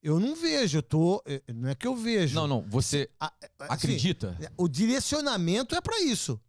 [0.07, 1.21] Eu não vejo, eu tô.
[1.27, 2.37] Eh, não é que eu vejo.
[2.37, 2.63] Não, não.
[2.69, 3.27] Você a,
[3.59, 4.39] assim, acredita?
[4.57, 6.41] O direcionamento é para isso.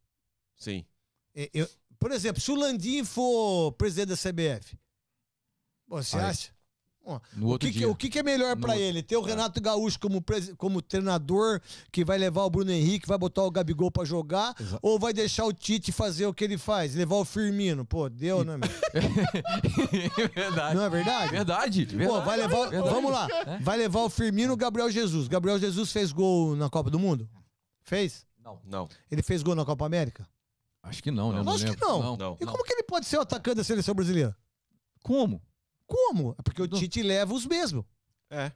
[0.56, 0.86] Sim.
[1.34, 4.78] É, eu, por exemplo, se o Landim for presidente da CBF,
[5.88, 6.26] você Aí.
[6.26, 6.52] acha?
[7.36, 9.02] No o, que, que, o que, é melhor para ele?
[9.02, 9.30] Ter o é.
[9.30, 10.24] Renato Gaúcho como,
[10.58, 14.80] como treinador, que vai levar o Bruno Henrique, vai botar o Gabigol para jogar, Exato.
[14.82, 16.96] ou vai deixar o Tite fazer o que ele faz?
[16.96, 17.86] Levar o Firmino?
[17.86, 18.68] Pô, deu, né, meu?
[20.36, 20.76] verdade.
[20.76, 21.32] Não é verdade?
[21.32, 21.86] Verdade.
[21.86, 22.08] verdade.
[22.08, 22.70] Pô, vai levar.
[22.70, 22.94] Verdade.
[22.94, 23.28] Vamos lá.
[23.46, 23.60] É?
[23.60, 25.28] Vai levar o Firmino o Gabriel Jesus.
[25.28, 27.30] Gabriel Jesus fez gol na Copa do Mundo?
[27.84, 28.26] Fez?
[28.44, 28.60] Não.
[28.66, 28.90] Não.
[29.10, 30.28] Ele fez gol na Copa América?
[30.84, 31.52] Acho que não, né?
[31.52, 32.02] Acho que não.
[32.02, 32.18] não.
[32.18, 32.38] não.
[32.40, 34.36] E como que ele pode ser o atacante da seleção brasileira?
[35.04, 35.42] Como?
[35.88, 36.36] Como?
[36.38, 37.84] É porque o Tite leva os mesmos.
[38.30, 38.52] É.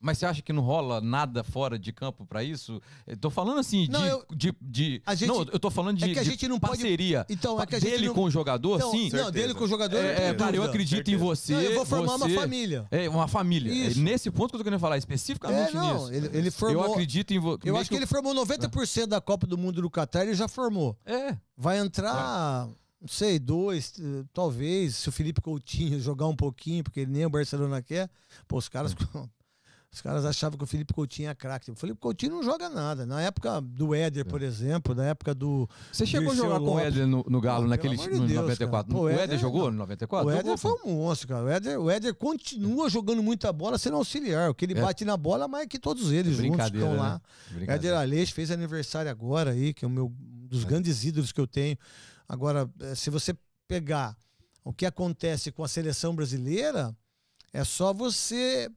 [0.00, 2.80] Mas você acha que não rola nada fora de campo para isso?
[3.06, 6.10] Eu tô falando assim de, não, eu, de, de gente, não, eu tô falando de,
[6.10, 7.18] é que a gente não parceria.
[7.18, 9.10] Pode, então, é que a gente dele não, com o jogador, então, sim.
[9.12, 9.98] Não, dele com o jogador.
[9.98, 11.16] É, é cara, eu acredito certeza.
[11.16, 11.52] em você.
[11.52, 12.88] Não, eu vou formar você, uma família.
[12.90, 13.70] É uma família.
[13.70, 14.00] É isso.
[14.00, 16.14] nesse ponto que eu tô querendo falar especificamente é, não, nisso.
[16.14, 16.82] Ele, ele formou.
[16.82, 17.68] Eu acredito em você.
[17.68, 20.48] Eu acho que, que ele formou 90% da Copa do Mundo do Qatar, ele já
[20.48, 20.96] formou.
[21.04, 21.36] É.
[21.58, 22.70] Vai entrar
[23.00, 23.94] não sei, dois,
[24.32, 28.10] talvez, se o Felipe Coutinho jogar um pouquinho, porque nem o Barcelona quer,
[28.46, 28.94] pô, os caras.
[29.92, 31.68] Os caras achavam que o Felipe Coutinho é craque.
[31.68, 33.04] O Felipe Coutinho não joga nada.
[33.04, 35.68] Na época do Éder, por exemplo, na época do.
[35.90, 36.72] Você chegou Dirceu a jogar Lopes.
[36.72, 38.92] com o Éder no, no Galo, naquele de no Deus, 94.
[38.92, 40.28] Pô, o Éder, jogou no 94?
[40.28, 41.44] O Éder foi um monstro, cara.
[41.44, 44.48] O Éder, o Éder continua jogando muita bola sendo auxiliar.
[44.50, 44.80] O que ele é.
[44.80, 47.20] bate na bola mais que todos eles juntos estão lá.
[47.50, 47.74] Né?
[47.74, 50.68] Éder Aleixo fez aniversário agora aí, que é o meu, um dos é.
[50.68, 51.76] grandes ídolos que eu tenho.
[52.30, 54.16] Agora, eh, se você pegar
[54.62, 56.96] o que acontece com a seleção brasileira,
[57.52, 58.70] é só você.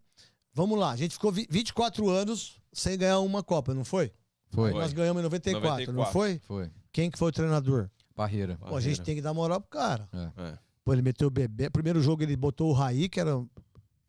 [0.56, 4.12] Vamos lá, a gente ficou 24 anos sem ganhar uma Copa, não foi?
[4.50, 4.72] Foi.
[4.72, 5.94] Nós ganhamos em 94, 94.
[5.94, 6.40] não foi?
[6.40, 6.72] Foi.
[6.92, 7.92] Quem que foi o treinador?
[8.16, 8.58] Barreira.
[8.58, 10.10] Pô, a gente tem que dar moral pro cara.
[10.12, 10.32] É.
[10.42, 10.58] É.
[10.84, 11.70] Pô, ele meteu o bebê.
[11.70, 13.40] Primeiro jogo ele botou o Raí, que era.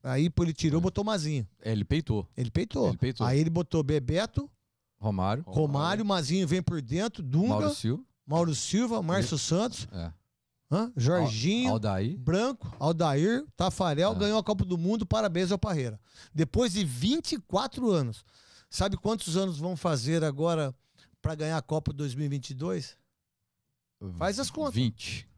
[0.03, 0.83] Aí pô, ele tirou, é.
[0.83, 1.47] botou o Mazinho.
[1.61, 2.27] É, ele peitou.
[2.35, 2.89] Ele peitou.
[2.89, 3.27] Ele peitou.
[3.27, 4.51] Aí ele botou Bebeto.
[4.99, 5.43] Romário.
[5.43, 7.49] Romário, Romário Mazinho vem por dentro, Dunga.
[7.49, 8.03] Mauro Silva.
[8.27, 10.13] Mauro Silva, Márcio Santos, é.
[10.71, 10.93] hã?
[10.97, 12.17] Jorginho, Aldair.
[12.19, 14.15] Branco, Aldair, Tafarel, é.
[14.15, 16.01] ganhou a Copa do Mundo, parabéns ao Parreira.
[16.35, 18.25] Depois de 24 anos.
[18.71, 20.75] Sabe quantos anos vão fazer agora
[21.23, 22.97] para ganhar a Copa 2022?
[24.19, 24.75] Faz as contas.
[24.75, 25.29] 20.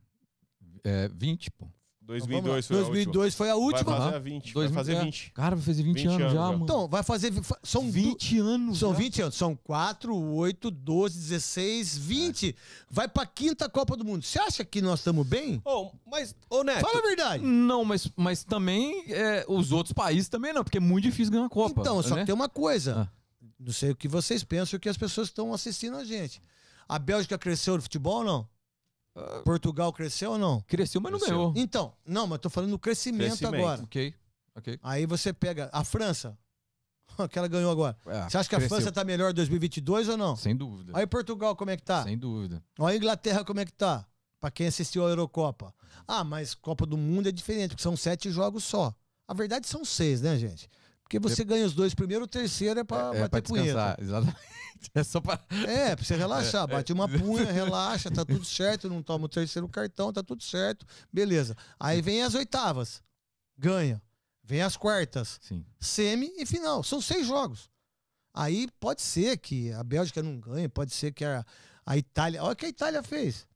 [0.82, 1.68] É, 20, pô.
[2.07, 3.91] 2002 foi 2002 a foi a última.
[3.91, 4.55] Vai fazer 20.
[4.55, 5.33] vai fazer 20.
[5.33, 6.65] Cara, vai fazer 20, 20 anos, anos, já, mano.
[6.65, 7.33] Então, vai fazer.
[7.65, 8.79] São 20 anos.
[8.79, 8.99] São já.
[8.99, 9.35] 20 anos.
[9.35, 12.49] São 4, 8, 12, 16, 20.
[12.49, 12.55] É.
[12.89, 14.25] Vai pra quinta Copa do Mundo.
[14.25, 15.61] Você acha que nós estamos bem?
[15.65, 16.81] Oh, mas, ô Neto.
[16.81, 17.43] Fala a verdade.
[17.43, 21.47] Não, mas, mas também é, os outros países também não, porque é muito difícil ganhar
[21.47, 21.81] a Copa.
[21.81, 22.21] Então, só né?
[22.21, 23.09] que tem uma coisa.
[23.11, 23.17] Ah.
[23.59, 26.41] Não sei o que vocês pensam, o que as pessoas estão assistindo a gente.
[26.89, 28.56] A Bélgica cresceu no futebol ou não?
[29.45, 30.61] Portugal cresceu ou não?
[30.62, 31.37] Cresceu, mas não cresceu.
[31.37, 31.53] ganhou.
[31.57, 33.55] Então, não, mas tô falando do crescimento, crescimento.
[33.55, 33.83] agora.
[33.83, 34.14] Ok,
[34.55, 34.79] ok.
[34.83, 36.37] Aí você pega a França,
[37.31, 37.97] que ela ganhou agora.
[38.07, 38.77] É, você acha que cresceu.
[38.77, 40.37] a França tá melhor em 2022 ou não?
[40.37, 40.93] Sem dúvida.
[40.95, 42.03] Aí Portugal, como é que tá?
[42.05, 42.62] Sem dúvida.
[42.79, 44.07] Olha a Inglaterra, como é que tá?
[44.39, 45.75] Pra quem assistiu a Eurocopa.
[46.07, 48.95] Ah, mas Copa do Mundo é diferente, porque são sete jogos só.
[49.27, 50.69] A verdade são seis, né, gente?
[51.07, 53.97] Porque você ganha os dois primeiro, o terceiro é pra é, é bater pra descansar,
[53.97, 54.03] punheta.
[54.03, 54.37] Exatamente.
[54.95, 55.41] É só pra.
[55.67, 56.67] É, pra você relaxar.
[56.69, 58.91] Bate uma punha, relaxa, tá tudo certo.
[58.91, 60.85] Não toma o terceiro cartão, tá tudo certo.
[61.11, 61.57] Beleza.
[61.81, 63.03] Aí vem as oitavas.
[63.57, 64.03] Ganha.
[64.45, 65.41] Vem as quartas.
[65.41, 65.65] Sim.
[65.81, 66.85] Semi e final.
[66.85, 67.71] São seis jogos.
[68.35, 71.43] Aí pode ser que a Bélgica não ganhe, pode ser que a,
[71.87, 72.43] a Itália.
[72.43, 73.49] Olha o que a Itália fez.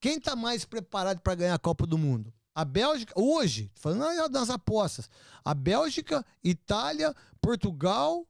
[0.00, 2.32] Quem tá mais preparado para ganhar a Copa do Mundo?
[2.54, 5.08] A Bélgica, hoje, falando das apostas,
[5.44, 8.26] a Bélgica, Itália, Portugal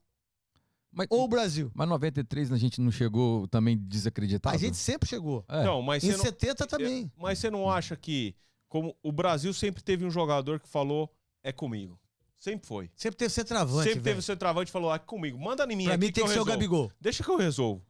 [0.92, 1.70] Mas, ou o Brasil?
[1.74, 4.54] mas 93 a gente não chegou também desacreditado?
[4.54, 5.44] A gente sempre chegou.
[5.48, 5.64] É.
[5.64, 7.10] Não, mas Em você não, 70 também.
[7.16, 8.34] mas você não acha que,
[8.68, 11.12] como o Brasil sempre teve um jogador que falou,
[11.42, 11.98] é comigo.
[12.38, 12.90] Sempre foi.
[12.96, 13.88] Sempre teve centroavante.
[13.88, 15.38] sempre teve o centroavante e falou, é comigo.
[15.38, 16.50] Manda em mim Pra aqui mim tem eu que ser o resolvo.
[16.50, 16.92] Gabigol.
[17.00, 17.84] Deixa que eu resolvo.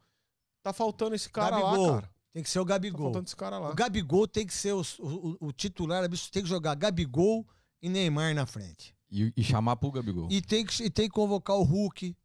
[0.61, 1.87] Tá faltando esse cara Gabigol.
[1.87, 2.12] lá, cara.
[2.33, 3.03] Tem que ser o Tá Gabigol.
[3.05, 3.69] faltando esse cara lá.
[3.71, 7.45] O Gabigol tem que ser o, o, o titular, tem que jogar Gabigol
[7.81, 8.95] e Neymar na frente.
[9.11, 10.27] E, e chamar pro Gabigol.
[10.31, 12.15] E tem que, e tem que convocar o Hulk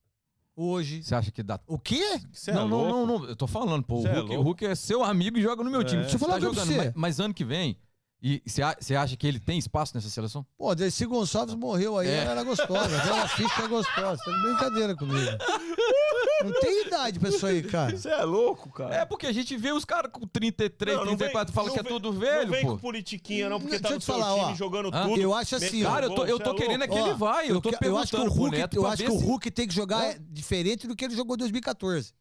[0.57, 1.03] hoje.
[1.03, 1.61] Você acha que dá.
[1.67, 2.21] O quê?
[2.33, 3.99] Você é não, não, não, não, eu tô falando, pô.
[3.99, 4.43] O Cê é Hulk, o louco.
[4.45, 5.85] Hulk é seu amigo e joga no meu É.
[5.85, 6.01] time.
[6.03, 6.99] Deixa eu falar Você tá uma coisa jogando, pra você.
[6.99, 7.77] mas, mas ano que vem.
[8.21, 10.45] E você acha que ele tem espaço nessa seleção?
[10.57, 12.17] Pô, Dercy Gonçalves morreu aí, É.
[12.23, 12.97] ela era gostosa.
[12.99, 14.21] Aquela ficha é gostosa.
[14.25, 15.31] Tá de brincadeira comigo.
[16.45, 17.97] Não tem idade pra isso aí, cara.
[17.97, 18.95] Você é louco, cara.
[18.95, 21.75] É porque a gente vê os caras com 33, Não, não 34 vem- fala não
[21.75, 22.79] que é vem- tudo Não velho, vem com pô.
[22.79, 24.55] politiquinha, não, porque Não, tá deixa no eu te seu falar, time ó.
[24.55, 25.09] jogando Hã?
[25.09, 25.21] tudo.
[25.21, 25.91] Eu acho assim, ó.
[25.91, 27.51] Cara, eu tô, eu tô é querendo é que ele vai.
[27.51, 29.67] Eu tô que- eu acho que o Hulk, Neto eu acho que o Hulk tem
[29.69, 30.19] que jogar É.
[30.31, 32.13] diferente do que ele jogou em 2014.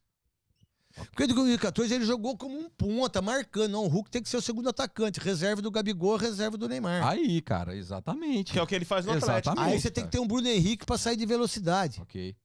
[1.12, 3.72] Porque em 2014 ele jogou como um ponta, marcando.
[3.72, 5.20] Não, o Hulk tem que ser o segundo atacante.
[5.20, 7.06] Reserva do Gabigol, reserva do Neymar.
[7.08, 8.52] Aí, cara, exatamente.
[8.52, 9.50] Que é o que ele faz no Atlético.
[9.52, 9.74] Exatamente.
[9.76, 12.36] Aí você tem que ter um Bruno Henrique pra sair de velocidade, Ok.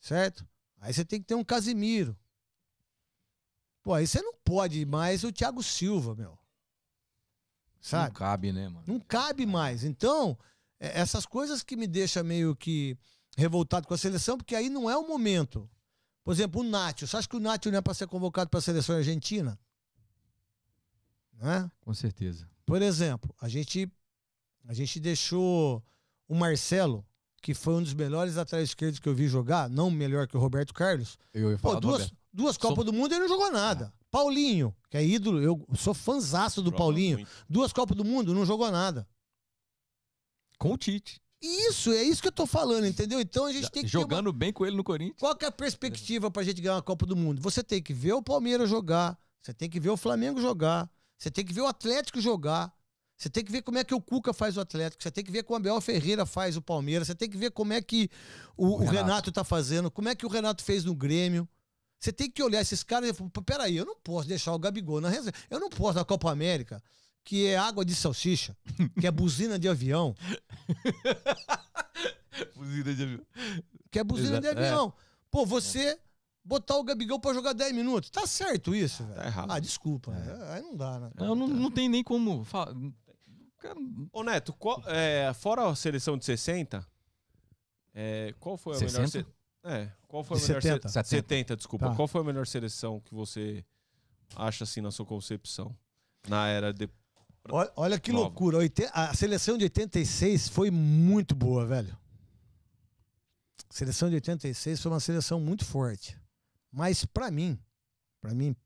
[0.00, 0.46] certo?
[0.84, 2.14] Aí você tem que ter um Casimiro.
[3.82, 6.32] Pô, aí você não pode mais o Thiago Silva, meu.
[6.32, 6.38] Não
[7.80, 8.14] Sabe?
[8.14, 8.84] cabe, né, mano?
[8.86, 9.82] Não cabe mais.
[9.82, 10.38] Então,
[10.78, 12.98] é- essas coisas que me deixam meio que
[13.34, 15.68] revoltado com a seleção, porque aí não é o momento.
[16.22, 17.06] Por exemplo, o Nacho.
[17.06, 19.58] Você acha que o Nacho não é para ser convocado para a seleção argentina?
[21.32, 21.70] Não é?
[21.80, 22.46] Com certeza.
[22.66, 23.90] Por exemplo, a gente,
[24.66, 25.82] a gente deixou
[26.28, 27.06] o Marcelo,
[27.44, 30.40] que foi um dos melhores atrás esquerdos que eu vi jogar, não melhor que o
[30.40, 31.18] Roberto Carlos.
[31.34, 32.16] Eu ia Pô, falar do duas, Roberto.
[32.32, 33.92] duas Sou- Copas do Mundo ele não jogou nada.
[34.10, 37.18] Paulinho, que é ídolo, eu sou fanzaço do Paulinho.
[37.18, 37.30] muito.
[37.46, 39.06] Duas Copas do Mundo, não jogou nada.
[40.58, 41.20] Com o Tite.
[41.42, 43.20] Isso, é isso que eu tô falando, entendeu?
[43.20, 45.18] Então a gente tem que ter uma- Jogando bem com ele no Corinthians.
[45.20, 47.42] Qual que é a perspectiva pra gente ganhar uma Copa do Mundo?
[47.42, 50.88] Você tem que ver o Palmeiras jogar, você tem que ver o Flamengo jogar,
[51.18, 52.72] você tem que ver o Atlético jogar,
[53.16, 55.30] você tem que ver como é que o Cuca faz o Atlético, você tem que
[55.30, 58.10] ver como o Abel Ferreira faz o Palmeiras, você tem que ver como é que
[58.56, 58.96] o, o Renato.
[58.96, 59.32] Renato.
[59.32, 61.48] tá fazendo, como é que o Renato fez no Grêmio.
[62.00, 64.58] Você tem que olhar esses caras e falar, "Pô, peraí, eu não posso deixar o
[64.58, 65.38] Gabigol na reserva.
[65.48, 66.82] Eu não posso na Copa América,
[67.24, 68.54] que é água de salsicha,
[69.00, 70.14] que é buzina de avião,
[73.90, 74.68] que é buzina de Exato, é.
[74.68, 74.92] avião.
[75.30, 75.98] Pô, você
[76.44, 78.10] botar o Gabigol pra jogar 10 minutos.
[78.10, 79.16] Tá certo isso, velho?
[79.16, 79.50] Tá errado.
[79.50, 80.12] Ah, desculpa.
[80.50, 81.10] Aí não dá, né?
[81.16, 82.44] Não, não, não tem nem como.
[82.44, 82.74] falar.
[84.12, 86.86] Ô, Neto, qual- é, fora a seleção de 60,
[87.94, 89.06] é, qual foi a melhor...
[89.08, 89.08] 60?
[89.10, 89.26] se-
[89.64, 90.62] É, qual foi a De melhor...
[90.62, 91.04] se- 70.
[91.04, 91.88] 70, desculpa.
[91.88, 91.94] Tá.
[91.96, 93.64] Qual foi a melhor seleção que você
[94.36, 95.74] acha, assim, na sua concepção?
[96.28, 96.88] Na era de...
[97.50, 98.24] Olha, olha que Nova.
[98.24, 98.58] loucura.
[98.92, 101.96] A seleção de 86 foi muito boa, velho.
[103.68, 106.18] A seleção de 86 foi uma seleção muito forte.
[106.72, 107.58] Mas pra mim,
[108.20, 108.56] para mim,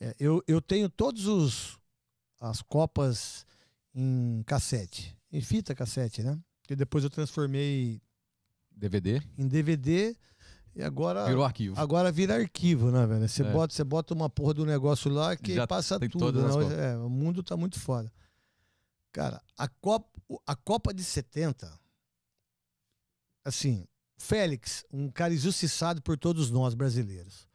[0.00, 1.78] é, eu, eu tenho todos os
[2.40, 3.46] as copas
[3.98, 6.38] em cassete, em fita cassete, né?
[6.68, 8.00] Que depois eu transformei
[8.70, 10.14] DVD em DVD
[10.74, 11.80] e agora virou arquivo.
[11.80, 13.26] Agora vira arquivo, né, velho?
[13.26, 13.50] Você É.
[13.50, 16.32] bota, você bota uma porra do negócio lá que Já passa tudo.
[16.68, 16.92] né?
[16.92, 18.12] é, o mundo tá muito foda.
[19.12, 21.72] Cara, a Copa, a Copa de 70,
[23.44, 23.86] assim,
[24.18, 27.46] Félix, um cara injustiçado por todos nós brasileiros.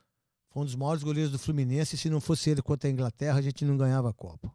[0.50, 1.98] Foi um dos maiores goleiros do Fluminense.
[1.98, 4.52] Se não fosse ele contra a Inglaterra, a gente não ganhava a Copa.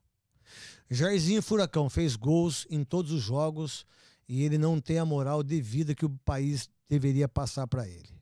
[0.90, 3.84] Jairzinho Furacão fez gols em todos os jogos
[4.28, 8.16] e ele não tem a moral devida que o país deveria passar para ele.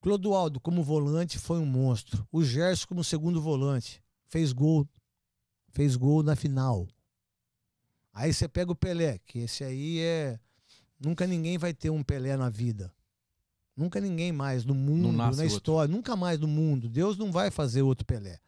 [0.00, 2.26] Clodoaldo, como volante, foi um monstro.
[2.30, 4.86] O Gerson, como segundo volante, fez gol.
[5.70, 6.86] Fez gol na final.
[8.12, 10.38] Aí você pega o Pelé, que esse aí é.
[11.00, 12.92] Nunca ninguém vai ter um Pelé na vida.
[13.76, 15.44] Nunca ninguém mais no mundo, na outro.
[15.44, 15.92] história.
[15.92, 16.88] Nunca mais no mundo.
[16.88, 18.38] Deus não vai fazer outro Pelé.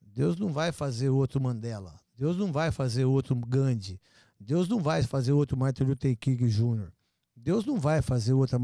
[0.00, 1.98] Deus não vai fazer outro Mandela.
[2.16, 4.00] Deus não vai fazer outro Gandhi.
[4.38, 6.90] Deus não vai fazer outro Martin Luther King Jr.
[7.34, 8.58] Deus não vai fazer outra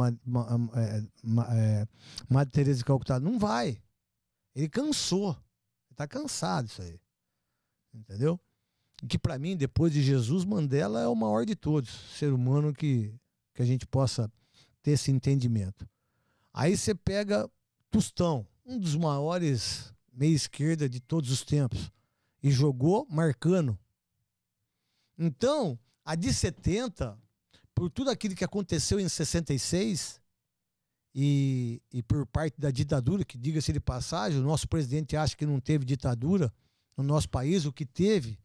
[0.74, 1.04] é,
[1.54, 1.88] é,
[2.28, 3.20] Madre Teresa de Calcutá.
[3.20, 3.80] Não vai.
[4.54, 5.30] Ele cansou.
[5.30, 6.98] Ele tá cansado isso aí.
[7.94, 8.40] Entendeu?
[9.08, 11.90] Que para mim, depois de Jesus, Mandela é o maior de todos.
[12.16, 13.14] Ser humano que,
[13.54, 14.30] que a gente possa
[14.82, 15.86] ter esse entendimento.
[16.52, 17.48] Aí você pega
[17.90, 21.90] Tostão, um dos maiores meia esquerda de todos os tempos,
[22.42, 23.78] e jogou marcando.
[25.16, 27.16] Então, a de 70,
[27.74, 30.20] por tudo aquilo que aconteceu em 66
[31.14, 35.46] e, e por parte da ditadura, que diga-se de passagem, o nosso presidente acha que
[35.46, 36.52] não teve ditadura
[36.96, 38.38] no nosso país, o que teve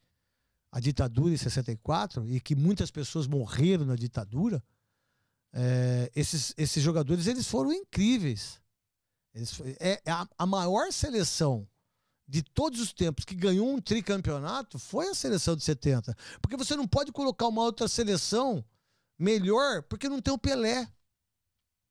[0.71, 4.63] a ditadura em 64 e que muitas pessoas morreram na ditadura,
[5.53, 8.61] é, esses, esses jogadores eles foram incríveis.
[9.33, 11.67] Eles, é, é a, a maior seleção
[12.27, 16.15] de todos os tempos que ganhou um tricampeonato foi a seleção de 70.
[16.41, 18.63] Porque você não pode colocar uma outra seleção
[19.17, 20.87] melhor porque não tem o Pelé.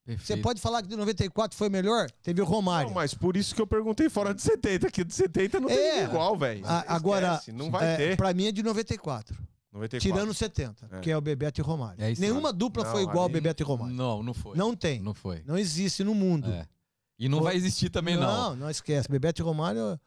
[0.04, 0.26] Perfeito.
[0.26, 2.08] Você pode falar que de 94 foi melhor?
[2.22, 2.88] Teve o Romário.
[2.88, 5.74] Não, mas por isso que eu perguntei fora de 70, que de 70 não é,
[5.74, 6.62] tem igual, velho.
[6.86, 8.16] Agora, não vai é, ter.
[8.16, 9.36] Pra mim é de 94.
[9.72, 9.98] 94.
[9.98, 11.00] Tirando 70, é.
[11.00, 12.02] que é o Bebeto e Romário.
[12.02, 13.94] É Nenhuma dupla não, foi igual ao Bebeto e Romário.
[13.94, 14.56] Não, não foi.
[14.56, 15.00] Não tem.
[15.00, 15.42] Não foi.
[15.44, 16.52] Não existe no mundo.
[16.52, 16.68] É.
[17.18, 17.48] E não foi...
[17.48, 18.50] vai existir também, não.
[18.50, 19.08] Não, não esquece.
[19.08, 19.98] Bebeto e Romário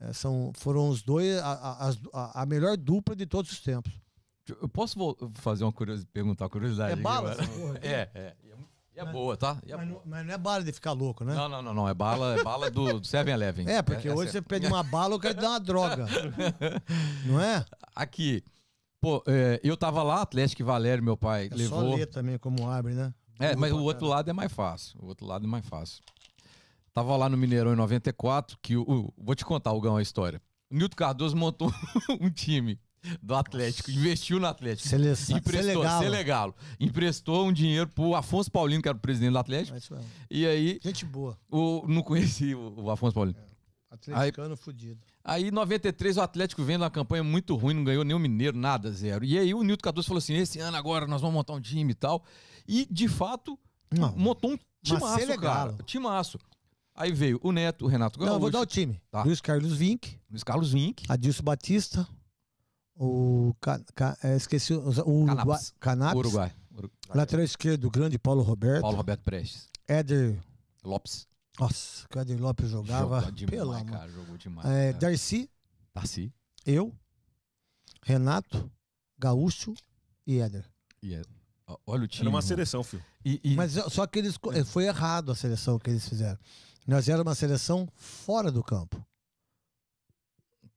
[0.00, 3.92] é, são, foram os dois, a, a, a, melhor dupla de todos os tempos.
[4.48, 4.96] Eu posso
[5.34, 6.92] fazer uma curiosidade, perguntar uma curiosidade?
[6.92, 7.36] É bala?
[7.36, 8.36] Porra, é, é.
[8.94, 9.58] E é boa, tá?
[9.66, 10.00] É mas, boa.
[10.04, 11.34] Não, mas, não, é bala de ficar louco, né?
[11.34, 11.88] Não, não, não, não.
[11.88, 13.68] É bala, é bala do 7-Eleven.
[13.68, 16.06] É, porque é, hoje é você pede uma bala, eu quero dar uma droga.
[17.26, 17.64] não é?
[17.94, 18.42] Aqui.
[19.00, 21.80] Pô, é, eu tava lá, Atlético e Valério, meu pai, é levou.
[21.80, 23.14] Só ler também como abre, né?
[23.38, 24.98] É, mas o outro lado é mais fácil.
[25.00, 26.02] O outro lado é mais fácil.
[26.92, 30.42] Tava lá no Mineirão em 94, que o, o vou te contar, Gão, a história.
[30.70, 31.72] O Nilton Cardoso montou
[32.20, 32.78] um time
[33.22, 34.88] do Atlético, investiu no Atlético.
[34.88, 35.38] Seleção.
[35.38, 36.54] Emprestou, Selegalo.
[36.78, 39.76] Emprestou um dinheiro pro Afonso Paulino, que era o presidente do Atlético.
[39.94, 40.00] É
[40.30, 40.80] e aí.
[40.82, 41.38] Gente boa.
[41.50, 43.38] O, não conheci o, o Afonso Paulino.
[43.38, 43.50] É.
[43.90, 45.00] Atleticano aí, fudido.
[45.24, 48.90] Aí, em 93, o Atlético vendo uma campanha muito ruim, não ganhou nenhum mineiro, nada,
[48.92, 49.24] zero.
[49.24, 51.90] E aí o Nilton Cardoso falou assim: esse ano agora nós vamos montar um time
[51.90, 52.24] e tal.
[52.68, 53.58] E, de fato,
[53.90, 55.76] não, montou um timaço, cara.
[55.84, 56.38] Timaço.
[57.00, 58.28] Aí veio o Neto, o Renato Gaúcho.
[58.28, 59.00] Não, eu vou dar o time.
[59.10, 59.22] Tá.
[59.22, 60.20] Luiz Carlos Vinck.
[60.30, 61.02] Luiz Carlos Vinck.
[61.08, 62.06] Adilson Batista.
[62.94, 63.54] O.
[63.58, 64.74] Ca, ca, é, esqueci.
[64.74, 65.58] O, o Uruguai.
[65.80, 66.18] Canaps.
[66.18, 66.52] Uruguai.
[66.70, 66.90] Uruguai.
[67.14, 68.82] Lateral esquerdo, o grande Paulo Roberto.
[68.82, 69.66] Paulo Roberto Prestes.
[69.88, 70.38] Éder.
[70.84, 71.26] Lopes.
[71.58, 73.20] Nossa, o Éder Lopes jogava.
[73.20, 74.12] Jogou demais, pela, cara.
[74.12, 74.68] Jogou demais.
[74.68, 75.50] É, Darcy.
[75.94, 76.30] Darcy.
[76.66, 76.94] Eu.
[78.02, 78.70] Renato.
[79.18, 79.72] Gaúcho
[80.26, 80.66] e Éder.
[81.02, 81.22] E é,
[81.86, 82.26] Olha o time.
[82.26, 83.02] Era uma seleção, filho.
[83.24, 83.54] E, e...
[83.54, 84.38] Mas só que eles.
[84.66, 86.38] Foi errado a seleção que eles fizeram.
[86.90, 89.00] Nós era uma seleção fora do campo.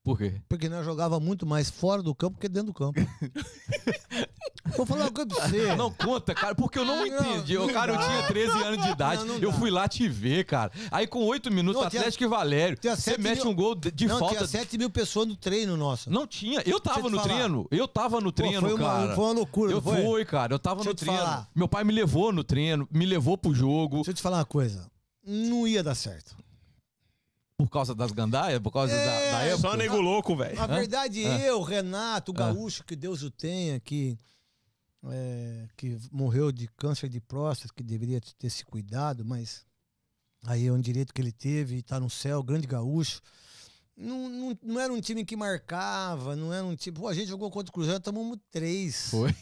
[0.03, 0.40] Por quê?
[0.48, 2.99] Porque nós jogava muito mais fora do campo que dentro do campo.
[4.77, 5.76] Vou falar uma coisa pra você.
[5.76, 7.57] Não conta, cara, porque eu não entendi.
[7.57, 9.26] Não, cara, eu tinha 13 anos de idade.
[9.26, 10.72] Não, eu fui lá te ver, cara.
[10.91, 12.77] Aí com 8 minutos, não, Atlético e Valério.
[12.80, 14.35] Você mete mil, um gol de, não, falta.
[14.35, 16.11] Tinha 7 mil pessoas no treino nosso.
[16.11, 16.61] Não tinha.
[16.64, 17.68] Eu tava no treino.
[17.72, 19.15] Eu tava no treino, Pô, foi uma, cara.
[19.15, 19.72] Foi uma loucura.
[19.72, 20.03] Eu foi?
[20.03, 20.53] fui, cara.
[20.53, 21.18] Eu tava Deixa no treino.
[21.18, 21.49] Falar.
[21.56, 23.95] Meu pai me levou no treino, me levou pro jogo.
[23.95, 24.92] Deixa eu te falar uma coisa.
[25.23, 26.35] Não ia dar certo.
[27.57, 28.59] Por causa das gandaias?
[28.59, 29.69] Por causa é, da, da, época?
[29.69, 30.55] Só nego louco, velho.
[30.55, 31.49] Na verdade, é.
[31.49, 34.17] eu, Renato, o Gaúcho, que Deus o tenha, que,
[35.05, 39.65] é, que morreu de câncer de próstata, que deveria ter se cuidado, mas
[40.45, 43.21] aí é um direito que ele teve, está no céu, grande Gaúcho.
[43.95, 46.97] Não, não, não, era um time que marcava, não era um time.
[46.97, 49.09] Pô, a gente jogou contra o Cruzeiro, tomamos três.
[49.11, 49.33] Foi.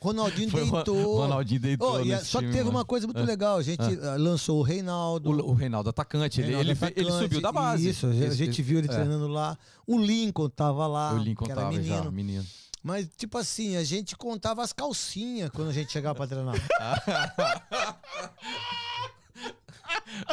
[0.00, 1.18] Ronaldinho deitou.
[1.18, 2.00] Ronaldinho deitou.
[2.00, 2.70] Oh, só que teve mano.
[2.70, 3.24] uma coisa muito é.
[3.24, 3.58] legal.
[3.58, 4.16] A gente é.
[4.16, 5.30] lançou o Reinaldo.
[5.30, 6.40] O, o Reinaldo atacante.
[6.40, 7.88] Reinaldo ele, atacante, ele, subiu da base.
[7.88, 8.92] Isso, a gente viu ele é.
[8.92, 9.56] treinando lá.
[9.86, 11.14] O Lincoln tava lá.
[11.14, 11.86] O Lincoln tava menino.
[11.86, 12.44] já, menino.
[12.82, 16.54] Mas, tipo assim, a gente contava as calcinhas quando a gente chegava pra treinar.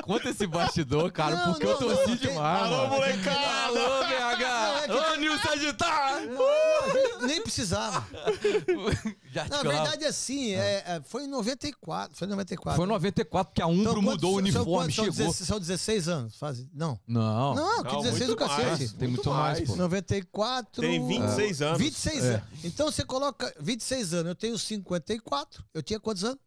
[0.04, 2.64] Conta esse bastidor, cara, não, porque não, eu torci não, demais.
[2.64, 3.66] Alô, molecada!
[3.66, 5.14] Alô, BH!
[5.14, 6.22] Ô, Nilson Agitar!
[7.22, 8.06] Nem precisava.
[9.50, 12.16] Na verdade, assim, é, é, foi em 94.
[12.16, 12.78] Foi em 94.
[12.78, 15.34] Foi em 94 que a Umbro então, mudou o uniforme, são, chegou.
[15.34, 16.36] São 16 anos?
[16.36, 16.66] Faz...
[16.74, 17.00] Não.
[17.08, 17.56] Não.
[17.56, 18.68] Não, que 16 do cacete.
[18.68, 19.76] Mais, Tem muito, muito mais, pô.
[19.76, 20.82] 94.
[20.82, 21.78] Tem 26 anos.
[21.80, 22.28] 26 é.
[22.28, 22.44] anos.
[22.64, 24.28] Então você coloca 26 anos.
[24.28, 25.64] Eu tenho 54.
[25.74, 26.40] Eu tinha quantos anos?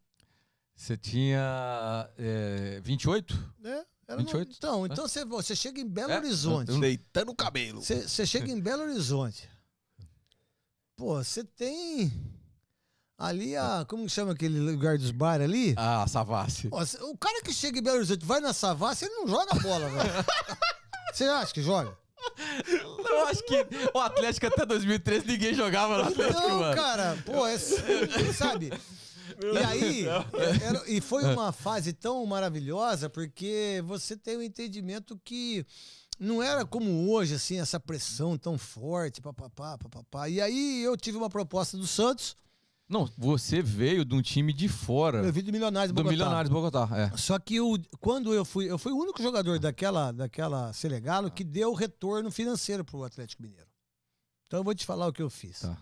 [0.76, 3.52] Você tinha é, 28?
[3.64, 3.84] É.
[4.06, 4.48] Era 28?
[4.48, 4.54] No...
[4.54, 6.18] Então, então você, você chega em Belo é?
[6.18, 6.78] Horizonte.
[6.78, 7.82] Deitando o cabelo.
[7.82, 9.48] Você, você chega em Belo Horizonte.
[10.94, 12.12] Pô, você tem.
[13.18, 13.84] Ali a.
[13.88, 15.74] Como chama aquele lugar dos bares ali?
[15.76, 16.68] Ah, Savassi.
[16.68, 20.12] O cara que chega em Belo Horizonte vai na Savassi, ele não joga bola, velho.
[21.12, 21.96] Você acha que joga?
[23.08, 26.74] Eu acho que o Atlético até 2013 ninguém jogava no Atlético, não, mano.
[26.74, 28.70] cara, pô, é, sabe?
[29.42, 30.06] E aí,
[30.62, 35.66] era, e foi uma fase tão maravilhosa porque você tem o um entendimento que
[36.18, 40.28] não era como hoje, assim, essa pressão tão forte, papapá, papapá.
[40.28, 42.36] E aí eu tive uma proposta do Santos
[42.88, 45.18] Não, você veio de um time de fora.
[45.18, 46.08] Eu vim do Milionários do Bogotá.
[46.08, 47.16] Do Milionários Bogotá, é.
[47.16, 51.44] Só que eu, quando eu fui, eu fui o único jogador daquela, daquela Selegalo que
[51.44, 53.68] deu retorno financeiro pro Atlético Mineiro.
[54.46, 55.60] Então eu vou te falar o que eu fiz.
[55.60, 55.76] Tá.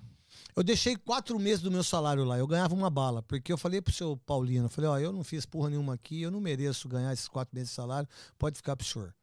[0.57, 3.83] Eu deixei quatro meses do meu salário lá, eu ganhava uma bala, porque eu falei
[3.83, 6.89] pro seu Paulino, eu falei, ó, eu não fiz porra nenhuma aqui, eu não mereço
[6.89, 8.09] ganhar esses quatro meses de salário,
[8.39, 9.15] pode ficar pro senhor.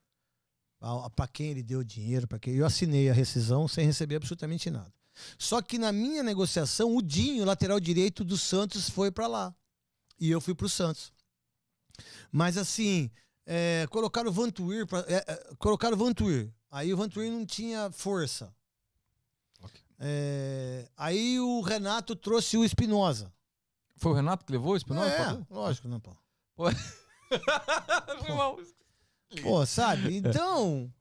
[1.15, 4.91] Para quem ele deu dinheiro, para quem eu assinei a rescisão sem receber absolutamente nada.
[5.37, 9.55] Só que na minha negociação, o Dinho, lateral direito do Santos, foi para lá.
[10.19, 11.13] E eu fui pro Santos.
[12.31, 13.09] Mas assim,
[13.45, 16.51] é, colocaram o Vantuir, pra, é, é, colocaram o Vantuir.
[16.69, 18.53] Aí o Vantuir não tinha força.
[20.03, 23.31] É, aí o Renato trouxe o Espinosa.
[23.95, 25.07] Foi o Renato que levou o Espinosa?
[25.07, 26.17] É, lógico, né, pô?
[26.55, 26.63] Pô.
[29.43, 30.17] pô, sabe?
[30.17, 30.91] Então,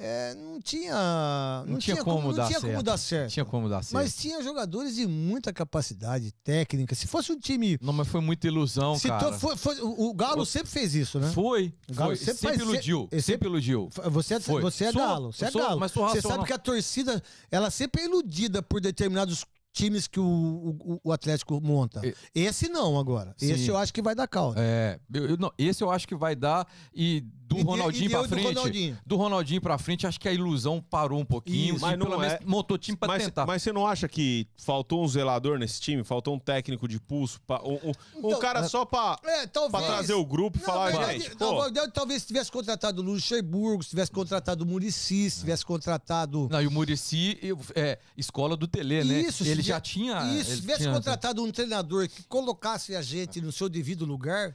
[0.00, 0.94] é, não tinha.
[0.94, 2.72] Não, não tinha, tinha, como, como dar tinha certo.
[2.72, 3.32] como dar certo.
[3.32, 3.94] Tinha como dar certo.
[3.94, 6.94] Mas tinha jogadores de muita capacidade técnica.
[6.94, 7.76] Se fosse um time.
[7.82, 9.32] Não, mas foi muita ilusão, cara.
[9.32, 10.46] Foi, foi, o Galo o...
[10.46, 11.32] sempre fez isso, né?
[11.32, 11.74] Foi.
[11.90, 12.16] O Galo foi.
[12.16, 13.00] sempre, sempre iludiu.
[13.02, 13.90] Sempre, sempre iludiu.
[14.12, 15.32] Você é, você é sou, Galo.
[15.32, 15.80] Você é Galo.
[15.80, 17.20] Mas você sabe que a torcida,
[17.50, 22.00] ela sempre é iludida por determinados times que o, o, o Atlético monta.
[22.34, 23.34] Esse não agora.
[23.36, 23.52] Sim.
[23.52, 24.54] Esse eu acho que vai dar calma.
[24.56, 28.28] É, eu, eu, não, esse eu acho que vai dar e do e Ronaldinho para
[28.28, 28.98] frente, do Ronaldinho.
[29.06, 32.38] do Ronaldinho para frente, acho que a ilusão parou um pouquinho, Isso, mas pelo é...
[32.44, 33.46] montou time para tentar.
[33.46, 37.40] Mas você não acha que faltou um zelador nesse time, faltou um técnico de pulso,
[37.46, 41.20] pra, um, um, então, um cara só para é, trazer o grupo e falar, verdade,
[41.20, 46.48] gente, talvez, talvez tivesse contratado o Luxemburgo, se tivesse contratado o Murici, se tivesse contratado
[46.50, 47.38] Não, e o Murici
[47.74, 49.20] é escola do Tele, né?
[49.22, 50.92] Isso, ele já, já tinha Isso, se tivesse tinha...
[50.92, 54.54] contratado um treinador que colocasse a gente no seu devido lugar,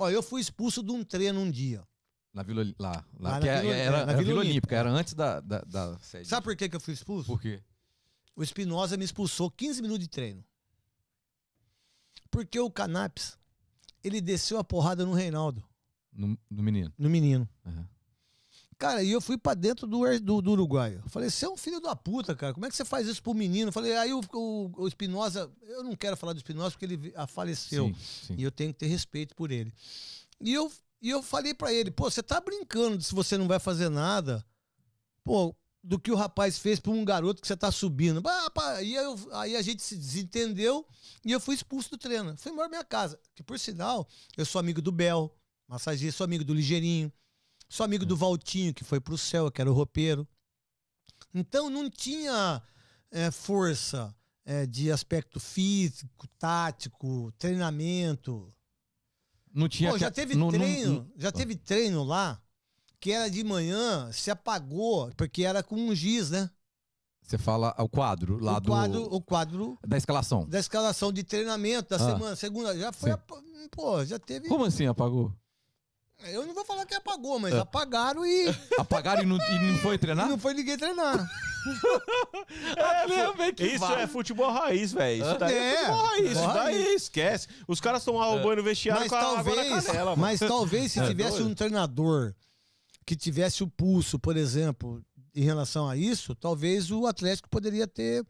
[0.00, 1.82] Ó, eu fui expulso de um treino um dia.
[2.32, 4.90] Na Vila lá, lá, lá que é, Vila, era, era, na Vila, Vila Olímpica, era
[4.90, 6.28] antes da, da, da sede.
[6.28, 7.26] Sabe por que, que eu fui expulso?
[7.26, 7.60] Por quê?
[8.36, 10.44] O Espinosa me expulsou 15 minutos de treino.
[12.30, 13.36] Porque o Canapes,
[14.04, 15.64] ele desceu a porrada no Reinaldo.
[16.12, 16.92] No, no menino.
[16.96, 17.48] No menino.
[17.64, 17.84] Uhum.
[18.78, 20.98] Cara, e eu fui pra dentro do, do, do Uruguai.
[21.04, 22.54] Eu falei, você é um filho da puta, cara.
[22.54, 23.68] Como é que você faz isso pro menino?
[23.68, 27.12] Eu falei, aí o, o, o Espinosa, eu não quero falar do Espinosa porque ele
[27.28, 27.88] faleceu.
[27.88, 27.94] Sim,
[28.28, 28.34] sim.
[28.38, 29.70] E eu tenho que ter respeito por ele.
[30.40, 33.58] E eu e eu falei para ele, pô, você tá brincando se você não vai
[33.58, 34.44] fazer nada,
[35.24, 38.22] pô, do que o rapaz fez pra um garoto que você tá subindo.
[38.56, 40.86] Aí, eu, aí a gente se desentendeu
[41.24, 42.36] e eu fui expulso do treino.
[42.36, 43.18] Fui embora minha casa.
[43.34, 44.06] Que por sinal,
[44.36, 45.34] eu sou amigo do Bel,
[45.66, 47.10] massagista, sou amigo do Ligeirinho,
[47.68, 50.28] sou amigo do Valtinho, que foi pro céu, que era o roupeiro.
[51.32, 52.62] Então não tinha
[53.10, 54.14] é, força
[54.44, 58.52] é, de aspecto físico, tático, treinamento.
[59.52, 59.90] Não tinha.
[59.90, 62.40] Pô, já teve não, treino, não, já teve treino lá
[63.00, 66.50] que era de manhã, se apagou, porque era com um giz, né?
[67.22, 69.14] Você fala o quadro lá o quadro, do.
[69.14, 69.78] O quadro.
[69.86, 70.48] Da escalação.
[70.48, 71.98] Da escalação de treinamento da ah.
[71.98, 72.76] semana, segunda.
[72.76, 73.12] Já foi.
[73.12, 73.30] Ap...
[73.70, 74.48] Pô, já teve.
[74.48, 75.32] Como assim apagou?
[76.24, 77.60] Eu não vou falar que apagou, mas é.
[77.60, 78.48] apagaram e.
[78.78, 80.26] Apagaram e não, e não foi treinar?
[80.26, 81.26] E não foi ninguém treinar.
[83.46, 85.22] é, que isso é futebol raiz, velho.
[85.22, 86.30] Isso daí é, é futebol raiz.
[86.30, 87.48] Isso daí esquece.
[87.66, 88.42] Os caras tomavam é.
[88.42, 91.50] banho no vestiário mas com a talvez, canela, Mas talvez se é tivesse doido.
[91.50, 92.34] um treinador
[93.06, 95.02] que tivesse o pulso, por exemplo,
[95.34, 98.24] em relação a isso, talvez o Atlético poderia ter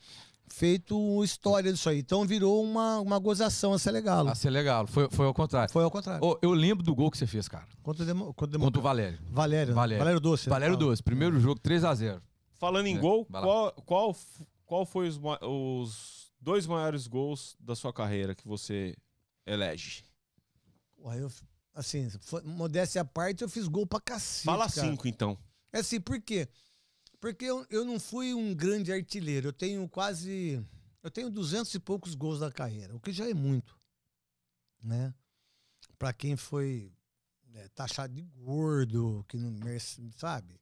[0.53, 1.99] feito história disso aí.
[1.99, 4.27] Então virou uma, uma gozação a ser legal.
[4.29, 4.87] A ser legal.
[4.87, 5.73] Foi, foi ao contrário.
[5.73, 6.21] Foi ao contrário.
[6.23, 7.67] Oh, eu lembro do gol que você fez, cara.
[7.83, 9.19] Contra o, Demo, contra o, contra o Valério.
[9.31, 9.75] Valério.
[9.75, 9.99] Valério.
[9.99, 10.49] Valério Doce.
[10.49, 10.51] Né?
[10.51, 11.03] Valério Doce.
[11.03, 12.23] Primeiro jogo, 3 a 0
[12.61, 14.17] Falando em é, gol, qual, qual,
[14.67, 18.95] qual foi os, os dois maiores gols da sua carreira que você
[19.47, 20.05] elege?
[20.99, 21.33] Ué, eu,
[21.75, 22.07] assim,
[22.45, 24.45] modéstia à parte, eu fiz gol pra cacete.
[24.45, 24.87] Fala cara.
[24.87, 25.39] cinco, então.
[25.73, 26.51] É assim, por quê?
[27.19, 29.49] Porque eu, eu não fui um grande artilheiro.
[29.49, 30.63] Eu tenho quase.
[31.03, 33.75] Eu tenho duzentos e poucos gols na carreira, o que já é muito.
[34.83, 35.15] Né?
[35.99, 36.93] Para quem foi
[37.55, 39.57] é, taxado de gordo, que não
[40.15, 40.60] sabe?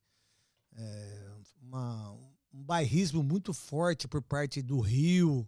[0.78, 1.30] É,
[1.62, 2.12] uma,
[2.54, 5.46] um bairrismo muito forte por parte do Rio,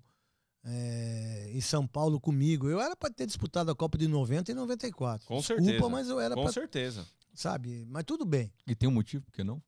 [0.64, 2.68] é, em São Paulo comigo.
[2.68, 5.26] Eu era para ter disputado a Copa de 90 e 94.
[5.26, 5.88] Com Desculpa, certeza.
[5.88, 7.06] mas eu era Com pra, certeza.
[7.34, 7.86] Sabe?
[7.88, 8.52] Mas tudo bem.
[8.66, 9.62] E tem um motivo por que não?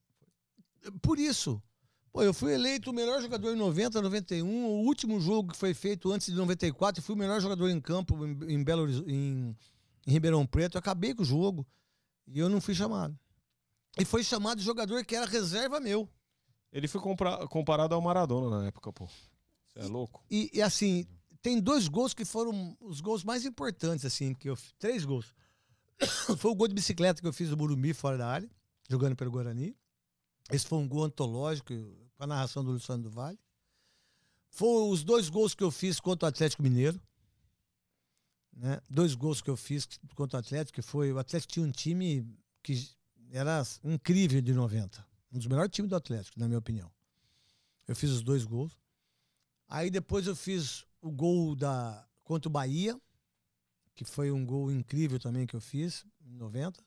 [1.01, 1.63] Por isso.
[2.13, 4.47] Pô, eu fui eleito o melhor jogador em 90, 91.
[4.47, 7.81] O último jogo que foi feito antes de 94, eu fui o melhor jogador em
[7.81, 9.57] campo em, em Belo em,
[10.07, 10.77] em Ribeirão Preto.
[10.77, 11.67] Eu acabei com o jogo
[12.27, 13.19] e eu não fui chamado.
[13.99, 16.09] E foi chamado de jogador que era reserva meu.
[16.73, 17.01] Ele foi
[17.49, 19.07] comparado ao Maradona na época, pô.
[19.69, 20.25] Você é louco?
[20.31, 21.07] E, e, assim,
[21.43, 25.35] tem dois gols que foram os gols mais importantes, assim, que eu três gols.
[26.39, 28.51] foi o gol de bicicleta que eu fiz do Burumbi fora da área,
[28.89, 29.77] jogando pelo Guarani.
[30.51, 31.75] Esse foi um gol antológico,
[32.15, 33.39] com a narração do Luciano do Vale.
[34.51, 37.01] Foi os dois gols que eu fiz contra o Atlético Mineiro.
[38.53, 38.81] Né?
[38.89, 41.13] Dois gols que eu fiz contra o Atlético, que foi.
[41.13, 42.27] O Atlético tinha um time
[42.63, 42.91] que
[43.33, 45.05] era incrível de 90.
[45.33, 46.91] Um dos melhores times do Atlético, na minha opinião.
[47.89, 48.77] Eu fiz os dois gols.
[49.67, 52.99] Aí depois eu fiz o gol da contra o Bahia,
[53.95, 56.83] que foi um gol incrível também que eu fiz, em 90.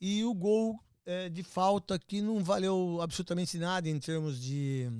[0.00, 4.90] E o gol é, de falta que não valeu absolutamente nada em termos de,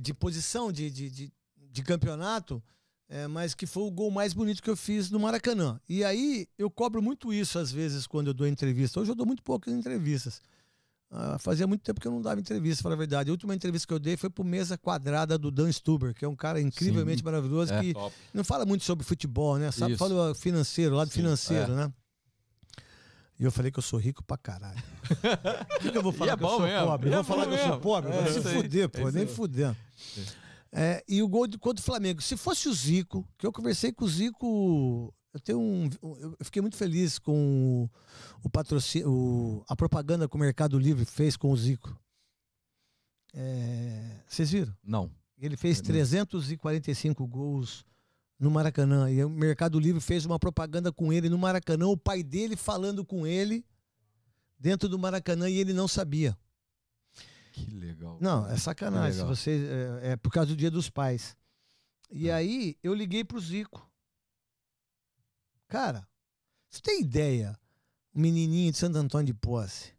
[0.00, 2.62] de posição de, de, de, de campeonato,
[3.08, 5.80] é, mas que foi o gol mais bonito que eu fiz no Maracanã.
[5.88, 9.00] E aí eu cobro muito isso às vezes quando eu dou entrevista.
[9.00, 10.42] Hoje eu dou muito poucas entrevistas.
[11.10, 13.30] Uh, fazia muito tempo que eu não dava entrevista, para a verdade.
[13.30, 16.28] A última entrevista que eu dei foi pro Mesa Quadrada do Dan Stuber, que é
[16.28, 17.24] um cara incrivelmente Sim.
[17.24, 18.14] maravilhoso, é, que top.
[18.34, 19.70] não fala muito sobre futebol, né?
[19.72, 19.98] Sabe, Isso.
[19.98, 21.76] fala financeiro, lado Sim, financeiro, é.
[21.76, 21.92] né?
[23.40, 24.82] E eu falei que eu sou rico pra caralho.
[25.04, 26.86] O que, que, eu vou falar é que eu sou mesmo.
[26.86, 27.08] pobre?
[27.08, 28.12] Eu vou é falar que eu sou pobre?
[28.12, 29.74] É, se fuder, pô, nem fuder.
[30.72, 32.20] É, e o gol de, contra o Flamengo.
[32.20, 35.88] Se fosse o Zico, que eu conversei com o Zico, eu tenho um.
[36.02, 37.90] Eu fiquei muito feliz com o,
[38.44, 41.98] o patrocínio, a propaganda que o Mercado Livre fez com o Zico.
[43.34, 44.74] É, vocês viram?
[44.82, 45.10] Não.
[45.38, 47.84] Ele fez 345 gols
[48.38, 49.10] no Maracanã.
[49.10, 53.04] E o Mercado Livre fez uma propaganda com ele no Maracanã, o pai dele falando
[53.04, 53.64] com ele
[54.58, 56.36] dentro do Maracanã e ele não sabia.
[57.64, 58.18] Que legal.
[58.20, 59.24] Não, é sacanagem.
[59.24, 61.36] Você, é, é, por causa do Dia dos Pais.
[62.10, 62.32] E é.
[62.32, 63.86] aí eu liguei pro Zico.
[65.66, 66.06] Cara,
[66.70, 67.58] você tem ideia?
[68.14, 69.92] Um menininho de Santo Antônio de Posse.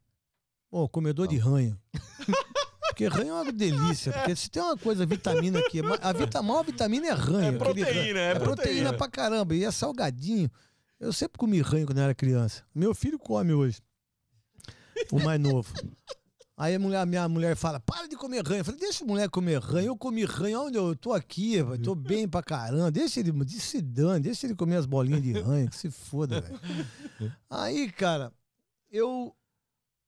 [0.69, 1.33] Pô, comedor não.
[1.33, 1.79] de ranho.
[2.89, 4.11] Porque ranho é uma delícia.
[4.11, 5.79] Porque se tem uma coisa, vitamina aqui.
[6.01, 7.55] A vita, maior vitamina é ranho.
[7.55, 8.17] É proteína, ranho.
[8.17, 8.93] é, é proteína.
[8.93, 9.55] pra caramba.
[9.55, 10.51] E é salgadinho.
[10.99, 12.63] Eu sempre comi ranho quando eu era criança.
[12.75, 13.81] Meu filho come hoje.
[15.11, 15.73] O mais novo.
[16.59, 18.59] Aí a, mulher, a minha mulher fala: para de comer ranho.
[18.59, 19.87] Eu falei: deixa a mulher comer ranho.
[19.87, 22.91] Eu comi ranho onde eu tô aqui, tô bem pra caramba.
[22.91, 26.59] Deixa ele, se dane, deixa ele comer as bolinhas de ranho, que se foda, velho.
[27.49, 28.33] Aí, cara,
[28.91, 29.33] eu,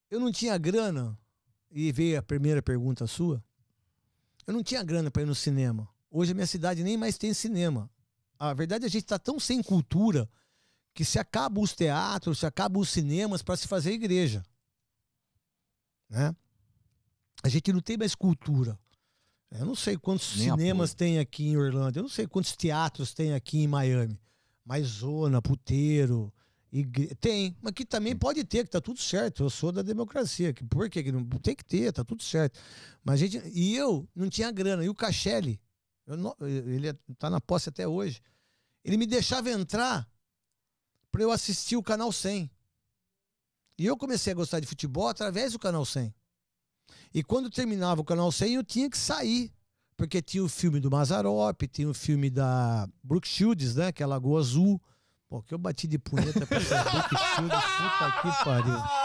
[0.10, 1.18] eu não tinha grana
[1.72, 3.42] e veio a primeira pergunta sua,
[4.46, 5.88] eu não tinha grana para ir no cinema.
[6.12, 7.90] Hoje a minha cidade nem mais tem cinema.
[8.38, 10.30] A verdade é que a gente está tão sem cultura
[10.94, 14.44] que se acabam os teatros, se acabam os cinemas para se fazer igreja.
[16.10, 16.36] Né?
[17.44, 18.78] A gente não tem mais cultura.
[19.52, 23.14] Eu não sei quantos nem cinemas tem aqui em Orlando, eu não sei quantos teatros
[23.14, 24.20] tem aqui em Miami.
[24.64, 26.34] Mas zona, puteiro,
[26.72, 27.14] Igre...
[27.16, 29.44] Tem, mas que também pode ter, que tá tudo certo.
[29.44, 30.54] Eu sou da democracia.
[30.54, 31.04] Que, por quê?
[31.04, 31.26] Que não...
[31.26, 32.58] Tem que ter, tá tudo certo.
[33.04, 33.42] Mas gente.
[33.54, 34.84] E eu não tinha grana.
[34.84, 35.60] E o Cachelli,
[36.08, 36.34] não...
[36.42, 38.22] ele é, tá na posse até hoje.
[38.86, 40.10] Ele me deixava entrar
[41.12, 42.50] para eu assistir o Canal 100.
[43.78, 46.14] E eu comecei a gostar de futebol através do Canal 100.
[47.14, 49.52] E quando terminava o Canal 100, eu tinha que sair.
[49.98, 53.92] Porque tinha o filme do Mazarop, tinha o filme da Brooke Shields, né?
[53.92, 54.82] Que é Lagoa Azul.
[55.30, 59.01] Pô, que eu bati de punheta pra essa Duke Shield, puta que pariu.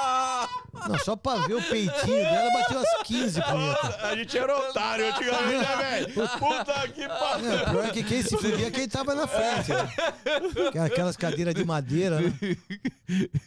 [0.88, 4.04] Não, só pra ver o peitinho dela, bateu umas 15 punhetas.
[4.04, 6.30] A gente era otário antigamente, né, velho?
[6.38, 7.52] Puta que pariu.
[7.52, 9.72] É, pior que quem se fudia é quem tava na frente.
[9.72, 10.84] Né?
[10.84, 12.32] Aquelas cadeiras de madeira, né?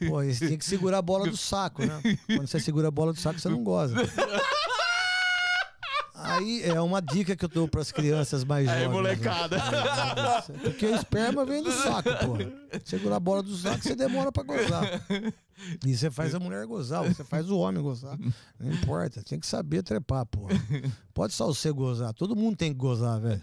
[0.07, 2.01] Pô, você tinha que segurar a bola do saco, né?
[2.27, 3.95] Quando você segura a bola do saco, você não goza.
[6.21, 8.81] Aí é uma dica que eu dou para as crianças mais jovens.
[8.81, 8.93] Aí, né?
[8.93, 9.57] molecada.
[9.57, 10.59] Né?
[10.63, 12.51] Porque o esperma vem do saco, porra.
[12.83, 14.83] Segura a bola do saco, você demora para gozar.
[15.85, 18.17] E você faz a mulher gozar, você faz o homem gozar.
[18.59, 20.53] Não importa, tem que saber trepar, porra.
[21.13, 22.13] Pode só você gozar.
[22.13, 23.41] Todo mundo tem que gozar, velho.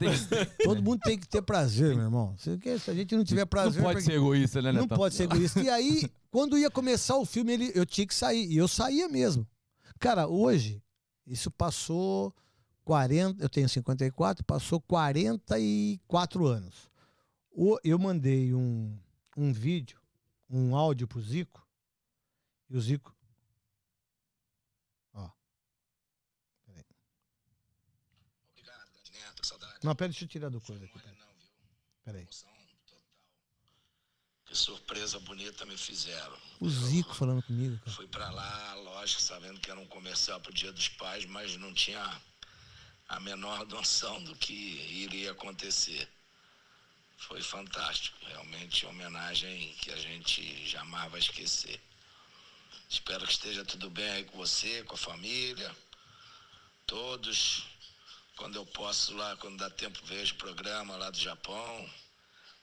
[0.64, 2.34] Todo mundo tem que ter prazer, meu irmão.
[2.38, 2.58] Se
[2.90, 3.82] a gente não tiver prazer.
[3.82, 5.60] Não pode ser egoísta, né, Não pode ser egoísta.
[5.60, 8.50] E aí, quando ia começar o filme, ele, eu tinha que sair.
[8.50, 9.46] E eu saía mesmo.
[9.98, 10.82] Cara, hoje,
[11.26, 12.34] isso passou
[12.84, 16.88] 40, eu tenho 54, passou 44 anos.
[17.82, 18.96] Eu mandei um,
[19.36, 19.98] um vídeo,
[20.48, 21.65] um áudio pro Zico,
[22.68, 23.14] e o Zico.
[25.14, 25.30] Ó.
[26.64, 26.84] Peraí.
[28.50, 29.78] Obrigado, Neto, saudade.
[29.82, 30.98] Não, pera, deixa eu tirar do coisa aqui.
[30.98, 31.16] Peraí.
[32.04, 32.28] peraí.
[34.46, 36.38] Que surpresa bonita me fizeram.
[36.60, 37.90] O Zico falando comigo, cara.
[37.90, 41.74] Fui para lá, lógico, sabendo que era um comercial pro Dia dos Pais, mas não
[41.74, 42.22] tinha
[43.08, 46.08] a menor noção do que iria acontecer.
[47.18, 51.80] Foi fantástico, realmente homenagem que a gente jamais vai esquecer.
[52.88, 55.74] Espero que esteja tudo bem aí com você, com a família,
[56.86, 57.66] todos.
[58.36, 61.90] Quando eu posso lá, quando dá tempo, vejo o programa lá do Japão.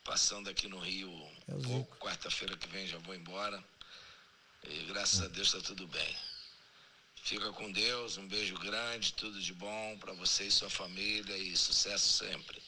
[0.04, 1.10] Passando aqui no Rio
[1.48, 3.64] um pouco, quarta-feira que vem já vou embora.
[4.64, 6.18] E graças a Deus está tudo bem.
[7.16, 11.56] Fica com Deus, um beijo grande, tudo de bom para você e sua família e
[11.56, 12.62] sucesso sempre.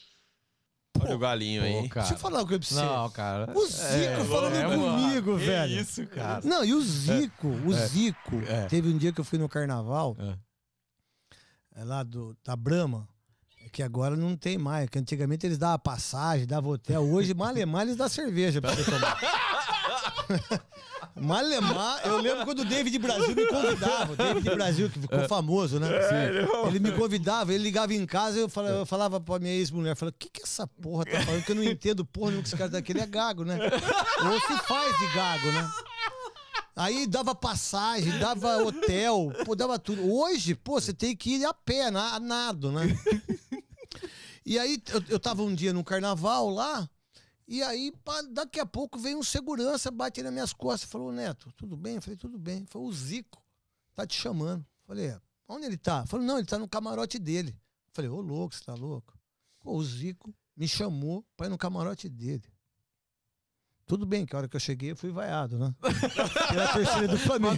[0.99, 1.89] Olha o galinho aí.
[1.89, 2.85] Pô, Deixa eu falar uma coisa pra você.
[2.85, 3.51] Não, cara.
[3.53, 5.81] O Zico é, falando é, comigo, mano, velho.
[5.81, 6.41] isso, cara.
[6.43, 8.65] Não, e o Zico, o é, Zico, é.
[8.65, 10.15] teve um dia que eu fui no carnaval,
[11.75, 11.83] é.
[11.83, 13.07] lá do, da Brama,
[13.71, 17.97] que agora não tem mais, que antigamente eles davam passagem, davam hotel, hoje malemar eles
[17.97, 19.19] dão cerveja pra você tomar.
[21.15, 24.13] Malemar, eu lembro quando o David Brasil me convidava.
[24.13, 25.27] O David Brasil, que ficou é.
[25.27, 25.87] famoso, né?
[25.87, 26.67] Sim.
[26.67, 30.15] Ele me convidava, ele ligava em casa eu falava, eu falava pra minha ex-mulher, falava,
[30.15, 31.43] o que que essa porra tá falando?
[31.43, 33.57] Que eu não entendo porra nenhuma que esse cara daquele é gago, né?
[33.59, 35.71] Ou se faz de gago, né?
[36.75, 40.11] Aí dava passagem, dava hotel, pô, dava tudo.
[40.11, 42.87] Hoje, pô, você tem que ir a pé, na, nado, né?
[44.45, 46.87] E aí eu, eu tava um dia no carnaval lá,
[47.47, 47.93] e aí,
[48.31, 51.95] daqui a pouco veio um segurança, bate nas minhas costas, falou, Neto, tudo bem?
[51.95, 52.65] Eu falei, tudo bem.
[52.65, 53.43] Falou, o Zico
[53.93, 54.65] tá te chamando.
[54.85, 56.05] Falei, é, onde ele tá?
[56.07, 57.55] Falou, não, ele tá no camarote dele.
[57.91, 59.17] Falei, ô louco, você tá louco?
[59.59, 62.43] Pô, o Zico me chamou pra ir no camarote dele.
[63.85, 65.75] Tudo bem, que a hora que eu cheguei eu fui vaiado, né?
[66.49, 67.57] Pela torcida do Flamengo.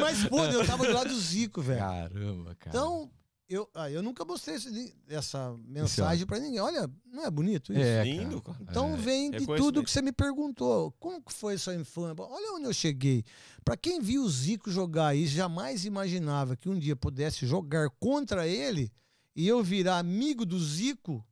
[0.00, 1.80] Mas, pô, eu tava do lado do Zico, velho.
[1.80, 2.76] Caramba, cara.
[2.76, 3.10] Então,
[3.48, 6.60] eu, ah, eu nunca mostrei esse, essa mensagem para ninguém.
[6.60, 7.82] Olha, não é bonito isso?
[7.82, 8.58] É, lindo, cara.
[8.60, 8.96] Então é.
[8.96, 10.92] vem de tudo que você me perguntou.
[10.92, 12.24] Como que foi sua infância?
[12.24, 13.24] Olha onde eu cheguei.
[13.64, 18.48] Para quem viu o Zico jogar e jamais imaginava que um dia pudesse jogar contra
[18.48, 18.90] ele
[19.36, 21.24] e eu virar amigo do Zico,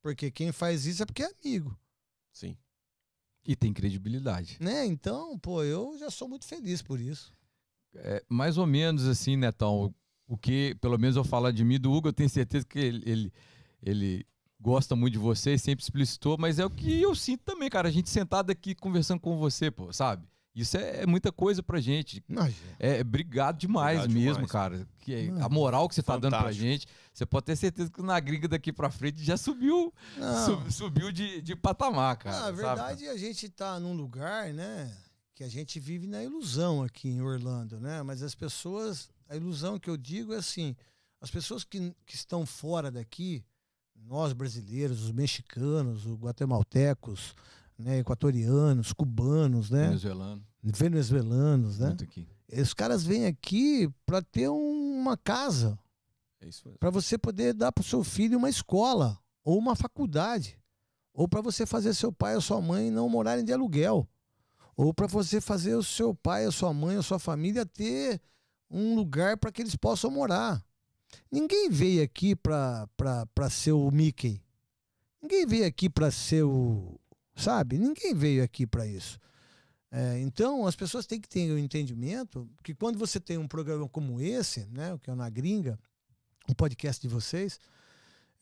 [0.00, 1.78] porque quem faz isso é porque é amigo.
[2.32, 2.56] Sim.
[3.44, 4.56] E tem credibilidade.
[4.60, 4.86] Né?
[4.86, 7.32] Então, pô, eu já sou muito feliz por isso.
[7.94, 9.94] É, mais ou menos assim, Netão,
[10.28, 13.02] o que, pelo menos eu falo de mim, do Hugo, eu tenho certeza que ele,
[13.10, 13.32] ele,
[13.82, 14.26] ele
[14.60, 17.88] gosta muito de você sempre explicitou, mas é o que eu sinto também, cara.
[17.88, 20.28] A gente sentado aqui conversando com você, pô, sabe?
[20.54, 22.22] Isso é, é muita coisa pra gente.
[22.78, 24.50] É, é obrigado demais obrigado mesmo, demais.
[24.50, 24.88] cara.
[24.98, 26.30] Que é, a moral que você Fantástico.
[26.30, 29.36] tá dando pra gente, você pode ter certeza que na gringa daqui pra frente já
[29.36, 29.94] subiu,
[30.44, 32.40] sub, subiu de, de patamar, cara.
[32.40, 33.08] Na verdade, sabe?
[33.08, 34.92] a gente tá num lugar, né,
[35.32, 38.02] que a gente vive na ilusão aqui em Orlando, né?
[38.02, 40.74] Mas as pessoas a ilusão que eu digo é assim:
[41.20, 43.44] as pessoas que, que estão fora daqui,
[43.94, 47.34] nós brasileiros, os mexicanos, os guatemaltecos,
[47.78, 49.88] né, equatorianos, cubanos, né?
[49.88, 50.44] Venezuelanos.
[50.62, 51.96] Venezuelanos, né?
[52.50, 55.78] Os caras vêm aqui para ter uma casa.
[56.40, 56.48] É
[56.78, 60.58] para você poder dar para o seu filho uma escola ou uma faculdade.
[61.12, 64.08] Ou para você fazer seu pai ou sua mãe não morarem de aluguel.
[64.76, 68.20] Ou para você fazer o seu pai, a sua mãe, a sua família ter
[68.70, 70.62] um lugar para que eles possam morar.
[71.30, 72.88] Ninguém veio aqui para
[73.50, 74.42] ser o Mickey.
[75.22, 76.98] Ninguém veio aqui para ser o.
[77.34, 77.78] Sabe?
[77.78, 79.18] Ninguém veio aqui para isso.
[79.90, 83.48] É, então, as pessoas têm que ter o um entendimento que quando você tem um
[83.48, 85.78] programa como esse, né, que é Na Gringa,
[86.48, 87.58] um podcast de vocês,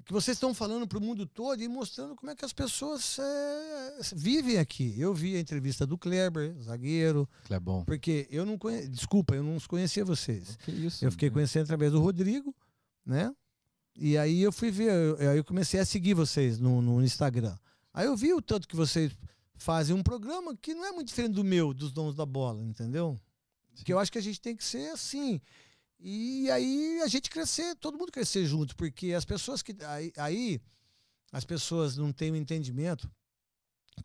[0.06, 3.18] que vocês estão falando para o mundo todo e mostrando como é que as pessoas
[3.18, 4.94] é, vivem aqui.
[4.96, 7.28] Eu vi a entrevista do Kleber, zagueiro.
[7.44, 7.84] Clebon.
[7.84, 8.88] Porque eu não conhecia.
[8.88, 10.56] Desculpa, eu não conhecia vocês.
[10.64, 11.04] Que isso?
[11.04, 12.54] Eu fiquei conhecendo através do Rodrigo,
[13.04, 13.34] né?
[13.96, 17.56] E aí eu fui ver, eu, aí eu comecei a seguir vocês no, no Instagram.
[17.92, 19.10] Aí eu vi o tanto que vocês
[19.56, 23.18] fazem um programa que não é muito diferente do meu, dos dons da bola, entendeu?
[23.74, 23.82] Sim.
[23.82, 25.40] Que eu acho que a gente tem que ser assim.
[25.98, 29.76] E aí a gente crescer, todo mundo crescer junto, porque as pessoas que.
[29.84, 30.60] Aí, aí
[31.32, 33.10] as pessoas não têm o um entendimento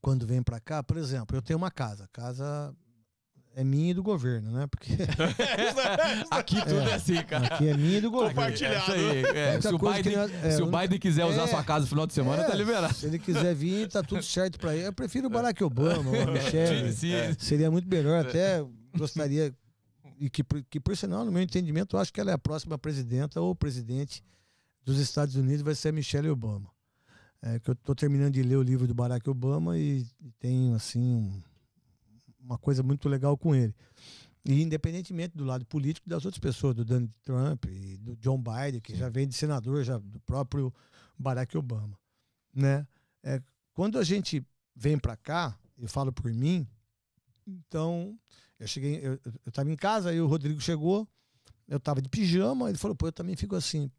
[0.01, 0.81] quando vêm para cá.
[0.81, 2.76] Por exemplo, eu tenho uma casa, casa
[3.53, 4.68] é minha e do governo, né?
[4.68, 4.93] Porque.
[6.31, 7.47] aqui tudo é, é, assim, cara.
[7.47, 8.35] Aqui é minha e do governo.
[8.35, 8.93] Compartilhado.
[8.93, 12.07] É, é, se, o Biden, é, se o Biden quiser usar sua casa no final
[12.07, 12.93] de semana, tá liberado.
[12.93, 14.88] Se ele quiser vir, tá tudo certo para ele.
[14.88, 16.93] Eu prefiro o Barack Obama, o Michelle.
[17.38, 18.63] Seria muito melhor, até
[18.97, 19.53] gostaria
[20.22, 22.77] e que, que, por sinal, no meu entendimento, eu acho que ela é a próxima
[22.77, 24.23] presidenta ou presidente
[24.85, 26.69] dos Estados Unidos, vai ser Michelle Obama.
[27.41, 30.76] É, que eu estou terminando de ler o livro do Barack Obama e, e tenho,
[30.76, 31.41] assim, um,
[32.39, 33.73] uma coisa muito legal com ele.
[34.45, 38.80] E independentemente do lado político das outras pessoas, do Donald Trump e do John Biden,
[38.80, 38.99] que Sim.
[38.99, 40.72] já vem de senador, já do próprio
[41.18, 41.98] Barack Obama,
[42.53, 42.85] né?
[43.23, 43.41] É,
[43.73, 44.45] quando a gente
[44.76, 46.68] vem para cá, eu falo por mim,
[47.48, 48.15] então
[48.61, 51.07] eu cheguei, eu, eu tava em casa, aí o Rodrigo chegou,
[51.67, 53.89] eu tava de pijama, ele falou, pô, eu também fico assim.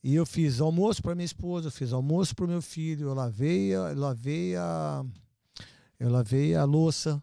[0.00, 3.74] E eu fiz almoço para minha esposa, fiz almoço para o meu filho, eu lavei,
[3.74, 5.04] eu lavei a,
[5.98, 7.20] eu lavei a louça,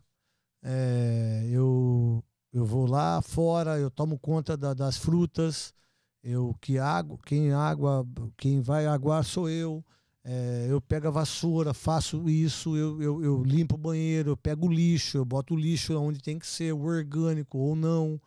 [0.62, 5.74] é, eu, eu vou lá fora, eu tomo conta da, das frutas,
[6.22, 8.06] eu que água, quem água,
[8.36, 9.86] quem vai aguar sou eu.
[10.26, 14.68] É, eu pego a vassoura, faço isso, eu, eu, eu, limpo o banheiro, eu pego
[14.68, 18.22] o lixo, eu boto o lixo onde tem que ser, o orgânico ou não.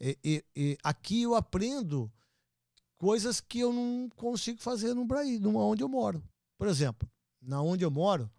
[0.00, 2.10] E, e, e, aqui eu aprendo
[2.96, 6.22] coisas que eu não consigo fazer no Brasil, onde eu moro.
[6.56, 7.06] Por exemplo,
[7.42, 8.30] na onde eu moro,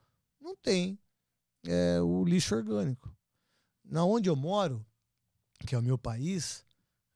[0.41, 0.97] não tem
[1.63, 3.15] é, o lixo orgânico.
[3.83, 4.83] Na onde eu moro,
[5.67, 6.65] que é o meu país,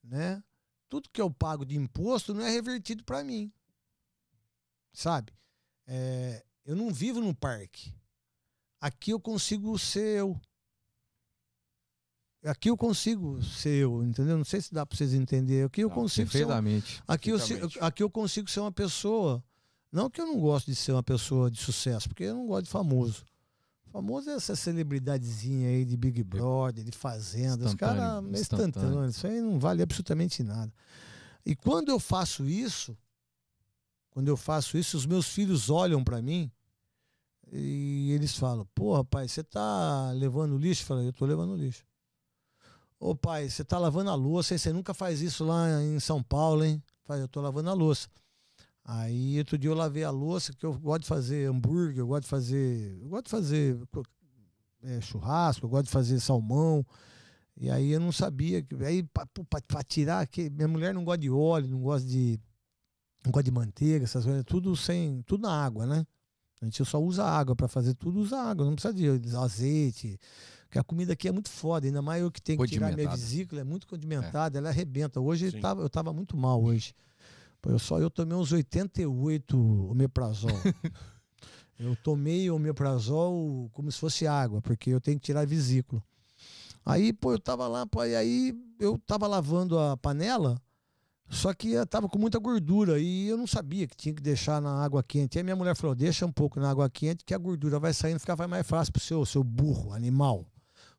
[0.04, 0.44] né?
[0.88, 3.52] Tudo que eu pago de imposto não é revertido para mim.
[4.94, 5.34] Sabe?
[5.92, 7.92] É, eu não vivo num parque.
[8.80, 10.40] Aqui eu consigo ser eu.
[12.46, 14.38] Aqui eu consigo ser eu, entendeu?
[14.38, 15.64] Não sei se dá para vocês entenderem.
[15.64, 16.46] Aqui eu consigo ser.
[16.46, 17.38] Um, aqui, eu,
[17.82, 19.44] aqui eu consigo ser uma pessoa.
[19.92, 22.66] Não que eu não gosto de ser uma pessoa de sucesso, porque eu não gosto
[22.66, 23.26] de famoso.
[23.92, 27.66] Famoso é essa celebridadezinha aí de Big Brother, de Fazenda.
[27.66, 29.06] Os caras é instantâneo.
[29.10, 30.72] Isso aí não vale absolutamente nada.
[31.44, 32.96] E quando eu faço isso,
[34.12, 36.52] quando eu faço isso, os meus filhos olham para mim
[37.52, 40.84] e eles falam: Pô, rapaz, você tá levando lixo?
[40.84, 41.84] Eu falei: Eu tô levando lixo.
[43.00, 46.66] Ô pai, você tá lavando a louça, você nunca faz isso lá em São Paulo,
[46.66, 46.84] hein?
[47.08, 48.10] Eu tô lavando a louça.
[48.84, 52.24] Aí outro dia eu lavei a louça, que eu gosto de fazer hambúrguer, eu gosto
[52.24, 53.00] de fazer.
[53.02, 53.82] Eu gosto de fazer
[54.84, 56.86] é, churrasco, eu gosto de fazer salmão.
[57.56, 58.66] E aí eu não sabia.
[58.86, 62.40] Aí, para tirar, que minha mulher não gosta de óleo, não gosta de.
[63.24, 65.22] Não gosta de manteiga, essas coisas, tudo sem.
[65.24, 66.06] Tudo na água, né?
[66.62, 70.20] A gente só usa água para fazer tudo, usa água, não precisa de azeite.
[70.66, 73.10] Porque a comida aqui é muito foda, ainda mais eu que tenho que tirar minha
[73.10, 74.60] vesícula, é muito condimentada, é.
[74.60, 75.20] ela arrebenta.
[75.20, 76.94] Hoje eu tava, eu tava muito mal hoje.
[77.66, 79.58] Eu só eu tomei uns 88
[79.90, 80.52] omeprazol.
[81.80, 86.04] eu tomei omeprazol como se fosse água, porque eu tenho que tirar a vesícula.
[86.86, 90.62] Aí, pô, eu tava lá, pô, e aí eu tava lavando a panela,
[91.30, 94.84] só que tava com muita gordura e eu não sabia que tinha que deixar na
[94.84, 95.38] água quente.
[95.38, 98.20] Aí minha mulher falou: deixa um pouco na água quente que a gordura vai saindo,
[98.20, 100.46] ficar mais fácil pro seu, seu burro, animal.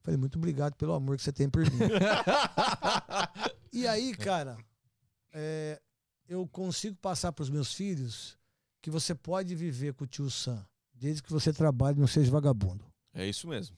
[0.02, 1.78] Falei, muito obrigado pelo amor que você tem por mim.
[3.72, 4.56] e aí, cara,
[5.32, 5.80] é,
[6.28, 8.38] eu consigo passar para os meus filhos
[8.80, 12.30] que você pode viver com o tio Sam, desde que você trabalhe e não seja
[12.30, 12.84] vagabundo.
[13.12, 13.76] É isso mesmo.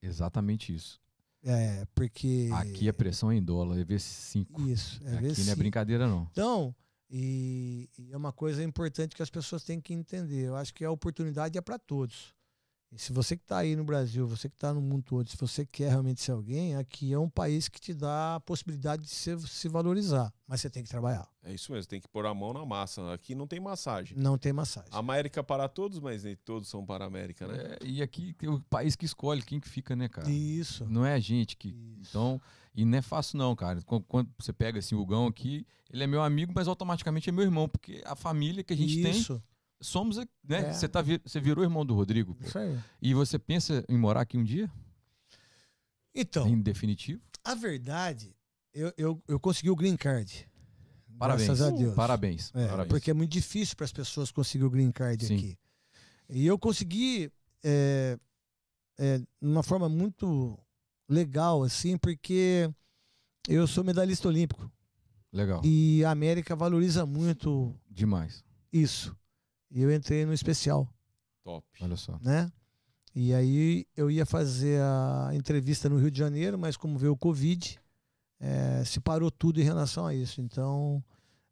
[0.00, 1.00] Exatamente isso.
[1.44, 2.48] É, porque.
[2.54, 4.46] Aqui a pressão é em dólar, é V5.
[4.68, 5.44] Isso, é Aqui V5.
[5.44, 6.28] não é brincadeira, não.
[6.32, 6.74] Então,
[7.10, 10.46] e, e, é uma coisa importante que as pessoas têm que entender.
[10.46, 12.33] Eu acho que a oportunidade é para todos.
[12.94, 15.36] E se você que está aí no Brasil, você que está no mundo todo, se
[15.36, 19.10] você quer realmente ser alguém, aqui é um país que te dá a possibilidade de
[19.10, 20.32] se, se valorizar.
[20.46, 21.28] Mas você tem que trabalhar.
[21.42, 23.12] É isso mesmo, tem que pôr a mão na massa.
[23.12, 24.16] Aqui não tem massagem.
[24.16, 24.90] Não tem massagem.
[24.92, 27.76] América para todos, mas nem todos são para a América, né?
[27.80, 30.30] É, e aqui tem o país que escolhe quem que fica, né, cara?
[30.30, 30.86] Isso.
[30.88, 31.70] Não é a gente que.
[31.70, 32.10] Isso.
[32.10, 32.40] Então.
[32.76, 33.80] E não é fácil, não, cara.
[33.82, 37.32] Quando, quando, você pega assim, o Gão aqui, ele é meu amigo, mas automaticamente é
[37.32, 39.34] meu irmão, porque a família que a gente Isso.
[39.34, 39.42] tem
[39.80, 40.26] somos, né?
[40.48, 40.72] É.
[40.72, 42.34] Você, tá, você virou irmão do Rodrigo.
[42.34, 42.44] Pô.
[42.46, 42.78] Isso aí.
[43.00, 44.70] E você pensa em morar aqui um dia?
[46.14, 46.46] Então.
[46.46, 47.20] Em definitivo?
[47.44, 48.34] A verdade,
[48.72, 50.48] eu, eu, eu consegui o green card.
[51.18, 51.46] Parabéns.
[51.46, 51.94] Graças a Deus.
[51.94, 52.50] Parabéns.
[52.54, 52.88] É, Parabéns.
[52.88, 55.36] Porque é muito difícil para as pessoas conseguir o green card Sim.
[55.36, 55.58] aqui.
[56.28, 57.30] E eu consegui
[57.62, 58.18] é,
[58.98, 60.58] é, uma forma muito
[61.08, 62.70] legal, assim, porque
[63.48, 64.70] eu sou medalhista olímpico.
[65.32, 65.60] Legal.
[65.64, 67.74] E a América valoriza muito.
[67.90, 68.44] Demais.
[68.72, 69.16] Isso.
[69.74, 70.88] E eu entrei no especial.
[71.42, 71.66] Top.
[71.82, 72.16] Olha só.
[72.22, 72.50] Né?
[73.12, 77.16] E aí eu ia fazer a entrevista no Rio de Janeiro, mas como veio o
[77.16, 77.80] Covid,
[78.38, 80.40] é, se parou tudo em relação a isso.
[80.40, 81.04] Então,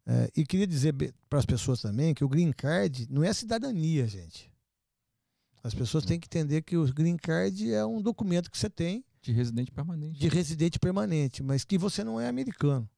[0.05, 0.93] é, e queria dizer
[1.29, 4.49] para as pessoas também que o Green Card não é cidadania, gente.
[5.61, 9.03] As pessoas têm que entender que o Green Card é um documento que você tem.
[9.21, 10.19] De residente permanente.
[10.19, 12.89] De residente permanente, mas que você não é americano.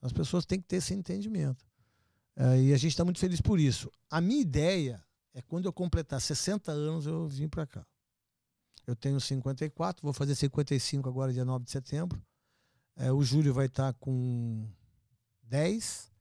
[0.00, 1.64] As pessoas têm que ter esse entendimento.
[2.36, 3.90] Uh, e a gente está muito feliz por isso.
[4.10, 5.02] A minha ideia
[5.32, 7.86] é quando eu completar 60 anos eu vim para cá.
[8.86, 12.22] Eu tenho 54, vou fazer 55 agora, dia 9 de setembro.
[12.96, 14.68] É, o Júlio vai estar tá com
[15.42, 16.12] 10.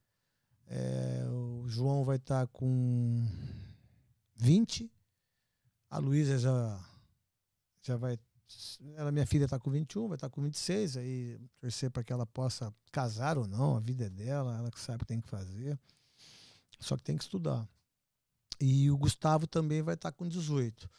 [0.68, 3.28] É, o João vai estar tá com
[4.36, 4.92] 20.
[5.90, 6.90] A Luísa já,
[7.82, 8.18] já vai.
[8.96, 10.98] Ela, minha filha está com 21, vai estar tá com 26.
[10.98, 14.80] Aí torcer para que ela possa casar ou não, a vida é dela, ela que
[14.80, 15.78] sabe o que tem que fazer.
[16.80, 17.68] Só que tem que estudar.
[18.60, 20.90] E o Gustavo também vai estar tá com 18.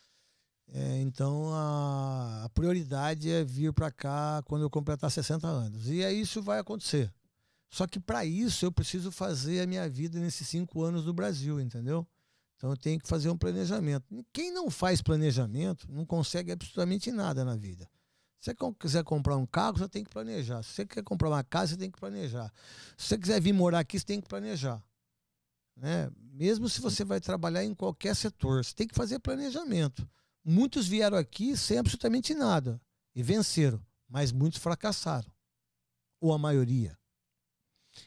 [0.72, 5.88] É, então a, a, prioridade é vir para cá quando eu completar 60 anos.
[5.88, 7.12] E aí isso vai acontecer.
[7.70, 11.60] Só que para isso eu preciso fazer a minha vida nesses cinco anos no Brasil,
[11.60, 12.06] entendeu?
[12.56, 14.06] Então eu tenho que fazer um planejamento.
[14.32, 17.88] Quem não faz planejamento não consegue absolutamente nada na vida.
[18.40, 20.62] Se você quiser comprar um carro, você tem que planejar.
[20.62, 22.52] Se você quer comprar uma casa, você tem que planejar.
[22.96, 24.82] Se você quiser vir morar aqui, você tem que planejar.
[25.76, 26.10] Né?
[26.32, 30.08] Mesmo se você vai trabalhar em qualquer setor, você tem que fazer planejamento.
[30.44, 32.80] Muitos vieram aqui sem absolutamente nada
[33.14, 35.30] e venceram, mas muitos fracassaram.
[36.20, 36.98] ou a maioria.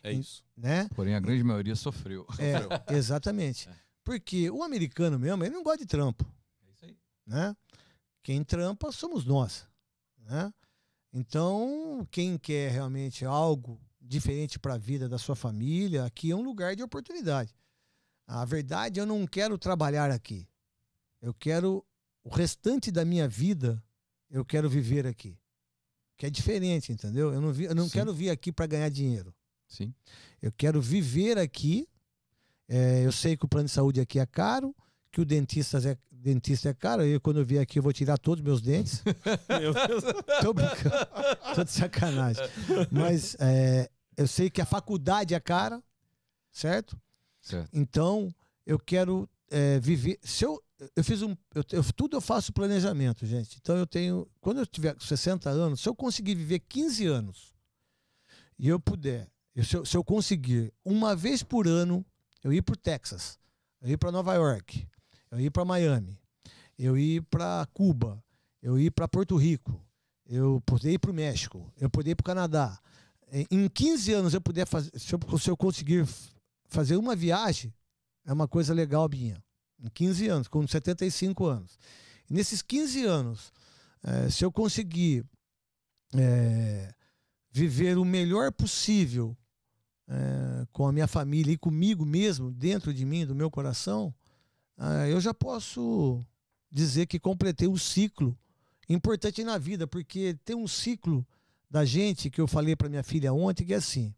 [0.03, 0.44] É isso.
[0.56, 0.89] Né?
[0.95, 2.26] Porém, a grande maioria sofreu.
[2.39, 2.57] É,
[2.95, 3.69] exatamente.
[3.69, 3.76] É.
[4.03, 6.26] Porque o americano mesmo, ele não gosta de trampo.
[6.65, 6.98] É isso aí.
[7.26, 7.56] Né?
[8.23, 9.68] Quem trampa somos nós.
[10.18, 10.53] Né?
[11.14, 16.44] Então, quem quer realmente algo diferente para a vida da sua família, aqui é um
[16.44, 17.54] lugar de oportunidade.
[18.26, 20.48] A verdade, eu não quero trabalhar aqui.
[21.22, 21.86] Eu quero
[22.24, 23.82] o restante da minha vida,
[24.30, 25.38] eu quero viver aqui.
[26.18, 27.34] Que é diferente, entendeu?
[27.34, 29.34] Eu não, vi, eu não quero vir aqui para ganhar dinheiro.
[29.68, 29.94] Sim.
[30.42, 31.88] Eu quero viver aqui.
[32.68, 34.76] É, eu sei que o plano de saúde aqui é caro,
[35.12, 37.04] que o dentista é, dentista é caro.
[37.04, 39.04] Eu, quando eu vier aqui, eu vou tirar todos os meus dentes.
[39.48, 40.04] Meu Deus.
[40.42, 41.08] Tô brincando.
[41.56, 42.44] Tô de sacanagem.
[42.92, 45.81] Mas é, eu sei que a faculdade é cara,
[46.52, 46.99] certo?
[47.39, 47.69] Certo.
[47.72, 48.34] Então,
[48.65, 50.19] eu quero é, viver.
[50.23, 50.61] Se eu,
[50.95, 51.35] eu fiz um.
[51.53, 53.57] Eu, eu, tudo eu faço planejamento, gente.
[53.61, 54.27] Então, eu tenho.
[54.41, 57.53] Quando eu tiver 60 anos, se eu conseguir viver 15 anos
[58.57, 62.06] e eu puder, eu, se, eu, se eu conseguir uma vez por ano,
[62.44, 63.39] eu ir para o Texas,
[63.81, 64.88] eu ir para Nova York,
[65.31, 66.19] eu ir para Miami,
[66.77, 68.22] eu ir para Cuba,
[68.61, 69.80] eu ir para Porto Rico,
[70.26, 72.80] eu poder ir para o México, eu poder ir para o Canadá.
[73.32, 76.08] Em 15 anos eu puder fazer, se eu, se eu conseguir
[76.68, 77.74] fazer uma viagem
[78.26, 79.41] é uma coisa legal minha.
[79.80, 81.80] Em 15 anos, com 75 anos.
[82.30, 83.54] Nesses 15 anos,
[84.04, 85.26] é, se eu conseguir
[86.14, 86.94] é,
[87.52, 89.36] viver o melhor possível
[90.08, 94.14] é, com a minha família e comigo mesmo, dentro de mim, do meu coração,
[95.10, 96.24] eu já posso
[96.72, 98.38] dizer que completei um ciclo
[98.88, 101.26] importante na vida, porque tem um ciclo
[101.69, 104.14] da gente que eu falei para minha filha ontem que é assim.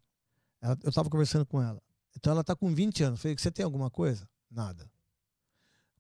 [0.83, 1.81] eu estava conversando com ela.
[2.15, 3.21] Então ela está com 20 anos.
[3.21, 4.27] Falei, você tem alguma coisa?
[4.49, 4.89] Nada.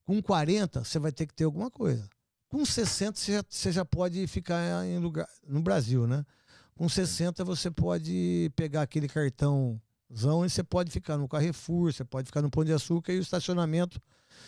[0.03, 2.09] Com 40, você vai ter que ter alguma coisa.
[2.47, 5.27] Com 60, você já, você já pode ficar em lugar.
[5.47, 6.25] No Brasil, né?
[6.75, 12.27] Com 60, você pode pegar aquele cartãozão e você pode ficar no Carrefour, você pode
[12.27, 14.01] ficar no Pão de Açúcar e o estacionamento,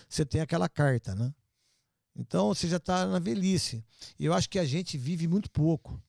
[0.09, 1.33] você tem aquela carta, né?
[2.15, 3.83] Então você já está na velhice.
[4.17, 6.01] E eu acho que a gente vive muito pouco.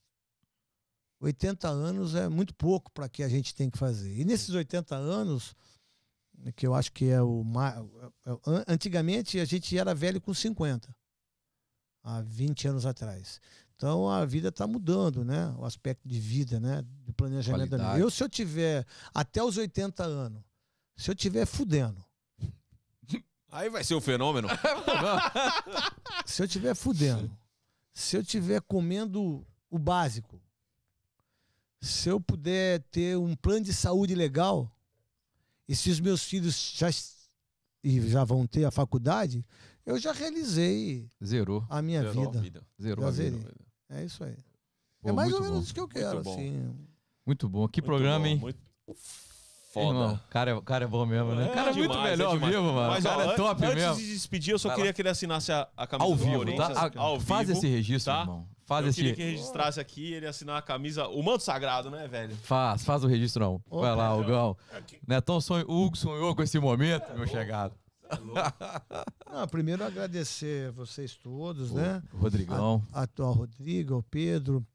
[1.23, 4.13] 80 anos é muito pouco para que a gente tem que fazer.
[4.19, 5.55] E nesses 80 anos,
[6.57, 7.77] que eu acho que é o mais.
[8.27, 10.95] É, é, antigamente a gente era velho com 50,
[12.03, 13.41] há 20 anos atrás.
[13.77, 15.55] Então a vida está mudando, né?
[15.59, 16.85] O aspecto de vida, né?
[17.05, 17.99] De planejamento da vida.
[18.01, 18.85] Eu, se eu tiver
[19.15, 20.43] até os 80 anos,
[20.97, 22.05] se eu tiver fudendo.
[23.49, 24.49] Aí vai ser um fenômeno.
[26.27, 27.31] se eu tiver fudendo,
[27.95, 30.42] se eu tiver comendo o básico,
[31.83, 34.71] se eu puder ter um plano de saúde legal,
[35.69, 36.89] e se os meus filhos já,
[37.83, 39.45] e já vão ter a faculdade,
[39.85, 41.67] eu já realizei Zerou.
[41.69, 42.39] a minha Zerou vida.
[42.39, 42.67] A vida.
[42.81, 43.55] Zerou já a vida.
[43.91, 44.37] É isso aí.
[45.01, 46.75] Pô, é mais ou menos isso que eu quero, muito assim.
[47.27, 47.67] Muito bom.
[47.67, 48.39] Que muito programa, bom, hein?
[48.39, 48.59] Muito
[49.73, 49.87] foda.
[49.89, 51.49] Irmão, cara, é, cara é bom mesmo, né?
[51.49, 52.91] O cara é, muito demais, melhor é ao vivo, mano.
[52.91, 53.91] Mas, cara ó, é top antes mesmo.
[53.93, 54.95] Antes de despedir, eu só Vai queria lá.
[54.95, 56.91] que ele assinasse a, a camisa ao vivo, tá?
[56.97, 58.21] ao Faz vivo, esse registro, tá?
[58.21, 58.49] irmão.
[58.73, 59.01] Faz eu esse...
[59.01, 62.35] queria que registrasse aqui ele assinar a camisa, o manto sagrado, né, velho?
[62.37, 63.55] Faz, faz o registro não.
[63.69, 64.57] Opa, Vai lá, Hugão.
[65.07, 67.75] Netão sonho, Hugo sonhou com esse momento, é meu chegado.
[69.31, 72.03] Não, primeiro agradecer vocês todos, o né?
[72.13, 72.87] Rodrigão.
[72.93, 74.67] A, a, ao Rodrigo, ao Pedro.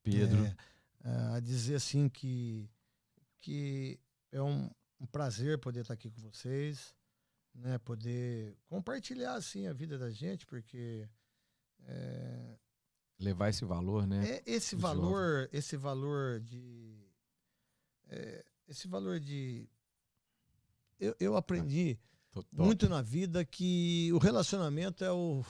[0.00, 0.44] Pedro.
[0.44, 0.56] É,
[1.04, 2.70] é, a dizer assim que,
[3.40, 3.98] que
[4.30, 4.70] é um,
[5.00, 6.94] um prazer poder estar aqui com vocês,
[7.52, 7.78] né?
[7.78, 11.08] Poder compartilhar assim a vida da gente, porque
[11.84, 12.56] é,
[13.18, 14.24] levar esse valor, né?
[14.26, 15.48] É esse valor, jovem.
[15.52, 17.08] esse valor de
[18.08, 19.68] é, esse valor de
[20.98, 21.98] eu, eu aprendi
[22.52, 25.44] muito na vida que o relacionamento é o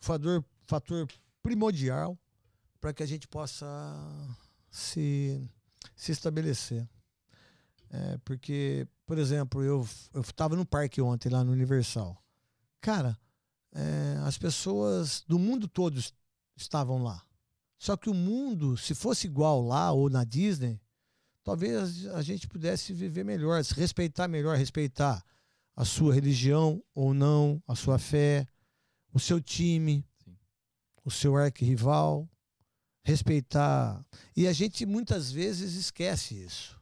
[0.00, 1.08] fator, fator
[1.42, 2.18] primordial
[2.80, 3.56] para que a gente possa
[4.70, 5.48] se,
[5.94, 6.88] se estabelecer.
[7.90, 9.86] É, porque, por exemplo, eu
[10.20, 12.20] estava no parque ontem, lá no Universal.
[12.80, 13.18] Cara,
[13.72, 15.98] é, as pessoas do mundo todo
[16.56, 17.22] estavam lá.
[17.78, 20.80] Só que o mundo, se fosse igual lá ou na Disney,
[21.44, 25.22] talvez a gente pudesse viver melhor, se respeitar melhor, respeitar
[25.76, 28.46] a sua religião ou não, a sua fé,
[29.12, 30.36] o seu time, Sim.
[31.04, 32.28] o seu arquirrival,
[33.04, 34.04] respeitar.
[34.34, 36.80] E a gente muitas vezes esquece isso.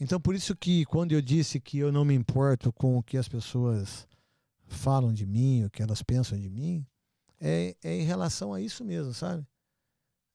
[0.00, 3.16] Então, por isso que quando eu disse que eu não me importo com o que
[3.16, 4.08] as pessoas
[4.66, 6.86] falam de mim, o que elas pensam de mim,
[7.40, 9.46] é, é em relação a isso mesmo, sabe?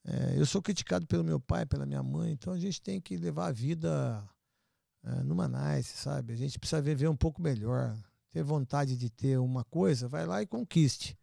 [0.03, 3.17] É, eu sou criticado pelo meu pai, pela minha mãe, então a gente tem que
[3.17, 4.23] levar a vida
[5.03, 6.33] é, numa nice, sabe?
[6.33, 7.95] A gente precisa viver um pouco melhor.
[8.31, 11.17] Ter vontade de ter uma coisa, vai lá e conquiste.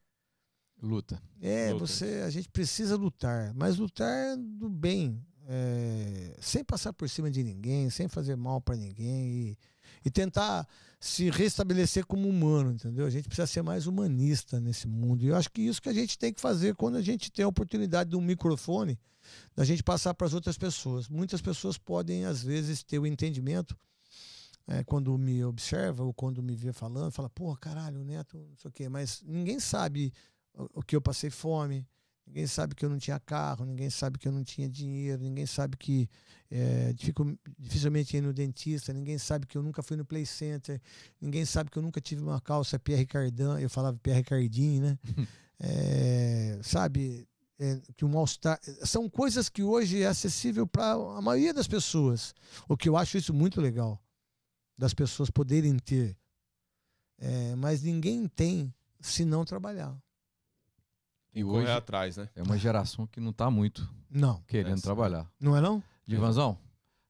[0.80, 1.22] Luta.
[1.40, 1.86] É, Luta.
[1.86, 7.44] você, a gente precisa lutar, mas lutar do bem, é, sem passar por cima de
[7.44, 9.58] ninguém, sem fazer mal para ninguém e,
[10.04, 10.66] e tentar
[11.00, 13.06] se restabelecer como humano, entendeu?
[13.06, 15.24] A gente precisa ser mais humanista nesse mundo.
[15.24, 17.44] E eu acho que isso que a gente tem que fazer quando a gente tem
[17.44, 18.98] a oportunidade de um microfone,
[19.54, 21.08] da gente passar para as outras pessoas.
[21.08, 23.76] Muitas pessoas podem, às vezes, ter o entendimento
[24.68, 28.56] é, quando me observa ou quando me vê falando, fala, pô, caralho, o Neto, não
[28.56, 28.88] sei o quê.
[28.88, 30.12] Mas ninguém sabe
[30.54, 31.86] o que eu passei fome,
[32.32, 35.44] ninguém sabe que eu não tinha carro, ninguém sabe que eu não tinha dinheiro, ninguém
[35.44, 36.08] sabe que
[36.50, 36.94] é,
[37.58, 40.80] dificilmente ia no dentista, ninguém sabe que eu nunca fui no play center,
[41.20, 44.98] ninguém sabe que eu nunca tive uma calça Pierre Cardin, eu falava Pierre Cardin, né?
[45.60, 47.28] é, sabe?
[47.58, 48.58] É, que um All-Star.
[48.82, 52.34] São coisas que hoje é acessível para a maioria das pessoas.
[52.66, 54.02] O que eu acho isso muito legal
[54.76, 56.16] das pessoas poderem ter.
[57.18, 59.96] É, mas ninguém tem se não trabalhar.
[61.34, 62.28] E hoje correr atrás, né?
[62.34, 64.42] É uma geração que não está muito não.
[64.46, 65.26] querendo é trabalhar.
[65.40, 65.82] Não é não?
[66.06, 66.58] Divanzão,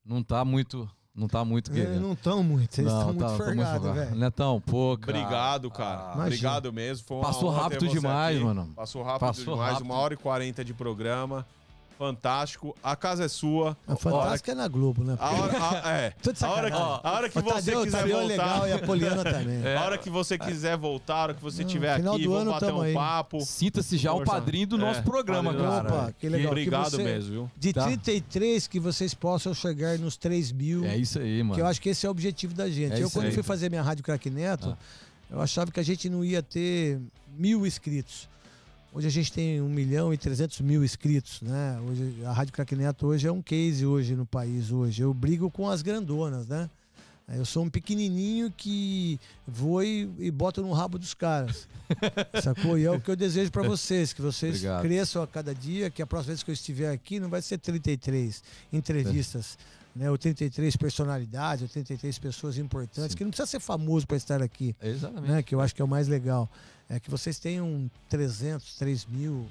[0.04, 2.00] não está muito não tá muito é, querendo.
[2.00, 4.16] não estão muito, eles estão tá, muito fergados, velho.
[4.16, 5.18] Netão, pô, cara.
[5.18, 6.00] Obrigado, cara.
[6.14, 7.20] Ah, Obrigado mesmo.
[7.20, 8.44] Passou rápido demais, aqui.
[8.46, 8.72] mano.
[8.74, 9.72] Passou rápido Passou demais.
[9.72, 9.84] Rápido.
[9.84, 11.46] Uma hora e quarenta de programa.
[11.98, 12.76] Fantástico.
[12.82, 13.76] A casa é sua.
[13.86, 15.16] A Fantástica é na Globo, né?
[15.18, 15.52] A hora,
[15.84, 16.14] a, é.
[16.42, 18.44] a hora que, a hora que você Tadeu, quiser Tadeu é voltar.
[18.44, 19.52] legal e a Poliana também.
[19.62, 19.76] É.
[19.76, 22.80] A hora que você quiser voltar, a hora que você estiver aqui, vamos bater um
[22.80, 22.94] aí.
[22.94, 23.40] papo.
[23.42, 25.02] Sinta-se já o padrinho do nosso é.
[25.02, 25.88] programa, cara.
[25.88, 26.50] Opa, que legal.
[26.50, 27.50] Obrigado você, mesmo, viu?
[27.56, 27.84] De tá.
[27.84, 30.84] 33, que vocês possam chegar nos 3 mil.
[30.84, 31.54] É isso aí, mano.
[31.54, 32.94] Que eu acho que esse é o objetivo da gente.
[32.94, 33.32] É eu, quando aí.
[33.32, 34.84] fui fazer minha Rádio Crack Neto, ah.
[35.30, 37.00] eu achava que a gente não ia ter
[37.36, 38.28] mil inscritos.
[38.94, 41.80] Hoje a gente tem 1 milhão e 300 mil inscritos, né?
[41.88, 45.02] Hoje, a Rádio Crack Neto hoje é um case hoje no país hoje.
[45.02, 46.68] Eu brigo com as grandonas, né?
[47.26, 51.66] Eu sou um pequenininho que vou e, e boto no rabo dos caras.
[52.42, 52.76] Sacou?
[52.76, 54.82] E é o que eu desejo para vocês, que vocês Obrigado.
[54.82, 57.56] cresçam a cada dia, que a próxima vez que eu estiver aqui não vai ser
[57.56, 59.56] 33 entrevistas.
[59.78, 59.82] É.
[59.94, 63.16] Né, ou 33 personalidades, ou 33 pessoas importantes, Sim.
[63.18, 64.74] que não precisa ser famoso para estar aqui.
[64.82, 65.30] Exatamente.
[65.30, 66.48] Né, que eu acho que é o mais legal
[66.88, 69.48] é que vocês tenham 300, 3 mil.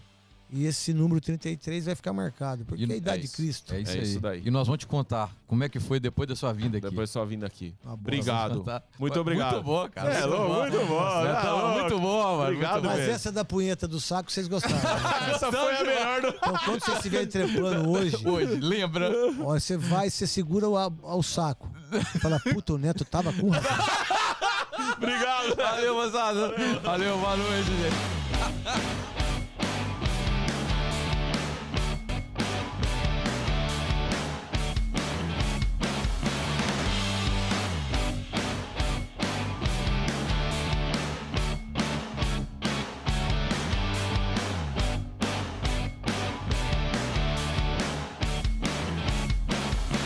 [0.53, 3.73] E esse número 33 vai ficar marcado, porque e, é a idade é de Cristo.
[3.73, 4.41] É isso, é isso daí.
[4.43, 6.89] E nós vamos te contar como é que foi depois da sua vinda aqui.
[6.89, 7.73] Depois da sua vinda aqui.
[7.85, 8.65] obrigado.
[8.99, 9.53] Muito obrigado.
[9.53, 10.13] Muito bom, cara.
[10.13, 10.59] É, muito, bom.
[10.59, 10.99] muito bom.
[10.99, 12.43] Tá muito bom, mano.
[12.43, 13.13] Obrigado, Mas mesmo.
[13.13, 14.75] essa da punheta do saco, vocês gostaram.
[14.75, 15.31] Né?
[15.33, 16.27] essa foi a melhor do...
[16.27, 18.27] Então, quando você estiver trepando hoje...
[18.27, 19.09] Hoje, lembra?
[19.39, 21.71] Ó, você vai, você segura o, o saco.
[22.19, 23.51] Fala, puta, o Neto tava com
[24.97, 25.55] Obrigado.
[25.55, 26.53] Valeu, moçada.
[26.83, 29.10] Valeu, boa noite, gente.